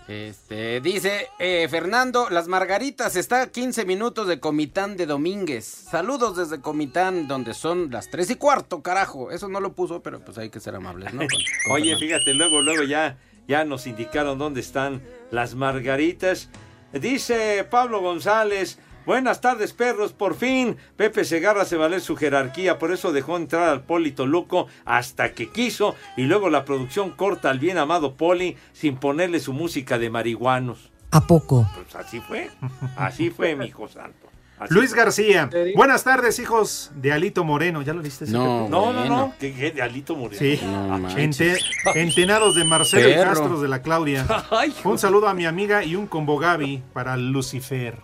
Este, 0.07 0.81
dice 0.81 1.27
eh, 1.41 1.67
Fernando, 1.69 2.31
las 2.31 2.47
margaritas 2.47 3.17
está 3.17 3.43
a 3.43 3.47
15 3.49 3.85
minutos 3.85 4.29
de 4.29 4.39
Comitán 4.39 4.97
de 4.97 5.07
Domínguez. 5.07 5.65
Saludos 5.67 6.37
desde 6.37 6.63
Comitán, 6.63 7.27
donde 7.27 7.53
son 7.53 7.91
las 7.91 8.09
3 8.11 8.31
y 8.31 8.35
cuarto, 8.37 8.81
carajo. 8.81 9.33
Eso 9.33 9.49
no 9.49 9.59
lo 9.61 9.73
puso, 9.75 10.01
pero 10.03 10.21
pues 10.25 10.39
hay 10.39 10.51
que 10.51 10.61
ser 10.61 10.77
amables, 10.77 11.13
¿no? 11.13 11.19
Con- 11.29 11.29
con 11.29 11.73
Oye, 11.73 11.91
Fernando. 11.97 12.07
fíjate, 12.07 12.35
luego, 12.35 12.63
luego 12.63 12.85
ya, 12.85 13.19
ya 13.49 13.65
nos 13.65 13.87
indicaron 13.87 14.39
dónde 14.39 14.61
están 14.61 15.03
las 15.33 15.55
margaritas. 15.57 16.51
Dice 16.93 17.67
Pablo 17.69 18.01
González, 18.01 18.79
buenas 19.05 19.41
tardes 19.41 19.73
perros, 19.73 20.13
por 20.13 20.35
fin 20.35 20.77
Pepe 20.97 21.25
Segarra 21.25 21.65
se 21.65 21.77
vale 21.77 22.01
su 22.01 22.15
jerarquía, 22.15 22.79
por 22.79 22.93
eso 22.93 23.13
dejó 23.13 23.37
entrar 23.37 23.69
al 23.69 23.83
Poli 23.83 24.13
Toluco 24.13 24.69
hasta 24.85 25.33
que 25.33 25.51
quiso 25.51 25.97
y 26.17 26.23
luego 26.23 26.51
la 26.51 26.65
producción 26.65 27.11
corta 27.11 27.51
al 27.51 27.59
bien 27.59 27.79
amado 27.79 28.15
Poli 28.15 28.57
sin 28.73 28.97
ponerle 28.99 29.41
su 29.41 29.53
música 29.53 29.99
de 29.99 30.11
marihuanos. 30.11 30.91
¿A 31.11 31.27
poco? 31.27 31.67
Pues 31.75 31.95
así 31.97 32.21
fue, 32.21 32.51
así 32.97 33.31
fue, 33.31 33.57
mi 33.57 33.67
hijo 33.67 33.89
santo. 33.89 34.29
Así 34.61 34.75
Luis. 34.75 34.93
García, 34.95 35.49
buenas 35.77 36.03
tardes, 36.05 36.39
hijos 36.41 36.91
de 36.95 37.13
Alito 37.13 37.45
Moreno. 37.45 37.83
¿Ya 37.83 37.93
lo 37.95 38.03
viste? 38.03 38.27
No? 38.27 38.69
No, 38.69 38.93
no, 38.93 39.05
no, 39.05 39.35
que 39.39 39.53
de 39.71 39.81
Alito 39.83 40.17
Moreno. 40.17 40.39
Sí, 40.39 40.61
Ah, 40.65 40.99
Ente- 41.17 41.59
entenados 41.95 42.55
de 42.57 42.65
Marcelo 42.65 43.09
y 43.09 43.13
Perro. 43.15 43.31
Castros 43.31 43.63
de 43.63 43.69
la 43.69 43.83
Claudia. 43.83 44.27
Ay, 44.51 44.75
Un 44.85 44.99
saludo 44.99 45.29
a 45.29 45.35
mi 45.35 45.47
amiga 45.47 45.85
y 45.85 45.95
un 45.95 46.07
combo 46.09 46.39
Gaby 46.39 46.83
para 46.93 47.17
Lucifer. 47.17 47.97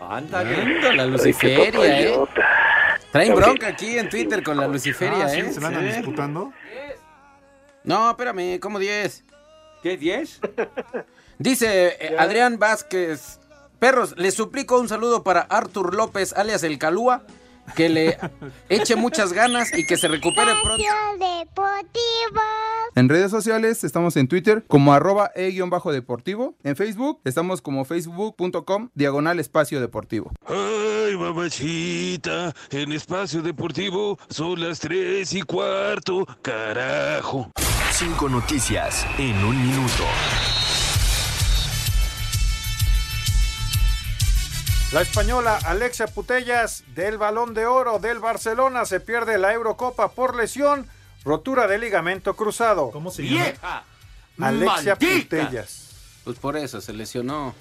Ándale. 0.00 0.54
Anda, 0.60 0.92
la 0.92 1.06
Luciferia, 1.06 2.00
¿eh? 2.02 2.18
Traen 3.10 3.34
bronca 3.34 3.68
aquí 3.68 3.96
en 3.96 4.08
Twitter 4.10 4.42
con 4.42 4.56
la 4.58 4.66
Luciferia, 4.68 5.24
Ah, 5.24 5.28
¿sí? 5.30 5.40
¿eh? 5.40 5.52
¿Se 5.52 5.60
la 5.60 5.68
andan 5.68 5.88
Sí. 5.88 5.96
disputando? 5.96 6.52
No, 7.84 8.10
espérame, 8.10 8.58
¿cómo 8.60 8.78
10? 8.78 9.24
¿Qué, 9.82 9.96
10? 9.96 10.40
Dice 11.38 11.96
eh, 12.00 12.16
Adrián 12.18 12.58
Vázquez, 12.58 13.40
perros, 13.84 14.14
les 14.16 14.32
suplico 14.32 14.80
un 14.80 14.88
saludo 14.88 15.22
para 15.22 15.42
Artur 15.42 15.94
López, 15.94 16.32
alias 16.32 16.62
el 16.62 16.78
Calúa, 16.78 17.26
que 17.76 17.90
le 17.90 18.16
eche 18.70 18.96
muchas 18.96 19.34
ganas 19.34 19.76
y 19.76 19.86
que 19.86 19.98
se 19.98 20.08
recupere 20.08 20.52
pronto. 20.62 20.82
Deportivo. 21.18 22.40
En 22.94 23.10
redes 23.10 23.30
sociales 23.30 23.84
estamos 23.84 24.16
en 24.16 24.26
Twitter 24.26 24.64
como 24.68 24.94
arroba 24.94 25.32
e-deportivo. 25.34 26.56
En 26.62 26.76
Facebook 26.76 27.20
estamos 27.24 27.60
como 27.60 27.84
facebook.com 27.84 28.88
diagonal 28.94 29.38
espacio 29.38 29.82
deportivo. 29.82 30.32
Ay, 30.46 31.14
mamachita, 31.18 32.54
en 32.70 32.90
espacio 32.90 33.42
deportivo 33.42 34.18
son 34.30 34.62
las 34.62 34.78
tres 34.80 35.34
y 35.34 35.42
cuarto, 35.42 36.26
carajo. 36.40 37.50
Cinco 37.92 38.30
noticias 38.30 39.06
en 39.18 39.36
un 39.44 39.60
minuto. 39.60 40.04
La 44.94 45.02
española 45.02 45.58
Alexia 45.64 46.06
Putellas 46.06 46.84
del 46.94 47.18
Balón 47.18 47.52
de 47.52 47.66
Oro 47.66 47.98
del 47.98 48.20
Barcelona 48.20 48.84
se 48.84 49.00
pierde 49.00 49.38
la 49.38 49.52
Eurocopa 49.52 50.12
por 50.12 50.36
lesión, 50.36 50.86
rotura 51.24 51.66
de 51.66 51.78
ligamento 51.78 52.36
cruzado. 52.36 52.92
¿Cómo 52.92 53.10
se 53.10 53.24
llama? 53.24 53.42
¡Vieja! 53.42 53.84
Alexia 54.40 54.96
¡Maldita! 55.00 55.40
Putellas. 55.40 56.20
Pues 56.22 56.38
por 56.38 56.56
eso 56.56 56.80
se 56.80 56.92
lesionó. 56.92 57.56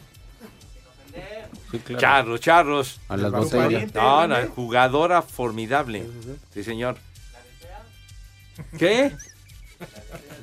Sí, 1.71 1.79
claro. 1.79 1.99
Charros, 1.99 2.39
charros. 2.39 3.01
A 3.09 3.17
las 3.17 3.31
botellas. 3.31 3.91
No, 3.95 4.27
no, 4.27 4.35
jugadora 4.49 5.23
formidable. 5.23 6.05
Sí, 6.53 6.63
señor. 6.63 6.97
¿Qué? 8.77 9.11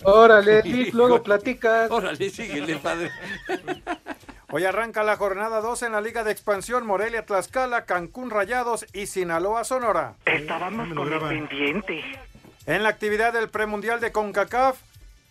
Órale, 0.03 0.64
Lick, 0.64 0.93
luego 0.93 1.22
platicas. 1.22 1.88
Órale, 1.88 2.30
síguele, 2.30 2.78
padre. 2.78 3.12
Hoy 4.53 4.65
arranca 4.65 5.05
la 5.05 5.17
jornada 5.17 5.61
2 5.61 5.85
en 5.85 5.93
la 5.93 6.01
Liga 6.01 6.25
de 6.25 6.33
Expansión 6.33 6.85
Morelia 6.85 7.25
Tlaxcala, 7.25 7.85
Cancún 7.85 8.31
Rayados 8.31 8.85
y 8.93 9.07
Sinaloa 9.07 9.63
Sonora. 9.63 10.15
Estábamos 10.25 10.93
con 10.93 11.13
el 11.13 11.21
pendiente. 11.21 12.03
En 12.67 12.83
la 12.83 12.89
actividad 12.89 13.33
del 13.33 13.49
premundial 13.49 14.01
de 14.01 14.11
CONCACAF, 14.11 14.77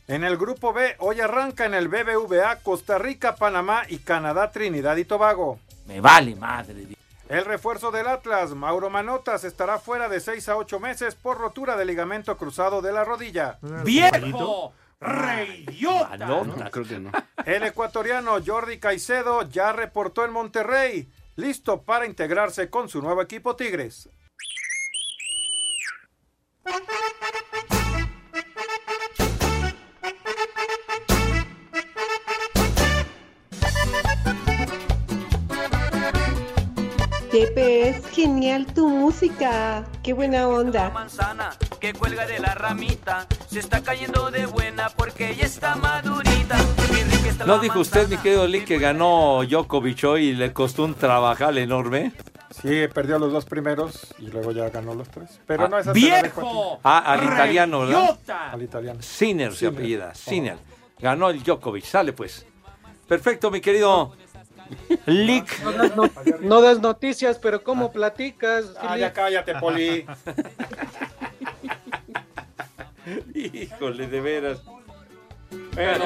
en 0.08 0.24
el 0.24 0.38
grupo 0.38 0.72
B, 0.72 0.96
hoy 1.00 1.20
arranca 1.20 1.66
en 1.66 1.74
el 1.74 1.90
BBVA 1.90 2.60
Costa 2.64 2.98
Rica, 2.98 3.36
Panamá 3.36 3.84
y 3.90 3.98
Canadá, 3.98 4.52
Trinidad 4.52 4.96
y 4.96 5.04
Tobago. 5.04 5.60
Me 5.86 6.00
vale 6.00 6.36
madre. 6.36 6.88
El 7.28 7.44
refuerzo 7.44 7.92
del 7.92 8.08
Atlas, 8.08 8.52
Mauro 8.52 8.90
Manotas, 8.90 9.44
estará 9.44 9.80
fuera 9.80 10.08
de 10.08 10.22
6 10.22 10.48
a 10.48 10.56
8 10.56 10.80
meses 10.80 11.16
por 11.16 11.38
rotura 11.38 11.76
de 11.76 11.84
ligamento 11.84 12.38
cruzado 12.38 12.82
de 12.82 12.94
la 12.94 13.04
rodilla. 13.04 13.58
¡Viejo! 13.84 14.74
¡Reyota! 15.00 16.18
No, 16.18 16.44
No, 16.44 16.72
creo 16.72 16.86
que 16.86 17.00
no. 17.00 17.12
El 17.46 17.64
ecuatoriano 17.64 18.38
Jordi 18.46 18.80
Caicedo 18.80 19.44
ya 19.50 19.72
reportó 19.72 20.26
en 20.26 20.32
Monterrey, 20.32 21.10
listo 21.36 21.84
para 21.84 22.06
integrarse 22.06 22.70
con 22.70 22.90
su 22.90 23.02
nuevo 23.02 23.22
equipo 23.22 23.56
Tigres. 23.56 24.10
Pepe, 37.32 37.90
es 37.90 38.06
genial 38.08 38.66
tu 38.74 38.90
música. 38.90 39.86
Qué 40.04 40.14
buena 40.14 40.48
onda. 40.48 40.90
manzana 40.90 41.52
que 41.80 41.94
cuelga 41.94 42.26
de 42.26 42.40
la 42.40 42.54
ramita 42.56 43.28
se 43.50 43.60
está 43.60 43.82
cayendo 43.82 44.32
de 44.32 44.46
buena 44.46 44.90
porque 44.90 45.36
ya 45.36 45.46
está 45.46 45.76
madurita. 45.76 46.58
Está 47.28 47.46
¿No 47.46 47.60
dijo 47.60 47.80
usted, 47.80 48.08
mi 48.10 48.18
querido 48.18 48.48
Lee, 48.48 48.66
que 48.66 48.80
ganó 48.80 49.42
Djokovic 49.48 50.04
hoy 50.04 50.28
y 50.30 50.34
le 50.34 50.52
costó 50.54 50.84
un 50.84 50.94
trabajal 50.96 51.58
enorme? 51.58 52.12
Sí, 52.62 52.88
perdió 52.94 53.20
los 53.20 53.32
dos 53.32 53.46
primeros 53.46 54.14
y 54.18 54.28
luego 54.28 54.52
ya 54.52 54.70
ganó 54.70 54.94
los 54.96 55.08
tres. 55.10 55.40
Pero 55.46 55.66
Ah, 55.66 55.68
no 55.70 55.78
es 55.80 55.88
así. 55.88 56.00
¡Viejo! 56.00 56.80
Ah, 56.84 57.00
al 57.14 57.24
italiano, 57.24 57.82
¿verdad? 57.82 58.18
Al 58.52 58.62
italiano. 58.64 59.02
Sinner 59.02 59.54
se 59.56 59.68
apellida, 59.68 60.14
Sinner. 60.16 60.58
Ganó 61.00 61.30
el 61.30 61.42
Djokovic, 61.44 61.86
sale 61.86 62.12
pues. 62.14 62.46
Perfecto, 63.08 63.50
mi 63.52 63.62
querido 63.62 64.14
Lick. 65.06 65.60
No 65.64 65.72
das, 65.72 65.96
no- 65.96 66.10
no 66.42 66.62
das 66.62 66.80
noticias, 66.80 67.38
pero 67.40 67.64
¿cómo 67.64 67.92
platicas? 67.92 68.66
Ah, 68.82 68.98
ya 68.98 69.14
cállate, 69.14 69.56
Poli. 69.56 70.06
Híjole, 73.34 74.08
de 74.08 74.22
veras. 74.22 74.62
Bueno, 75.74 76.06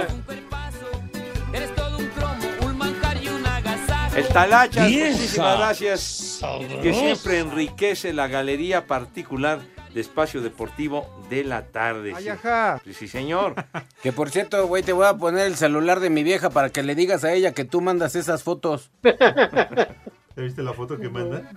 Eres 1.53 1.75
todo 1.75 1.97
un 1.97 2.07
cromo, 2.07 2.35
un 2.65 2.77
manjar 2.77 3.23
y 3.23 3.27
un 3.27 3.45
agasajo. 3.45 4.15
el 4.15 4.27
Talachas, 4.27 4.89
muchísimas 4.89 5.57
gracias. 5.57 6.39
Que 6.81 6.93
siempre 6.93 7.39
enriquece 7.39 8.13
la 8.13 8.27
galería 8.27 8.87
particular 8.87 9.59
de 9.93 10.01
Espacio 10.01 10.41
Deportivo 10.41 11.07
de 11.29 11.43
la 11.43 11.67
tarde. 11.67 12.13
Ay, 12.15 12.23
sí. 12.23 12.29
ajá. 12.29 12.81
Sí, 12.83 12.93
sí, 12.93 13.07
señor. 13.07 13.55
Que 14.01 14.11
por 14.11 14.29
cierto, 14.31 14.65
güey, 14.67 14.83
te 14.83 14.91
voy 14.91 15.05
a 15.05 15.13
poner 15.15 15.47
el 15.47 15.55
celular 15.55 15.99
de 16.01 16.09
mi 16.09 16.23
vieja 16.23 16.49
para 16.49 16.69
que 16.69 16.83
le 16.83 16.93
digas 16.95 17.23
a 17.23 17.31
ella 17.33 17.53
que 17.53 17.63
tú 17.63 17.79
mandas 17.79 18.15
esas 18.15 18.43
fotos. 18.43 18.91
¿Ya 19.03 20.41
viste 20.43 20.61
la 20.63 20.73
foto 20.73 20.97
que 20.97 21.07
manda? 21.09 21.49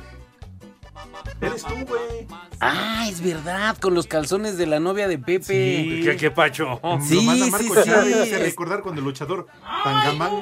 Eres 1.40 1.62
tú, 1.64 1.74
güey. 1.86 2.26
Ah, 2.60 3.06
es 3.08 3.20
verdad, 3.22 3.76
con 3.78 3.94
los 3.94 4.06
calzones 4.06 4.56
de 4.56 4.66
la 4.66 4.80
novia 4.80 5.08
de 5.08 5.18
Pepe. 5.18 5.42
Sí. 5.44 6.00
¿Qué- 6.04 6.16
qué 6.16 6.30
pacho? 6.30 6.80
Sí, 7.06 7.16
Lo 7.16 7.22
manda 7.22 7.44
sí, 7.46 7.50
Marco 7.50 7.74
sí. 7.74 7.80
Chávez, 7.90 8.16
me 8.16 8.22
hace 8.22 8.38
recordar 8.38 8.82
cuando 8.82 9.00
el 9.00 9.04
luchador 9.06 9.46
Tangamán 9.84 10.32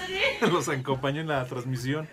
los 0.52 0.68
acompañó 0.68 1.20
en 1.20 1.28
la 1.28 1.44
transmisión. 1.46 2.08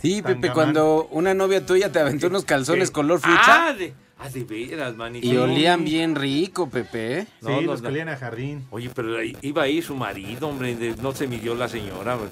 Sí, 0.00 0.22
Pepe, 0.22 0.52
cuando 0.52 1.08
una 1.10 1.34
novia 1.34 1.64
tuya 1.66 1.90
te 1.90 1.98
aventó 1.98 2.28
unos 2.28 2.44
calzones 2.44 2.90
color 2.92 3.18
fucha 3.20 3.68
Ah, 3.68 3.72
de, 3.72 3.94
ah, 4.18 4.28
de 4.28 4.44
veras, 4.44 4.94
manito. 4.94 5.26
y 5.26 5.36
olían 5.36 5.84
bien 5.84 6.14
rico, 6.14 6.68
Pepe. 6.70 7.26
Sí, 7.44 7.62
los 7.64 7.80
que 7.82 7.88
olían 7.88 8.08
a 8.08 8.16
jardín. 8.16 8.64
Oye, 8.70 8.90
pero 8.94 9.20
iba 9.22 9.62
ahí 9.62 9.82
su 9.82 9.96
marido, 9.96 10.48
hombre, 10.48 10.76
de- 10.76 10.94
no 11.02 11.12
se 11.12 11.26
midió 11.26 11.54
la 11.56 11.68
señora. 11.68 12.14
güey. 12.14 12.28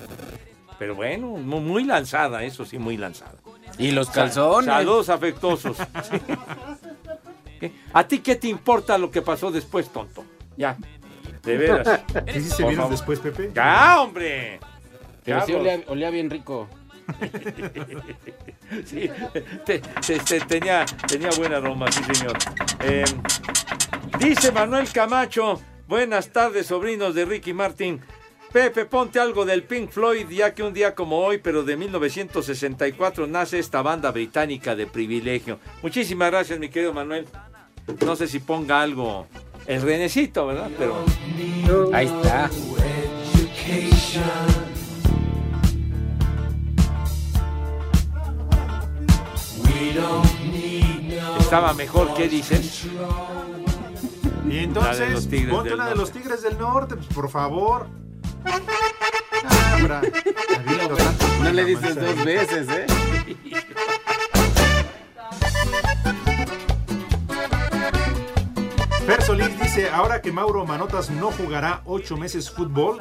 Pero 0.78 0.94
bueno, 0.94 1.28
mu- 1.28 1.60
muy 1.60 1.84
lanzada, 1.84 2.42
eso 2.44 2.64
sí, 2.64 2.78
muy 2.78 2.96
lanzada. 2.96 3.34
Y 3.78 3.90
los 3.92 4.10
calzones. 4.10 4.66
Saludos 4.66 5.08
afectuosos. 5.08 5.76
Sí. 6.10 6.18
¿Qué? 7.60 7.72
¿A 7.94 8.06
ti 8.06 8.18
qué 8.18 8.36
te 8.36 8.48
importa 8.48 8.98
lo 8.98 9.10
que 9.10 9.22
pasó 9.22 9.50
después, 9.50 9.88
tonto? 9.88 10.24
Ya, 10.58 10.76
de 11.42 11.56
veras. 11.56 12.02
¿Sí, 12.32 12.42
sí 12.42 12.50
se 12.50 12.66
vieron 12.66 12.90
después, 12.90 13.18
Pepe? 13.18 13.50
Ya, 13.54 14.00
hombre. 14.02 14.60
Pero 15.24 15.46
sí 15.46 15.54
olía, 15.54 15.80
olía 15.88 16.10
bien 16.10 16.28
rico. 16.30 16.68
Sí, 18.84 19.08
te- 19.64 19.78
te- 19.78 20.18
te- 20.18 20.40
tenía, 20.40 20.84
tenía 21.06 21.30
buena 21.38 21.58
aroma, 21.58 21.90
sí, 21.92 22.02
señor. 22.12 22.36
Eh, 22.80 23.04
dice 24.18 24.50
Manuel 24.52 24.90
Camacho, 24.92 25.60
buenas 25.86 26.30
tardes, 26.30 26.66
sobrinos 26.66 27.14
de 27.14 27.24
Ricky 27.24 27.52
Martin. 27.52 28.00
Pepe, 28.56 28.86
ponte 28.86 29.20
algo 29.20 29.44
del 29.44 29.64
Pink 29.64 29.90
Floyd, 29.90 30.30
ya 30.30 30.54
que 30.54 30.62
un 30.62 30.72
día 30.72 30.94
como 30.94 31.18
hoy, 31.18 31.36
pero 31.36 31.62
de 31.62 31.76
1964, 31.76 33.26
nace 33.26 33.58
esta 33.58 33.82
banda 33.82 34.10
británica 34.10 34.74
de 34.74 34.86
privilegio. 34.86 35.58
Muchísimas 35.82 36.30
gracias, 36.30 36.58
mi 36.58 36.70
querido 36.70 36.94
Manuel. 36.94 37.26
No 38.02 38.16
sé 38.16 38.26
si 38.26 38.38
ponga 38.38 38.80
algo, 38.80 39.26
el 39.66 39.82
renecito, 39.82 40.46
¿verdad? 40.46 40.70
Pero 40.78 41.04
ahí 41.92 42.06
está. 42.06 42.48
estaba 51.40 51.74
mejor, 51.74 52.14
¿qué 52.14 52.26
dices? 52.26 52.86
Y 54.48 54.58
entonces, 54.60 55.28
ponte 55.50 55.74
una 55.74 55.90
de 55.90 55.94
los 55.94 56.10
Tigres 56.10 56.42
del 56.42 56.56
Norte, 56.56 56.96
pues, 56.96 57.08
por 57.08 57.28
favor. 57.28 58.05
Ah, 58.46 59.78
Bra, 59.82 59.98
adicto 59.98 60.96
tanto 60.96 61.26
No 61.42 61.52
le 61.52 61.64
dices 61.64 61.82
manzana. 61.96 62.06
dos 62.12 62.24
veces, 62.24 62.68
¿eh? 62.70 62.86
Fer 69.06 69.22
Solís 69.22 69.58
dice, 69.60 69.88
ahora 69.90 70.20
que 70.20 70.32
Mauro 70.32 70.66
Manotas 70.66 71.10
no 71.10 71.30
jugará 71.30 71.82
ocho 71.84 72.16
meses 72.16 72.50
fútbol, 72.50 72.98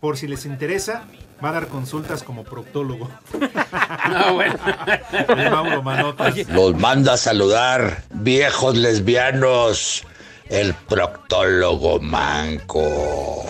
por 0.00 0.16
si 0.16 0.28
les 0.28 0.46
interesa, 0.46 1.02
va 1.44 1.48
a 1.48 1.52
dar 1.52 1.66
consultas 1.66 2.22
como 2.22 2.44
proctólogo. 2.44 3.08
No, 4.08 4.34
bueno. 4.34 4.54
El 5.28 5.50
Mauro 5.50 5.82
Manotas. 5.82 6.34
Los 6.48 6.74
manda 6.76 7.14
a 7.14 7.16
saludar, 7.18 8.04
viejos 8.10 8.74
lesbianos, 8.76 10.02
el 10.48 10.72
proctólogo 10.74 12.00
manco. 12.00 13.44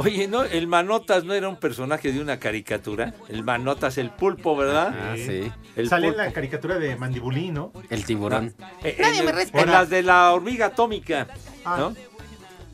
Oye, 0.00 0.26
¿no? 0.28 0.42
El 0.44 0.66
Manotas 0.66 1.24
no 1.24 1.34
era 1.34 1.48
un 1.48 1.56
personaje 1.56 2.12
de 2.12 2.20
una 2.20 2.38
caricatura. 2.38 3.14
El 3.28 3.44
Manotas, 3.44 3.98
el 3.98 4.10
pulpo, 4.10 4.56
¿verdad? 4.56 4.94
Ah, 4.98 5.14
sí. 5.16 5.50
El 5.76 5.88
Sale 5.88 6.06
en 6.08 6.12
pulpo. 6.14 6.26
la 6.26 6.32
caricatura 6.32 6.78
de 6.78 6.96
Mandibulín, 6.96 7.54
¿no? 7.54 7.72
El 7.90 8.04
tiburón. 8.04 8.54
Eh, 8.82 8.96
Nadie 9.00 9.18
en, 9.18 9.24
me 9.26 9.30
el- 9.32 9.36
respeta. 9.36 9.62
en 9.64 9.70
las 9.72 9.90
de 9.90 10.02
la 10.02 10.32
hormiga 10.32 10.66
atómica, 10.66 11.26
Ah, 11.64 11.76
¿no? 11.78 11.94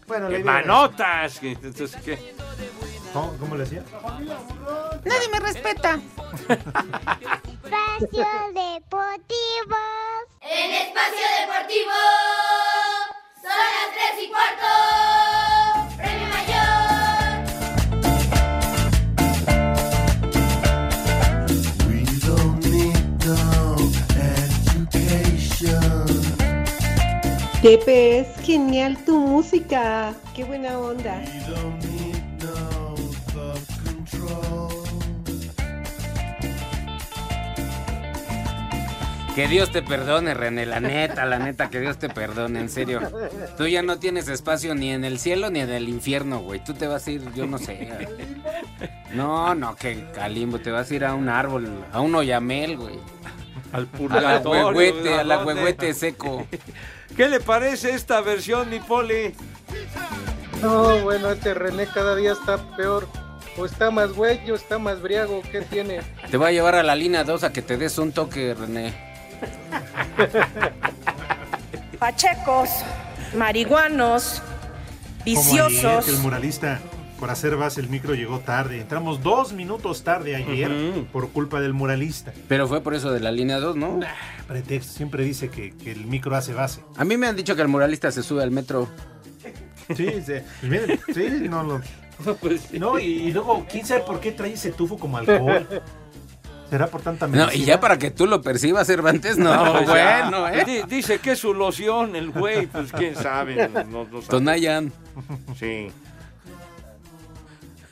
Bueno, 0.06 0.28
era- 0.28 0.44
Manotas. 0.44 1.42
Entonces, 1.42 1.96
¿qué? 2.04 2.34
¿Cómo, 3.12 3.36
cómo 3.38 3.56
le 3.56 3.64
decía? 3.64 3.82
Nadie 5.04 5.28
me 5.32 5.40
respeta. 5.40 5.98
Espacio 6.48 8.26
Deportivo. 8.54 9.76
En 10.42 10.70
Espacio 10.72 11.26
Deportivo 11.40 11.92
son 13.42 13.50
las 13.50 13.90
tres 13.94 14.24
y 14.24 14.28
cuarto. 14.28 15.55
Pepe, 27.66 28.20
es 28.20 28.28
genial 28.44 28.96
tu 29.04 29.18
música. 29.18 30.14
Qué 30.36 30.44
buena 30.44 30.78
onda. 30.78 31.20
Que 39.34 39.48
Dios 39.48 39.72
te 39.72 39.82
perdone, 39.82 40.32
René, 40.32 40.64
la 40.64 40.78
neta, 40.78 41.26
la 41.26 41.40
neta, 41.40 41.68
que 41.68 41.80
Dios 41.80 41.98
te 41.98 42.08
perdone, 42.08 42.60
en 42.60 42.68
serio. 42.68 43.00
Tú 43.58 43.66
ya 43.66 43.82
no 43.82 43.98
tienes 43.98 44.28
espacio 44.28 44.76
ni 44.76 44.92
en 44.92 45.04
el 45.04 45.18
cielo 45.18 45.50
ni 45.50 45.58
en 45.58 45.70
el 45.70 45.88
infierno, 45.88 46.38
güey. 46.38 46.62
Tú 46.62 46.72
te 46.72 46.86
vas 46.86 47.04
a 47.08 47.10
ir, 47.10 47.24
yo 47.34 47.48
no 47.48 47.58
sé. 47.58 47.88
No, 49.12 49.56
no, 49.56 49.74
que 49.74 50.04
calimbo, 50.14 50.60
te 50.60 50.70
vas 50.70 50.88
a 50.88 50.94
ir 50.94 51.04
a 51.04 51.14
un 51.16 51.28
árbol, 51.28 51.84
a 51.92 52.00
un 52.00 52.14
oyamel, 52.14 52.76
güey. 52.76 53.00
Al 53.76 53.86
purgatorio. 53.86 54.68
huehuete, 54.68 55.14
a 55.14 55.24
la 55.24 55.34
¿a 55.34 55.36
dónde? 55.38 55.54
huehuete 55.54 55.94
seco. 55.94 56.46
¿Qué 57.16 57.28
le 57.28 57.40
parece 57.40 57.90
esta 57.90 58.20
versión, 58.20 58.68
mi 58.70 58.80
poli? 58.80 59.34
No, 60.62 60.98
bueno, 61.00 61.30
este 61.30 61.54
René 61.54 61.86
cada 61.86 62.14
día 62.16 62.32
está 62.32 62.58
peor. 62.76 63.06
O 63.58 63.64
está 63.64 63.90
más 63.90 64.12
güey 64.12 64.50
o 64.50 64.54
está 64.54 64.78
más 64.78 65.00
briago. 65.00 65.40
¿Qué 65.50 65.62
tiene? 65.62 66.00
Te 66.30 66.36
voy 66.36 66.48
a 66.48 66.52
llevar 66.52 66.74
a 66.74 66.82
la 66.82 66.94
línea 66.94 67.24
2 67.24 67.44
a 67.44 67.52
que 67.52 67.62
te 67.62 67.76
des 67.78 67.96
un 67.98 68.12
toque, 68.12 68.54
René. 68.54 68.94
Pachecos, 71.98 72.68
marihuanos, 73.36 74.42
Como 74.42 75.24
viciosos. 75.24 76.04
que 76.04 76.10
el 76.10 76.18
muralista, 76.18 76.80
por 77.18 77.30
hacer 77.30 77.56
base, 77.56 77.80
el 77.80 77.88
micro 77.88 78.14
llegó 78.14 78.40
tarde. 78.40 78.80
Entramos 78.80 79.22
dos 79.22 79.52
minutos 79.52 80.02
tarde 80.04 80.36
ayer 80.36 80.70
por 81.12 81.30
culpa 81.30 81.60
del 81.60 81.72
muralista. 81.72 82.32
Pero 82.48 82.68
fue 82.68 82.80
por 82.82 82.94
eso 82.94 83.10
de 83.12 83.20
la 83.20 83.32
línea 83.32 83.58
2, 83.58 83.76
¿no? 83.76 84.00
Pretexto, 84.46 84.92
siempre 84.92 85.24
dice 85.24 85.48
que, 85.48 85.72
que 85.76 85.92
el 85.92 86.06
micro 86.06 86.36
hace 86.36 86.52
base. 86.54 86.82
A 86.96 87.04
mí 87.04 87.16
me 87.16 87.26
han 87.26 87.36
dicho 87.36 87.56
que 87.56 87.62
el 87.62 87.68
muralista 87.68 88.10
se 88.12 88.22
sube 88.22 88.42
al 88.42 88.50
metro. 88.50 88.88
Sí, 89.96 90.06
sí, 90.24 90.32
pues 90.60 90.62
miren, 90.62 91.00
sí, 91.14 91.48
no 91.48 91.62
lo. 91.62 91.80
No, 92.78 92.98
y, 92.98 93.04
y 93.04 93.32
luego, 93.32 93.66
quién 93.70 93.84
sabe 93.86 94.00
por 94.00 94.20
qué 94.20 94.32
trae 94.32 94.52
ese 94.54 94.72
tufo 94.72 94.98
como 94.98 95.18
alcohol. 95.18 95.68
¿Será 96.70 96.88
por 96.88 97.00
tanta 97.02 97.26
No, 97.28 97.32
medicina? 97.46 97.54
y 97.62 97.64
ya 97.66 97.78
para 97.78 97.96
que 97.98 98.10
tú 98.10 98.26
lo 98.26 98.42
percibas, 98.42 98.86
Cervantes, 98.88 99.38
no, 99.38 99.72
pues 99.74 99.86
ya. 99.86 100.22
bueno, 100.30 100.48
¿eh? 100.48 100.64
Di- 100.64 100.82
Dice 100.88 101.18
que 101.20 101.32
es 101.32 101.38
su 101.38 101.54
loción, 101.54 102.16
el 102.16 102.30
güey, 102.30 102.66
pues 102.66 102.90
quién 102.90 103.14
sabe. 103.14 103.68
No, 103.68 103.84
no 104.04 104.06
sabe. 104.22 104.26
Tonayan. 104.28 104.92
Sí. 105.58 105.88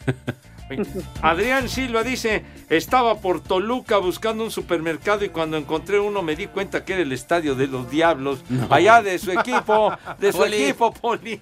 Adrián 1.22 1.68
Silva 1.68 2.02
dice, 2.02 2.42
estaba 2.70 3.18
por 3.20 3.42
Toluca 3.42 3.98
buscando 3.98 4.42
un 4.44 4.50
supermercado 4.50 5.24
y 5.24 5.28
cuando 5.28 5.56
encontré 5.56 6.00
uno 6.00 6.22
me 6.22 6.36
di 6.36 6.46
cuenta 6.46 6.84
que 6.84 6.94
era 6.94 7.02
el 7.02 7.12
estadio 7.12 7.54
de 7.54 7.66
los 7.66 7.90
diablos, 7.90 8.42
No. 8.48 8.66
allá 8.70 9.02
de 9.02 9.18
su 9.18 9.30
equipo, 9.30 9.92
de 10.18 10.32
su 10.32 10.38
Poli. 10.38 10.62
equipo, 10.64 10.92
Poli. 10.92 11.40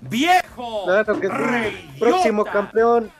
¡Viejo! 0.00 0.84
Claro 0.86 1.20
que 1.20 1.28
sí. 1.28 1.90
Próximo 2.00 2.44
campeón. 2.44 3.10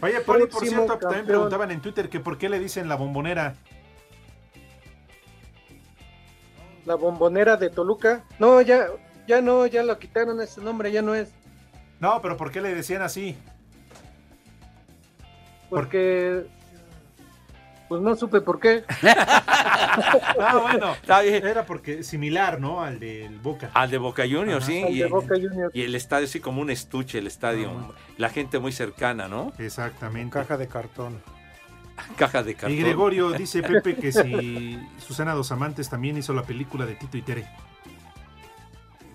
Oye, 0.00 0.20
Poli, 0.22 0.46
por 0.46 0.66
cierto, 0.66 0.86
también 0.86 1.00
campeón. 1.00 1.26
preguntaban 1.26 1.70
en 1.70 1.80
Twitter 1.80 2.08
que 2.08 2.18
por 2.18 2.36
qué 2.36 2.48
le 2.48 2.58
dicen 2.58 2.88
la 2.88 2.96
bombonera. 2.96 3.54
La 6.84 6.96
bombonera 6.96 7.56
de 7.56 7.70
Toluca. 7.70 8.24
No, 8.40 8.60
ya, 8.60 8.86
ya 9.28 9.40
no, 9.40 9.66
ya 9.66 9.84
lo 9.84 9.96
quitaron 9.98 10.40
ese 10.40 10.60
nombre, 10.60 10.90
ya 10.90 11.02
no 11.02 11.14
es. 11.14 11.30
No, 12.00 12.20
pero 12.20 12.36
¿por 12.36 12.50
qué 12.50 12.60
le 12.60 12.74
decían 12.74 13.02
así? 13.02 13.36
Porque. 15.72 16.44
Pues 17.88 18.00
no 18.02 18.14
supe 18.14 18.40
por 18.40 18.60
qué. 18.60 18.84
Ah, 19.94 20.58
bueno, 20.62 20.94
era 21.06 21.66
porque 21.66 22.02
similar, 22.02 22.58
¿no? 22.58 22.82
Al 22.82 22.98
del 22.98 23.38
Boca. 23.40 23.70
Al 23.74 23.90
de 23.90 23.98
Boca 23.98 24.22
Juniors, 24.22 24.64
Ajá. 24.64 24.72
sí. 24.72 24.82
Al 24.82 24.90
y, 24.94 24.98
de 25.00 25.06
Boca 25.06 25.34
Juniors. 25.34 25.74
y 25.74 25.82
el 25.82 25.94
estadio 25.94 26.26
sí 26.26 26.40
como 26.40 26.62
un 26.62 26.70
estuche, 26.70 27.18
el 27.18 27.26
estadio. 27.26 27.92
La 28.16 28.30
gente 28.30 28.58
muy 28.58 28.72
cercana, 28.72 29.28
¿no? 29.28 29.52
Exactamente. 29.58 30.32
Caja 30.32 30.56
de 30.56 30.66
cartón. 30.68 31.20
Caja 32.16 32.42
de 32.42 32.54
cartón. 32.54 32.72
Y 32.72 32.80
Gregorio 32.80 33.32
dice 33.32 33.62
Pepe 33.62 33.96
que 33.96 34.12
si 34.12 34.78
Susana 34.98 35.34
Dos 35.34 35.52
Amantes 35.52 35.90
también 35.90 36.16
hizo 36.16 36.32
la 36.32 36.44
película 36.44 36.86
de 36.86 36.94
Tito 36.94 37.18
y 37.18 37.22
Tere. 37.22 37.46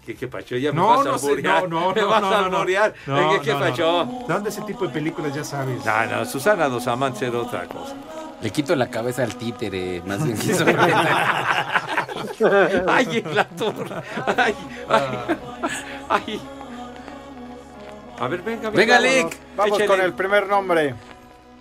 ¿Qué, 0.07 0.15
qué 0.15 0.27
pacho? 0.29 0.55
Ya 0.55 0.71
me 0.71 0.77
No, 0.77 0.87
vas 0.87 1.01
a 1.01 1.03
no 1.11 1.17
sé, 1.19 1.41
no, 1.41 1.67
no, 1.67 1.91
me 1.93 2.01
no, 2.01 2.07
vas 2.07 2.21
no, 2.21 2.27
a 2.29 2.41
no, 2.43 2.49
no. 2.49 2.57
alburear. 2.57 2.93
No, 3.05 3.29
¿Qué, 3.31 3.41
qué 3.41 3.51
no, 3.53 3.59
no. 3.59 3.65
pacho? 3.65 4.05
¿De 4.25 4.33
dónde 4.33 4.49
ese 4.49 4.61
tipo 4.61 4.87
de 4.87 4.93
películas 4.93 5.35
ya 5.35 5.43
sabes? 5.43 5.83
No, 5.85 6.05
no, 6.05 6.23
Susana 6.25 6.69
Dos 6.69 6.87
Amantes 6.87 7.23
era 7.23 7.37
otra 7.39 7.65
cosa. 7.65 7.93
Le 8.41 8.49
quito 8.49 8.73
la 8.77 8.89
cabeza 8.89 9.23
al 9.23 9.35
títere, 9.35 10.01
más 10.05 10.23
bien. 10.23 10.37
quiso- 10.37 10.63
Ay, 12.87 13.21
en 13.25 13.35
la 13.35 13.43
torre. 13.49 13.95
Ay, 14.37 14.55
ay, 14.87 15.37
ay. 16.09 16.41
A 18.19 18.27
ver, 18.27 18.41
venga, 18.43 18.69
Venga, 18.69 18.95
vámonos. 18.95 19.15
Lick. 19.25 19.37
Vamos 19.57 19.79
Échale. 19.79 19.87
con 19.87 20.01
el 20.05 20.13
primer 20.13 20.47
nombre. 20.47 20.95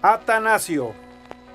Atanasio. 0.03 0.93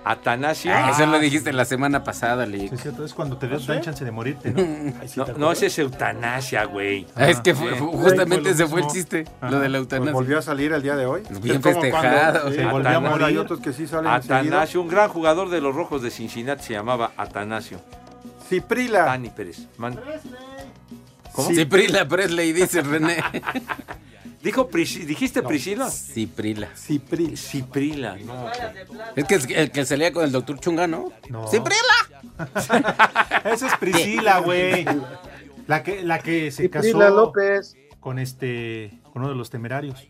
Atanasio. 0.04 0.72
Ah, 0.74 0.90
eso 0.92 1.06
lo 1.06 1.20
dijiste 1.20 1.54
la 1.54 1.64
semana 1.66 2.04
pasada, 2.04 2.46
Lick. 2.46 2.70
Sí, 2.70 2.76
es 2.76 2.82
cierto, 2.82 3.06
es 3.06 3.14
cuando 3.14 3.38
te 3.38 3.46
ves, 3.48 3.68
dan 3.68 3.82
chance 3.82 4.04
de 4.04 4.12
morirte, 4.12 4.52
¿no? 4.52 4.62
No, 5.16 5.38
no, 5.38 5.52
ese 5.52 5.68
es 5.68 5.78
eutanasia, 5.80 6.64
güey. 6.66 7.06
Ah, 7.16 7.28
es 7.30 7.40
que 7.40 7.54
fue- 7.54 7.74
Sí. 7.74 7.80
justamente 7.80 8.50
ese 8.50 8.66
fue 8.68 8.82
el 8.82 8.88
chiste, 8.88 9.26
Ajá. 9.40 9.52
lo 9.52 9.60
de 9.60 9.70
la 9.70 9.78
Pues 9.78 9.84
eutanasia. 9.84 10.14
volvió 10.14 10.40
a 10.40 10.42
salir 10.42 10.72
el 10.74 10.82
día 10.82 10.96
de 10.96 11.06
hoy. 11.06 11.22
Bien 11.42 11.58
Es 11.58 11.62
como 11.62 11.82
festejado. 11.82 12.42
cuando- 12.42 12.50
sí, 12.52 12.64
volvió 12.64 12.68
a 12.68 12.92
Atanasio, 12.92 13.10
morir. 13.12 13.26
Hay 13.26 13.38
otros 13.38 13.60
que 13.60 13.74
sí 13.74 13.86
salen 13.88 14.12
enseguida. 14.12 14.40
Atanasio, 14.40 14.82
un 14.82 14.88
gran 14.88 15.10
jugador 15.10 15.50
de 15.50 15.62
los 15.62 15.76
rojos 15.76 16.02
de 16.02 16.10
Cincinnati 16.10 16.64
se 16.64 16.74
llamaba 16.74 17.12
Atanasio. 17.18 17.80
Ciprila. 18.50 19.04
Dani 19.06 19.30
Pérez. 19.30 19.68
Man- 19.78 20.00
¿Cómo? 21.32 21.50
Ciprila 21.52 22.06
Presley, 22.08 22.52
dice 22.54 22.82
René. 22.82 23.18
¿Dijo 24.44 24.70
Prisi- 24.70 25.06
¿Dijiste 25.06 25.44
Priscila? 25.44 25.90
Ciprila. 25.92 26.70
Ciprila. 26.76 27.38
Ciprila, 27.38 28.18
no. 28.26 28.48
Es 29.16 29.26
que 29.26 29.36
es 29.36 29.46
el 29.50 29.72
que 29.72 29.86
salía 29.86 30.12
con 30.12 30.24
el 30.24 30.32
doctor 30.32 30.60
Chunga, 30.60 30.88
¿no? 30.88 31.12
No. 31.30 31.48
¡Ciprila! 31.48 31.78
Esa 33.46 33.68
es 33.68 33.76
Priscila, 33.80 34.40
güey. 34.40 34.86
La 35.68 35.84
que, 35.84 36.02
la 36.04 36.20
que 36.20 36.50
se 36.52 36.64
Ciprila 36.64 37.00
casó 37.06 37.16
López. 37.16 37.76
con 38.00 38.18
este, 38.20 39.00
con 39.14 39.22
uno 39.22 39.30
de 39.30 39.36
los 39.38 39.50
temerarios. 39.52 40.08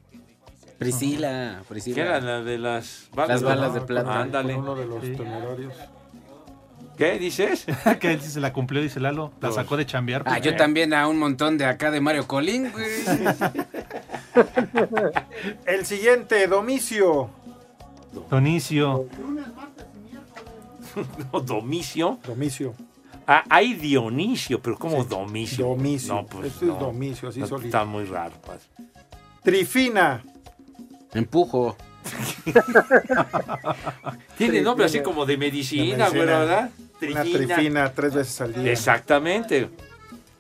Priscila, 0.78 1.58
¿Qué 1.60 1.66
Priscila. 1.70 2.02
era 2.02 2.22
la 2.22 2.42
de 2.42 2.58
las 2.58 3.10
balas? 3.14 3.30
Las 3.30 3.44
balas 3.44 3.74
de 3.74 3.82
plata. 3.82 4.22
Ándale. 4.22 4.56
Uno 4.56 4.76
de 4.76 4.86
los 4.86 5.04
Sí. 5.04 5.16
temerarios. 5.16 5.74
¿Qué 6.98 7.20
dices? 7.20 7.66
que 8.00 8.12
él 8.14 8.22
se 8.22 8.40
la 8.40 8.52
cumplió, 8.54 8.82
dice 8.82 9.00
Lalo. 9.00 9.32
La 9.42 9.52
sacó 9.52 9.78
de 9.78 9.86
chambear. 9.86 10.24
Ah, 10.26 10.40
yo 10.40 10.56
también 10.56 10.94
a 10.94 11.08
un 11.08 11.20
montón 11.20 11.58
de 11.58 11.66
acá 11.66 11.92
de 11.92 12.00
Mario 12.02 12.28
Colín, 12.28 12.72
güey. 12.72 12.86
El 15.66 15.86
siguiente, 15.86 16.48
Domicio. 16.48 17.30
Donicio. 18.30 19.08
No, 21.32 21.40
Domicio. 21.40 22.20
Domicio. 22.28 22.74
Ah, 23.26 23.46
hay 23.50 23.76
Dionisio, 23.76 24.62
pero 24.62 24.78
¿cómo 24.78 25.06
Domicio? 25.06 25.68
Domicio. 25.68 26.14
No, 26.16 26.26
pues 26.26 26.48
Este 26.48 26.66
no. 26.66 26.74
es 26.74 26.80
Domicio, 26.82 27.30
así 27.30 27.40
No, 27.40 27.48
solito. 27.48 27.68
Está 27.68 27.86
muy 27.86 28.04
raro. 28.04 28.34
pues. 28.46 28.68
Trifina. 29.42 30.22
Empujo. 31.14 31.78
Tiene 34.38 34.62
nombre 34.62 34.86
así 34.86 35.02
como 35.02 35.26
de 35.26 35.38
medicina, 35.38 36.10
De 36.10 36.18
güey, 36.18 36.26
medicina. 36.26 36.40
¿verdad? 36.40 36.70
Una 37.02 37.22
trifina 37.24 37.94
tres 37.94 38.14
veces 38.14 38.42
al 38.42 38.54
día. 38.54 38.72
Exactamente. 38.72 39.70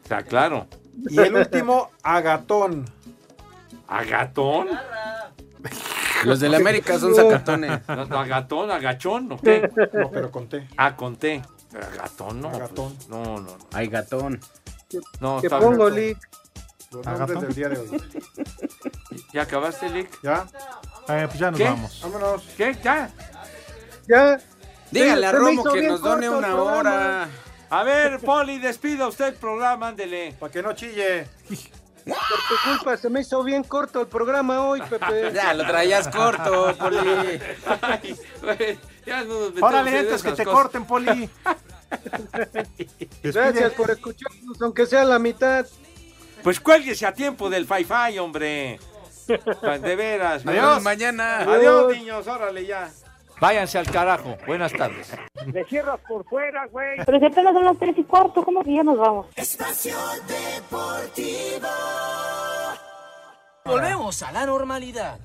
Está 0.04 0.24
claro. 0.24 0.68
Y 1.10 1.18
el 1.20 1.34
último, 1.36 1.92
Agatón. 2.04 2.86
¿Agatón? 3.92 4.70
Los 6.24 6.39
de 6.39 6.48
la 6.48 6.58
América 6.58 6.98
son 6.98 7.14
sacatones. 7.16 7.82
No, 7.89 8.06
no, 8.06 8.20
agatón, 8.20 8.72
agachón, 8.72 9.32
¿o 9.34 9.38
qué? 9.38 9.70
No, 9.94 10.10
pero 10.10 10.32
conté. 10.32 10.68
Ah, 10.78 10.96
conté. 10.96 11.42
Agatón, 11.76 12.42
no. 12.42 12.48
Agatón. 12.50 12.96
pues, 12.96 13.10
no, 13.10 13.24
no, 13.24 13.39
no. 13.42 13.58
Ay, 13.74 13.88
gatón. 13.88 14.39
No, 15.20 15.42
Te 15.42 15.48
está 15.48 15.60
pongo, 15.60 15.92
bien. 15.92 16.08
Lick. 16.10 16.30
Los 16.92 17.08
¿Agatón? 17.08 17.36
nombres 17.36 17.42
del 17.42 17.56
día 17.56 17.70
de 17.70 17.80
hoy. 17.80 18.02
¿Ya 19.34 19.42
acabaste, 19.44 19.89
Lick? 19.89 20.22
¿Ya? 20.24 20.46
Eh, 21.10 21.26
pues 21.28 21.39
ya 21.39 21.52
nos 21.52 21.58
¿Qué? 21.58 21.64
vamos. 21.66 22.00
Vámonos. 22.02 22.44
¿Qué? 22.58 22.78
¿Ya? 22.84 23.10
Ya. 24.08 24.39
Dígale 24.89 25.26
a 25.28 25.32
Romo 25.34 25.64
que 25.64 25.88
nos 25.88 26.02
done 26.02 26.28
corto 26.28 26.38
una 26.39 26.56
hora. 26.62 27.30
A 27.70 27.84
ver, 27.84 28.20
Poli, 28.20 28.60
despida 28.60 29.08
usted 29.08 29.28
el 29.28 29.34
programa, 29.36 29.89
ándele. 29.89 30.34
Para 30.39 30.52
que 30.52 30.62
no 30.62 30.74
chille. 30.74 31.28
Por 32.06 32.16
tu 32.16 32.70
culpa 32.70 32.97
se 32.97 33.10
me 33.10 33.22
hizo 33.22 33.43
bien 33.43 33.64
corto 33.64 34.02
el 34.02 34.08
programa 34.08 34.64
hoy, 34.66 34.82
Pepe. 34.82 35.32
Ya, 35.34 35.54
lo 35.54 35.66
traías 35.66 36.08
corto, 36.08 36.76
Poli. 36.78 36.99
Ay, 37.82 38.16
güey, 38.41 38.80
ya 39.06 39.24
no 39.24 39.49
nos 39.52 39.62
Órale, 39.62 39.99
antes 39.99 40.24
que 40.24 40.32
te 40.32 40.43
cosas. 40.43 40.54
corten, 40.54 40.86
Poli. 40.86 41.30
Gracias 43.24 43.74
por 43.74 43.91
escucharnos, 43.91 44.62
aunque 44.62 44.86
sea 44.86 45.04
la 45.04 45.20
mitad. 45.20 45.66
Pues 46.43 46.60
cuélguese 46.60 47.06
a 47.06 47.14
tiempo 47.14 47.49
del 47.49 47.68
Fi-Fi, 47.68 48.18
hombre. 48.20 48.80
De 49.82 49.95
veras. 49.95 50.45
Adiós. 50.45 50.82
Mañana. 50.82 51.39
Adiós, 51.39 51.95
niños, 51.95 52.28
órale 52.28 52.66
ya. 52.66 52.89
Váyanse 53.42 53.80
al 53.80 53.89
carajo. 53.89 54.38
Buenas 54.46 54.72
tardes. 54.72 55.12
Le 55.52 55.66
cierras 55.66 56.00
por 56.08 56.24
fuera, 56.26 56.68
güey. 56.68 57.00
Pero 57.04 57.20
si 57.20 57.26
apenas 57.26 57.54
son 57.54 57.66
las 57.66 57.78
tres 57.80 57.98
y 57.98 58.04
cuarto, 58.04 58.44
¿cómo 58.44 58.64
que 58.64 58.76
ya 58.76 58.84
nos 58.84 59.00
vamos? 59.00 59.26
Espacio 59.36 59.98
Deportivo. 60.28 61.68
Volvemos 63.66 64.22
a 64.22 64.32
la 64.32 64.46
normalidad. 64.46 65.18